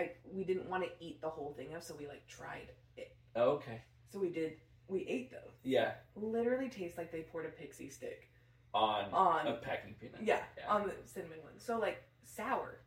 I 0.00 0.12
we 0.32 0.44
didn't 0.44 0.68
want 0.68 0.84
to 0.84 0.90
eat 1.04 1.20
the 1.20 1.28
whole 1.28 1.54
thing 1.56 1.74
of, 1.74 1.82
so 1.82 1.94
we 1.98 2.06
like 2.06 2.26
tried 2.26 2.68
it. 2.96 3.14
Oh, 3.36 3.50
okay. 3.52 3.82
So 4.12 4.18
we 4.18 4.28
did 4.30 4.54
we 4.88 5.06
ate 5.06 5.30
those. 5.30 5.52
Yeah, 5.62 5.92
Literally 6.16 6.68
tastes 6.68 6.98
like 6.98 7.12
they 7.12 7.20
poured 7.22 7.46
a 7.46 7.50
pixie 7.50 7.90
stick 7.90 8.28
on, 8.74 9.04
on 9.12 9.46
a 9.46 9.54
packing 9.54 9.94
peanut. 10.00 10.20
yeah, 10.22 10.40
Yeah. 10.58 10.68
on 10.68 10.82
the 10.84 10.94
cinnamon 11.04 11.38
one. 11.42 11.52
So 11.58 11.78
like 11.78 12.02
sour, 12.24 12.80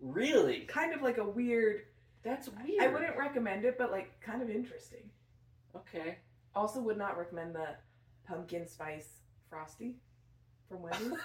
Really? 0.00 0.60
kind 0.60 0.94
of 0.94 1.02
like 1.02 1.18
a 1.18 1.24
weird. 1.24 1.82
That's 2.22 2.48
weird. 2.48 2.82
I 2.82 2.88
wouldn't 2.88 3.16
recommend 3.16 3.64
it, 3.64 3.76
but 3.78 3.90
like 3.90 4.20
kind 4.20 4.42
of 4.42 4.48
interesting. 4.50 5.10
Okay. 5.76 6.18
Also, 6.54 6.80
would 6.80 6.96
not 6.98 7.18
recommend 7.18 7.54
the 7.54 7.68
pumpkin 8.26 8.66
spice 8.68 9.20
frosty 9.50 9.96
from 10.68 10.82
Wendy's. 10.82 11.18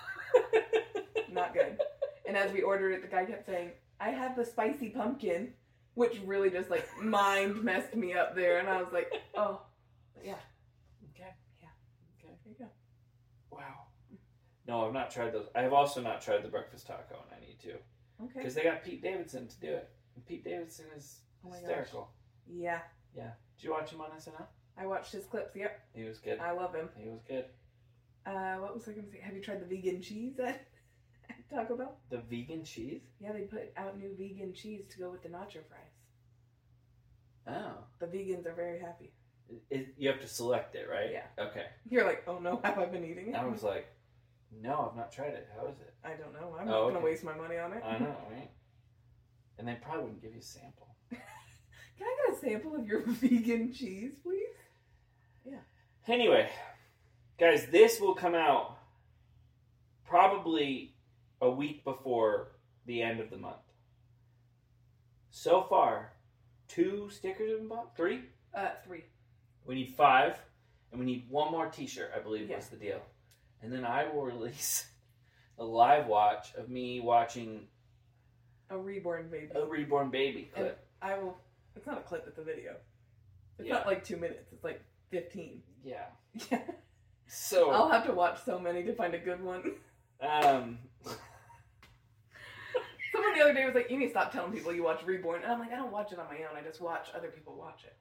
not 1.31 1.53
good. 1.53 1.77
And 2.27 2.35
as 2.35 2.51
we 2.51 2.61
ordered 2.61 2.91
it, 2.93 3.01
the 3.03 3.07
guy 3.07 3.25
kept 3.25 3.45
saying, 3.45 3.71
"I 3.99 4.09
have 4.09 4.35
the 4.35 4.43
spicy 4.43 4.89
pumpkin," 4.89 5.53
which 5.99 6.17
really 6.25 6.49
just 6.49 6.69
like 6.69 6.87
mind 7.03 7.61
messed 7.61 7.93
me 7.93 8.13
up 8.13 8.33
there. 8.33 8.59
And 8.59 8.69
I 8.69 8.81
was 8.81 8.93
like, 8.93 9.11
"Oh, 9.35 9.61
yeah, 10.23 10.35
Okay. 11.13 11.27
Yeah. 11.61 11.67
Okay. 12.17 12.33
there 12.45 12.53
you 12.57 12.65
go." 12.65 12.71
Wow. 13.51 13.87
No, 14.65 14.87
I've 14.87 14.93
not 14.93 15.11
tried 15.11 15.33
those. 15.33 15.47
I 15.53 15.61
have 15.61 15.73
also 15.73 16.01
not 16.01 16.21
tried 16.21 16.41
the 16.43 16.47
breakfast 16.47 16.87
taco, 16.87 17.15
and 17.25 17.35
I 17.35 17.45
need 17.45 17.59
to 17.63 17.71
Okay. 18.23 18.33
because 18.39 18.55
they 18.55 18.63
got 18.63 18.81
Pete 18.81 19.01
Davidson 19.01 19.49
to 19.49 19.59
do 19.59 19.67
it. 19.67 19.89
And 20.15 20.25
Pete 20.25 20.45
Davidson 20.45 20.85
is 20.95 21.19
Oh 21.43 21.49
my 21.49 21.55
gosh. 21.55 21.59
hysterical. 21.63 22.09
Yeah, 22.47 22.79
Yeah. 23.13 23.31
Did 23.57 23.65
you 23.65 23.71
watch 23.71 23.91
him 23.91 23.99
on 23.99 24.11
SNL? 24.11 24.47
I 24.77 24.87
watched 24.87 25.11
his 25.11 25.25
clips. 25.25 25.53
Yep, 25.53 25.79
He 25.93 26.03
was 26.05 26.17
good. 26.19 26.39
I 26.39 26.51
love 26.51 26.73
him. 26.73 26.87
He 26.95 27.09
was 27.09 27.21
good. 27.27 27.45
Uh, 28.25 28.55
what 28.57 28.73
was 28.73 28.87
I 28.87 28.93
going 28.93 29.05
to 29.05 29.11
say? 29.11 29.19
Have 29.19 29.35
you 29.35 29.41
tried 29.41 29.59
the 29.61 29.65
vegan 29.65 30.01
cheese 30.01 30.39
Taco 31.49 31.75
Bell? 31.75 31.95
The 32.09 32.19
vegan 32.29 32.63
cheese. 32.63 33.01
Yeah, 33.19 33.31
they 33.33 33.41
put 33.41 33.71
out 33.77 33.97
new 33.97 34.15
vegan 34.17 34.53
cheese 34.53 34.83
to 34.91 34.99
go 34.99 35.09
with 35.09 35.23
the 35.23 35.29
nacho 35.29 35.59
fries. 35.67 35.95
Oh. 37.47 37.83
The 37.99 38.05
vegans 38.05 38.45
are 38.45 38.53
very 38.53 38.79
happy. 38.79 39.11
It, 39.71 39.95
you 39.97 40.09
have 40.09 40.21
to 40.21 40.27
select 40.27 40.75
it, 40.75 40.87
right? 40.91 41.09
Yeah. 41.11 41.43
Okay. 41.43 41.65
You're 41.89 42.05
like, 42.05 42.23
oh 42.27 42.37
no, 42.39 42.59
have 42.63 42.77
I 42.77 42.85
been 42.85 43.03
eating 43.03 43.29
it? 43.29 43.35
I 43.35 43.45
was 43.45 43.63
like, 43.63 43.87
no, 44.61 44.89
I've 44.91 44.97
not 44.97 45.11
tried 45.11 45.33
it. 45.33 45.47
How 45.59 45.67
is 45.67 45.79
it? 45.79 45.93
I 46.03 46.09
don't 46.13 46.33
know. 46.33 46.55
I'm 46.59 46.67
Oh, 46.67 46.71
not 46.71 46.79
okay. 46.81 46.93
gonna 46.93 47.05
waste 47.05 47.23
my 47.23 47.35
money 47.35 47.57
on 47.57 47.73
it. 47.73 47.83
I 47.83 47.97
know, 47.97 48.15
right? 48.31 48.51
And 49.57 49.67
they 49.67 49.75
probably 49.81 50.03
wouldn't 50.03 50.21
give 50.21 50.33
you 50.33 50.39
a 50.39 50.43
sample. 50.43 50.95
Can 51.09 51.19
I 52.01 52.15
get 52.31 52.37
a 52.37 52.39
sample 52.39 52.75
of 52.75 52.85
your 52.85 53.01
vegan 53.05 53.73
cheese, 53.73 54.13
please? 54.23 54.45
Yeah. 55.43 55.57
Anyway, 56.07 56.49
guys, 57.39 57.65
this 57.71 57.99
will 57.99 58.13
come 58.15 58.35
out 58.35 58.77
probably 60.05 60.95
a 61.41 61.49
week 61.49 61.83
before 61.83 62.49
the 62.85 63.01
end 63.01 63.19
of 63.19 63.29
the 63.29 63.37
month. 63.37 63.55
So 65.31 65.63
far, 65.69 66.13
two 66.67 67.09
stickers 67.11 67.49
have 67.51 67.59
been 67.59 67.67
bought. 67.69 67.95
Three. 67.95 68.21
Uh, 68.53 68.69
three. 68.85 69.03
We 69.65 69.75
need 69.75 69.93
five, 69.95 70.37
and 70.91 70.99
we 70.99 71.05
need 71.05 71.25
one 71.29 71.51
more 71.51 71.67
T-shirt. 71.67 72.11
I 72.15 72.19
believe 72.19 72.49
Yeah. 72.49 72.55
was 72.57 72.67
the 72.69 72.77
deal. 72.77 73.01
And 73.61 73.71
then 73.71 73.85
I 73.85 74.07
will 74.11 74.23
release 74.25 74.89
a 75.57 75.63
live 75.63 76.07
watch 76.07 76.53
of 76.55 76.69
me 76.69 76.99
watching 76.99 77.67
A 78.69 78.77
reborn 78.77 79.29
baby. 79.29 79.49
a 79.55 79.65
reborn 79.65 80.09
baby 80.09 80.51
And. 80.55 80.71
I 81.01 81.17
will. 81.17 81.37
It's 81.75 81.85
not 81.87 81.97
a 81.99 82.01
clip. 82.01 82.25
It's 82.27 82.37
a 82.39 82.43
video. 82.43 82.75
It's 83.57 83.67
Yeah. 83.67 83.75
not 83.75 83.85
like 83.85 84.03
two 84.03 84.17
minutes. 84.17 84.51
It's 84.51 84.63
like 84.63 84.81
fifteen. 85.09 85.61
Yeah. 85.83 86.05
Yeah. 86.51 86.61
So 87.31 87.69
I'll 87.69 87.89
have 87.89 88.07
to 88.07 88.11
watch 88.13 88.43
so 88.43 88.57
many 88.57 88.81
to 88.81 88.95
find 88.95 89.13
a 89.13 89.19
good 89.19 89.39
one. 89.43 89.75
um, 90.19 90.79
Someone 93.19 93.37
the 93.37 93.43
other 93.43 93.53
day 93.53 93.65
was 93.65 93.75
like, 93.75 93.91
"You 93.91 93.97
need 93.97 94.05
to 94.05 94.11
stop 94.11 94.31
telling 94.31 94.51
people 94.53 94.73
you 94.73 94.83
watch 94.83 95.03
Reborn," 95.05 95.43
and 95.43 95.51
I'm 95.51 95.59
like, 95.59 95.71
"I 95.73 95.75
don't 95.75 95.91
watch 95.91 96.11
it 96.13 96.19
on 96.19 96.25
my 96.27 96.37
own. 96.49 96.55
I 96.55 96.61
just 96.61 96.79
watch 96.79 97.07
other 97.13 97.27
people 97.29 97.55
watch 97.55 97.83
it." 97.85 97.95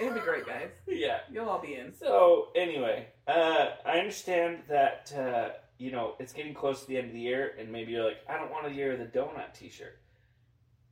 It'll 0.00 0.14
be 0.14 0.20
great, 0.20 0.44
guys. 0.44 0.70
yeah. 0.88 1.20
You'll 1.30 1.48
all 1.48 1.60
be 1.60 1.74
in. 1.76 1.94
So 1.94 2.48
anyway, 2.56 3.06
uh, 3.28 3.68
I 3.84 3.98
understand 3.98 4.62
that 4.68 5.12
uh, 5.16 5.50
you 5.78 5.92
know 5.92 6.16
it's 6.18 6.32
getting 6.32 6.54
close 6.54 6.80
to 6.80 6.86
the 6.88 6.96
end 6.98 7.06
of 7.08 7.12
the 7.12 7.20
year, 7.20 7.54
and 7.58 7.70
maybe 7.70 7.92
you're 7.92 8.04
like, 8.04 8.18
I 8.28 8.36
don't 8.36 8.50
want 8.50 8.66
a 8.66 8.70
year 8.72 8.92
of 8.92 8.98
the 8.98 9.06
donut 9.06 9.54
T-shirt. 9.54 10.00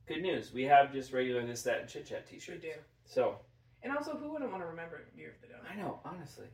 Good 0.07 0.21
news, 0.21 0.53
we 0.53 0.63
have 0.63 0.93
just 0.93 1.11
regular 1.11 1.45
this, 1.45 1.63
that, 1.63 1.81
and 1.81 1.89
chit 1.89 2.05
chat 2.05 2.27
T-shirts. 2.27 2.63
We 2.63 2.69
do. 2.69 2.75
So 3.05 3.39
And 3.83 3.91
also, 3.91 4.15
who 4.15 4.31
wouldn't 4.31 4.51
want 4.51 4.63
to 4.63 4.67
remember 4.67 5.01
Year 5.17 5.33
of 5.35 5.41
the 5.41 5.53
Donut? 5.53 5.71
I 5.71 5.75
know, 5.75 5.99
honestly, 6.05 6.47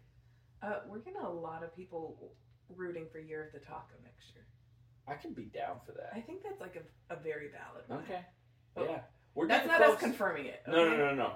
Uh, 0.64 0.80
we're 0.88 1.00
getting 1.00 1.22
a 1.22 1.30
lot 1.30 1.64
of 1.64 1.76
people 1.76 2.18
rooting 2.76 3.06
for 3.12 3.20
Year 3.20 3.44
of 3.46 3.52
the 3.52 3.60
Taco 3.60 3.96
next 4.04 4.34
year. 4.34 4.46
I 5.08 5.16
can 5.16 5.34
be 5.34 5.44
down 5.46 5.78
for 5.86 5.92
that. 5.94 6.12
I 6.16 6.22
think 6.22 6.44
that's 6.44 6.62
like 6.62 6.76
a, 6.76 7.14
a 7.14 7.18
very 7.18 7.50
valid 7.50 7.84
one. 7.88 8.00
Okay, 8.00 8.22
Oh. 8.78 8.84
yeah, 8.86 9.02
we're 9.36 9.48
That's 9.48 9.68
not 9.68 9.78
close. 9.78 9.96
us 9.96 10.00
confirming 10.00 10.46
it. 10.46 10.62
No, 10.68 10.74
no, 10.76 10.82
okay? 10.88 10.98
no, 10.98 11.16
no. 11.16 11.34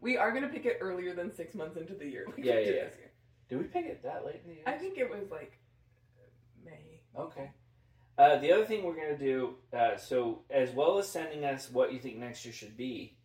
We 0.00 0.16
are 0.16 0.30
going 0.30 0.44
to 0.44 0.48
pick 0.48 0.64
it 0.64 0.78
earlier 0.80 1.14
than 1.14 1.34
six 1.34 1.54
months 1.54 1.76
into 1.76 1.94
the 1.94 2.06
year. 2.06 2.26
We 2.36 2.44
Yeah, 2.44 2.58
yeah, 2.60 2.70
yeah. 2.70 2.88
Did 3.48 3.58
we 3.58 3.64
pick 3.64 3.84
it 3.86 4.02
that 4.04 4.24
late 4.24 4.40
in 4.44 4.48
the 4.50 4.54
year? 4.56 4.64
I 4.66 4.72
think 4.78 4.96
it 4.96 5.10
was 5.10 5.30
like 5.30 5.58
May. 6.64 7.02
Okay. 7.18 7.50
Uh, 8.16 8.38
the 8.38 8.52
other 8.52 8.64
thing 8.64 8.84
we're 8.84 8.94
going 8.94 9.16
to 9.16 9.18
do, 9.18 9.54
uh, 9.76 9.96
so 9.96 10.42
as 10.50 10.70
well 10.70 10.98
as 10.98 11.08
sending 11.08 11.44
us 11.44 11.70
what 11.70 11.92
you 11.92 11.98
think 11.98 12.16
next 12.18 12.44
year 12.44 12.52
should 12.54 12.76
be, 12.76 13.16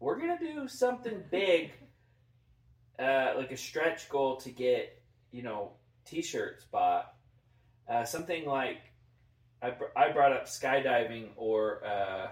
we're 0.00 0.18
going 0.18 0.36
to 0.36 0.44
do 0.44 0.66
something 0.68 1.22
big, 1.30 1.72
uh, 2.98 3.34
like 3.36 3.52
a 3.52 3.56
stretch 3.56 4.08
goal 4.08 4.36
to 4.38 4.50
get, 4.50 5.00
you 5.30 5.42
know, 5.42 5.72
t-shirts 6.06 6.64
bought. 6.64 7.14
Uh, 7.90 8.04
something 8.04 8.46
like, 8.46 8.78
I, 9.60 9.70
br- 9.70 9.96
I 9.96 10.10
brought 10.12 10.32
up 10.32 10.46
skydiving 10.46 11.28
or, 11.36 11.84
uh, 11.84 12.28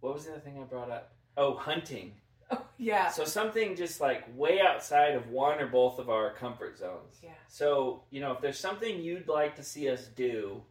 what 0.00 0.14
was 0.14 0.24
the 0.26 0.32
other 0.32 0.40
thing 0.40 0.58
I 0.60 0.64
brought 0.64 0.90
up? 0.90 1.12
Oh, 1.36 1.54
hunting. 1.54 2.12
Oh, 2.48 2.64
yeah. 2.78 3.08
So 3.10 3.24
something 3.24 3.74
just 3.74 4.00
like 4.00 4.22
way 4.38 4.60
outside 4.60 5.16
of 5.16 5.30
one 5.30 5.58
or 5.60 5.66
both 5.66 5.98
of 5.98 6.08
our 6.08 6.32
comfort 6.34 6.78
zones. 6.78 7.18
Yeah. 7.20 7.30
So, 7.48 8.04
you 8.10 8.20
know, 8.20 8.30
if 8.34 8.40
there's 8.40 8.60
something 8.60 9.00
you'd 9.00 9.26
like 9.26 9.56
to 9.56 9.64
see 9.64 9.88
us 9.90 10.06
do 10.06 10.62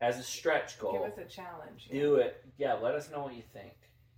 as 0.00 0.18
a 0.18 0.22
stretch 0.22 0.78
goal, 0.78 0.92
Give 0.94 1.02
us 1.02 1.18
a 1.18 1.24
challenge. 1.26 1.88
yeah. 1.90 2.00
do 2.00 2.14
it. 2.14 2.42
Yeah, 2.56 2.72
let 2.72 2.94
us 2.94 3.10
know 3.10 3.20
what 3.24 3.34
you 3.34 3.42
think. 3.52 3.74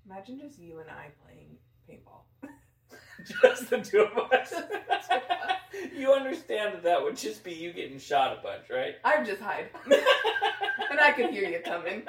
Imagine 0.07 0.39
just 0.39 0.61
you 0.61 0.79
and 0.79 0.89
I 0.89 1.07
playing 1.25 1.57
paintball. 1.91 2.20
Just 3.43 3.71
the 3.71 3.79
two 3.81 4.03
of 4.03 4.33
us. 4.33 4.53
you 5.97 6.13
understand 6.13 6.75
that 6.75 6.83
that 6.83 7.03
would 7.03 7.17
just 7.17 7.45
be 7.45 7.53
you 7.53 7.73
getting 7.73 7.99
shot 7.99 8.39
a 8.39 8.43
bunch, 8.43 8.71
right? 8.71 8.95
I 9.05 9.19
would 9.19 9.27
just 9.27 9.41
hide. 9.41 9.69
and 9.85 11.01
I 11.01 11.13
could 11.13 11.31
hear 11.31 11.49
you 11.49 11.61
coming. 11.61 12.03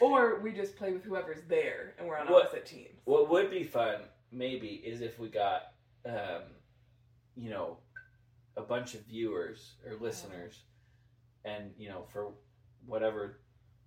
Or 0.00 0.40
we 0.40 0.52
just 0.52 0.76
play 0.76 0.92
with 0.92 1.04
whoever's 1.04 1.42
there 1.48 1.94
and 1.98 2.06
we're 2.08 2.18
on 2.18 2.26
What- 2.26 2.46
opposite 2.46 2.66
teams. 2.66 3.00
What 3.04 3.30
would 3.30 3.50
be 3.50 3.62
fun, 3.64 4.02
maybe, 4.32 4.68
is 4.84 5.00
if 5.00 5.18
we 5.18 5.28
got, 5.28 5.72
um, 6.06 6.42
you 7.36 7.50
know, 7.50 7.78
a 8.56 8.62
bunch 8.62 8.94
of 8.94 9.00
viewers 9.02 9.74
or 9.86 9.96
listeners, 9.96 10.60
and 11.44 11.72
you 11.76 11.88
know, 11.88 12.04
for 12.12 12.32
whatever 12.86 13.40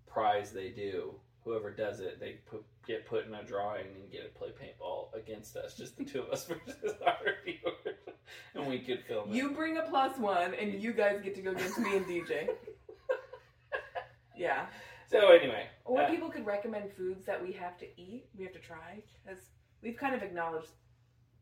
prize 0.08 0.52
they 0.52 0.70
do, 0.70 1.14
whoever 1.44 1.72
does 1.72 2.00
it, 2.00 2.20
they 2.20 2.34
put, 2.50 2.64
get 2.88 3.06
put 3.06 3.26
in 3.28 3.34
a 3.36 3.44
drawing 3.44 3.86
and 3.86 4.12
get 4.12 4.24
to 4.24 4.40
play 4.40 4.50
paintball 4.50 5.14
against 5.14 5.56
us, 5.58 5.76
just 5.76 5.98
the 5.98 6.06
two 6.06 6.22
of 6.22 6.30
us 6.30 6.46
versus 6.48 6.96
our 7.06 7.16
viewers, 7.44 7.98
and 8.56 8.66
we 8.68 8.80
could 8.80 9.04
film 9.08 9.30
it. 9.30 9.36
You 9.36 9.52
bring 9.52 9.78
a 9.78 9.84
plus 9.84 10.18
one 10.18 10.54
and 10.54 10.82
you 10.82 10.94
guys 10.94 11.20
get 11.22 11.36
to 11.36 11.42
go 11.42 11.52
against 11.52 11.78
me 11.78 11.98
and 11.98 12.06
DJ. 12.06 12.48
Yeah. 14.36 14.68
So 15.10 15.32
anyway, 15.32 15.66
Or 15.84 16.02
uh, 16.02 16.10
people 16.12 16.30
could 16.30 16.46
recommend 16.46 16.92
foods 16.92 17.26
that 17.26 17.42
we 17.42 17.52
have 17.54 17.76
to 17.80 17.86
eat, 18.00 18.26
we 18.38 18.44
have 18.44 18.54
to 18.54 18.60
try. 18.60 19.02
Because 19.26 19.40
we've 19.82 19.98
kind 19.98 20.14
of 20.14 20.22
acknowledged 20.22 20.68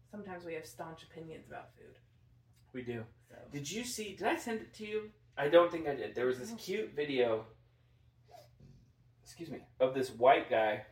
sometimes 0.10 0.46
we 0.46 0.54
have 0.54 0.66
staunch 0.66 1.04
opinions 1.04 1.46
about 1.50 1.76
food. 1.76 1.98
we 2.72 2.84
do. 2.84 3.04
So. 3.28 3.36
Did 3.52 3.70
you 3.70 3.84
see? 3.84 4.16
Did 4.16 4.28
I 4.28 4.38
send 4.38 4.62
it 4.62 4.74
to 4.76 4.86
you? 4.86 5.10
I 5.38 5.50
don't 5.50 5.70
think 5.70 5.88
I 5.90 5.96
did. 5.96 6.16
There 6.16 6.26
was 6.28 6.40
this 6.40 6.54
cute 6.58 6.96
video. 6.96 7.44
Excuse 9.24 9.50
me, 9.50 9.60
of 9.82 9.94
this 9.94 10.12
white 10.12 10.50
guy, 10.50 10.86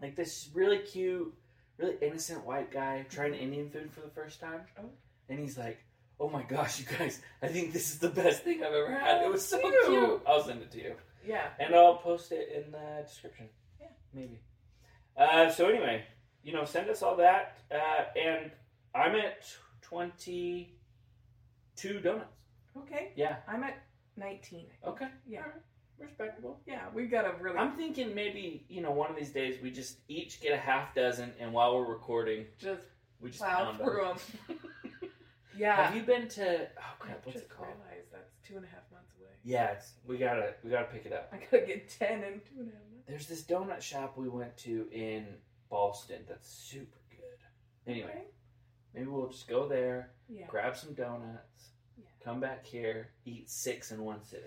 like 0.00 0.16
this 0.16 0.48
really 0.54 0.78
cute, 0.78 1.34
really 1.78 1.96
innocent 2.02 2.44
white 2.46 2.70
guy 2.70 3.04
trying 3.10 3.34
Indian 3.34 3.68
food 3.70 3.90
for 3.92 4.00
the 4.00 4.08
first 4.10 4.40
time, 4.40 4.60
Oh. 4.78 4.90
and 5.28 5.38
he's 5.38 5.56
like, 5.58 5.78
"Oh 6.18 6.28
my 6.28 6.42
gosh, 6.42 6.80
you 6.80 6.86
guys! 6.98 7.20
I 7.42 7.48
think 7.48 7.72
this 7.72 7.90
is 7.90 7.98
the 7.98 8.08
best 8.10 8.42
thing 8.42 8.62
I've 8.64 8.72
ever 8.74 8.92
had. 8.98 9.22
It 9.24 9.30
was 9.30 9.46
so 9.46 9.58
Cute. 9.60 9.74
cute. 9.86 10.22
I'll 10.26 10.42
send 10.42 10.62
it 10.62 10.70
to 10.72 10.82
you, 10.82 10.96
Yeah. 11.24 11.48
and 11.58 11.74
I'll 11.74 11.96
post 11.98 12.32
it 12.32 12.48
in 12.52 12.70
the 12.72 13.02
description. 13.06 13.48
Yeah. 13.80 13.88
maybe. 14.12 14.40
Uh, 15.16 15.50
so 15.50 15.68
anyway, 15.68 16.04
you 16.42 16.52
know, 16.52 16.64
send 16.64 16.88
us 16.90 17.02
all 17.02 17.16
that, 17.16 17.58
uh, 17.70 18.04
and 18.18 18.50
I'm 18.94 19.14
at 19.16 19.44
twenty-two 19.82 22.00
donuts. 22.00 22.36
Okay. 22.76 23.12
Yeah. 23.16 23.36
I'm 23.48 23.64
at 23.64 23.82
19. 24.16 24.66
Okay. 24.86 25.08
Yeah. 25.26 25.40
Right. 25.40 25.52
Respectable. 26.00 26.58
Yeah, 26.66 26.84
we've 26.94 27.10
got 27.10 27.24
a 27.26 27.32
really. 27.40 27.58
I'm 27.58 27.76
thinking 27.76 28.14
maybe, 28.14 28.64
you 28.68 28.80
know, 28.80 28.90
one 28.90 29.10
of 29.10 29.16
these 29.16 29.30
days 29.30 29.60
we 29.62 29.70
just 29.70 29.98
each 30.08 30.40
get 30.40 30.52
a 30.52 30.56
half 30.56 30.94
dozen 30.94 31.32
and 31.38 31.52
while 31.52 31.76
we're 31.76 31.84
recording, 31.92 32.46
just 32.58 32.82
we 33.20 33.28
just 33.30 33.40
plow 33.42 33.64
pound 33.64 33.78
through 33.78 34.04
them. 34.04 34.16
them. 34.48 34.58
Yeah. 35.56 35.76
Have 35.84 35.94
you 35.96 36.02
been 36.02 36.26
to 36.28 36.62
oh 36.78 36.82
crap, 36.98 37.26
what's 37.26 37.38
it 37.40 37.48
called? 37.50 37.68
realized 37.68 38.06
that's 38.12 38.30
two 38.46 38.56
and 38.56 38.64
a 38.64 38.68
half 38.68 38.90
months 38.90 39.12
away. 39.20 39.28
Yeah, 39.44 39.72
it's, 39.72 39.92
we 40.06 40.16
gotta 40.16 40.54
we 40.64 40.70
gotta 40.70 40.86
pick 40.86 41.04
it 41.04 41.12
up. 41.12 41.30
I 41.34 41.36
gotta 41.38 41.66
get 41.66 41.90
10 41.90 42.22
and 42.22 42.40
two 42.46 42.60
and 42.60 42.68
a 42.68 42.72
half 42.72 42.80
months. 42.90 43.06
There's 43.06 43.26
this 43.26 43.42
donut 43.42 43.82
shop 43.82 44.16
we 44.16 44.28
went 44.28 44.56
to 44.58 44.86
in 44.92 45.26
Boston. 45.68 46.22
That's 46.28 46.48
super 46.48 46.96
good. 47.10 47.90
Anyway, 47.92 48.10
Okay. 48.10 48.24
maybe 48.94 49.06
we'll 49.08 49.28
just 49.28 49.48
go 49.48 49.68
there, 49.68 50.12
Yeah. 50.30 50.46
grab 50.46 50.76
some 50.76 50.94
donuts, 50.94 51.70
Yeah. 51.98 52.04
come 52.24 52.40
back 52.40 52.64
here, 52.64 53.10
eat 53.26 53.50
six 53.50 53.90
in 53.92 54.02
one 54.02 54.22
sitting. 54.24 54.46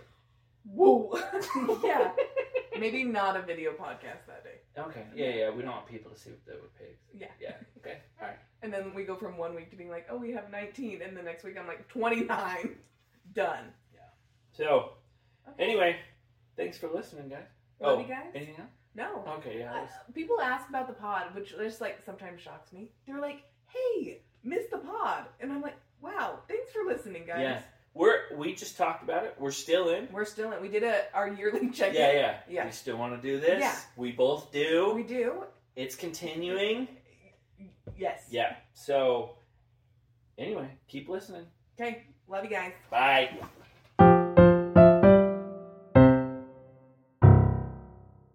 Whoa. 0.66 1.20
yeah. 1.84 2.12
Maybe 2.80 3.04
not 3.04 3.36
a 3.38 3.42
video 3.42 3.72
podcast 3.72 4.26
that 4.28 4.44
day. 4.44 4.62
Okay. 4.78 5.06
Yeah, 5.16 5.30
yeah. 5.30 5.50
We 5.52 5.62
don't 5.62 5.72
want 5.72 5.88
people 5.88 6.12
to 6.12 6.20
see 6.20 6.32
what 6.32 6.46
the 6.46 6.54
with 6.54 6.76
pigs. 6.78 7.00
Yeah. 7.14 7.28
Yeah. 7.40 7.54
Okay. 7.78 8.00
All 8.22 8.28
right. 8.28 8.38
And 8.62 8.74
then 8.74 8.94
we 8.96 9.04
go 9.04 9.16
from 9.16 9.38
one 9.38 9.56
week 9.56 9.70
to 9.72 9.76
being 9.76 9.90
like, 9.90 10.08
oh, 10.10 10.18
we 10.18 10.32
have 10.32 10.50
19. 10.52 11.02
And 11.02 11.16
the 11.16 11.22
next 11.22 11.44
week 11.44 11.58
I'm 11.60 11.68
like, 11.68 11.88
29. 11.90 12.28
Done. 13.34 13.66
Yeah. 13.94 14.00
So 14.52 14.94
Okay. 15.50 15.64
anyway, 15.64 15.98
thanks 16.56 16.78
for 16.78 16.90
listening, 16.90 17.30
guys. 17.30 17.44
Love 17.80 18.00
oh, 18.00 18.02
you 18.02 18.08
guys. 18.08 18.32
anything 18.34 18.56
else? 18.60 18.70
No. 18.96 19.24
Okay. 19.40 19.60
Yeah. 19.60 19.74
Uh, 19.74 19.88
people 20.14 20.40
ask 20.40 20.70
about 20.70 20.88
the 20.88 20.94
pod, 20.94 21.34
which 21.36 21.50
just 21.58 21.82
like 21.82 22.00
sometimes 22.06 22.42
shocks 22.42 22.72
me. 22.72 22.92
They're 23.06 23.20
like, 23.20 23.44
"Hey, 23.68 24.22
miss 24.44 24.66
the 24.72 24.78
pod," 24.78 25.26
and 25.40 25.52
I'm 25.52 25.62
like, 25.62 25.76
"Wow, 26.00 26.40
thanks 26.48 26.72
for 26.72 26.84
listening, 26.86 27.26
guys." 27.26 27.42
Yeah. 27.42 27.62
We're 27.94 28.36
we 28.36 28.56
just 28.56 28.76
talked 28.78 29.04
about 29.04 29.24
it. 29.24 29.36
We're 29.38 29.52
still 29.52 29.90
in. 29.90 30.08
We're 30.12 30.26
still 30.26 30.52
in. 30.52 30.62
We 30.62 30.68
did 30.68 30.84
a 30.84 31.04
our 31.14 31.28
yearly 31.28 31.70
check. 31.70 31.94
Yeah, 31.94 32.12
yeah. 32.12 32.36
Yeah. 32.50 32.66
We 32.66 32.72
still 32.72 32.98
want 32.98 33.20
to 33.20 33.22
do 33.22 33.40
this. 33.40 33.60
Yeah. 33.60 33.76
We 33.96 34.12
both 34.12 34.52
do. 34.52 34.94
We 34.96 35.04
do. 35.04 35.44
It's 35.76 35.96
continuing. 35.96 36.88
Yes. 37.98 38.26
Yeah. 38.30 38.56
So 38.74 39.36
anyway, 40.38 40.70
keep 40.88 41.08
listening. 41.08 41.46
Okay. 41.80 42.04
Love 42.28 42.44
you 42.44 42.50
guys. 42.50 42.74
Bye. 42.90 43.38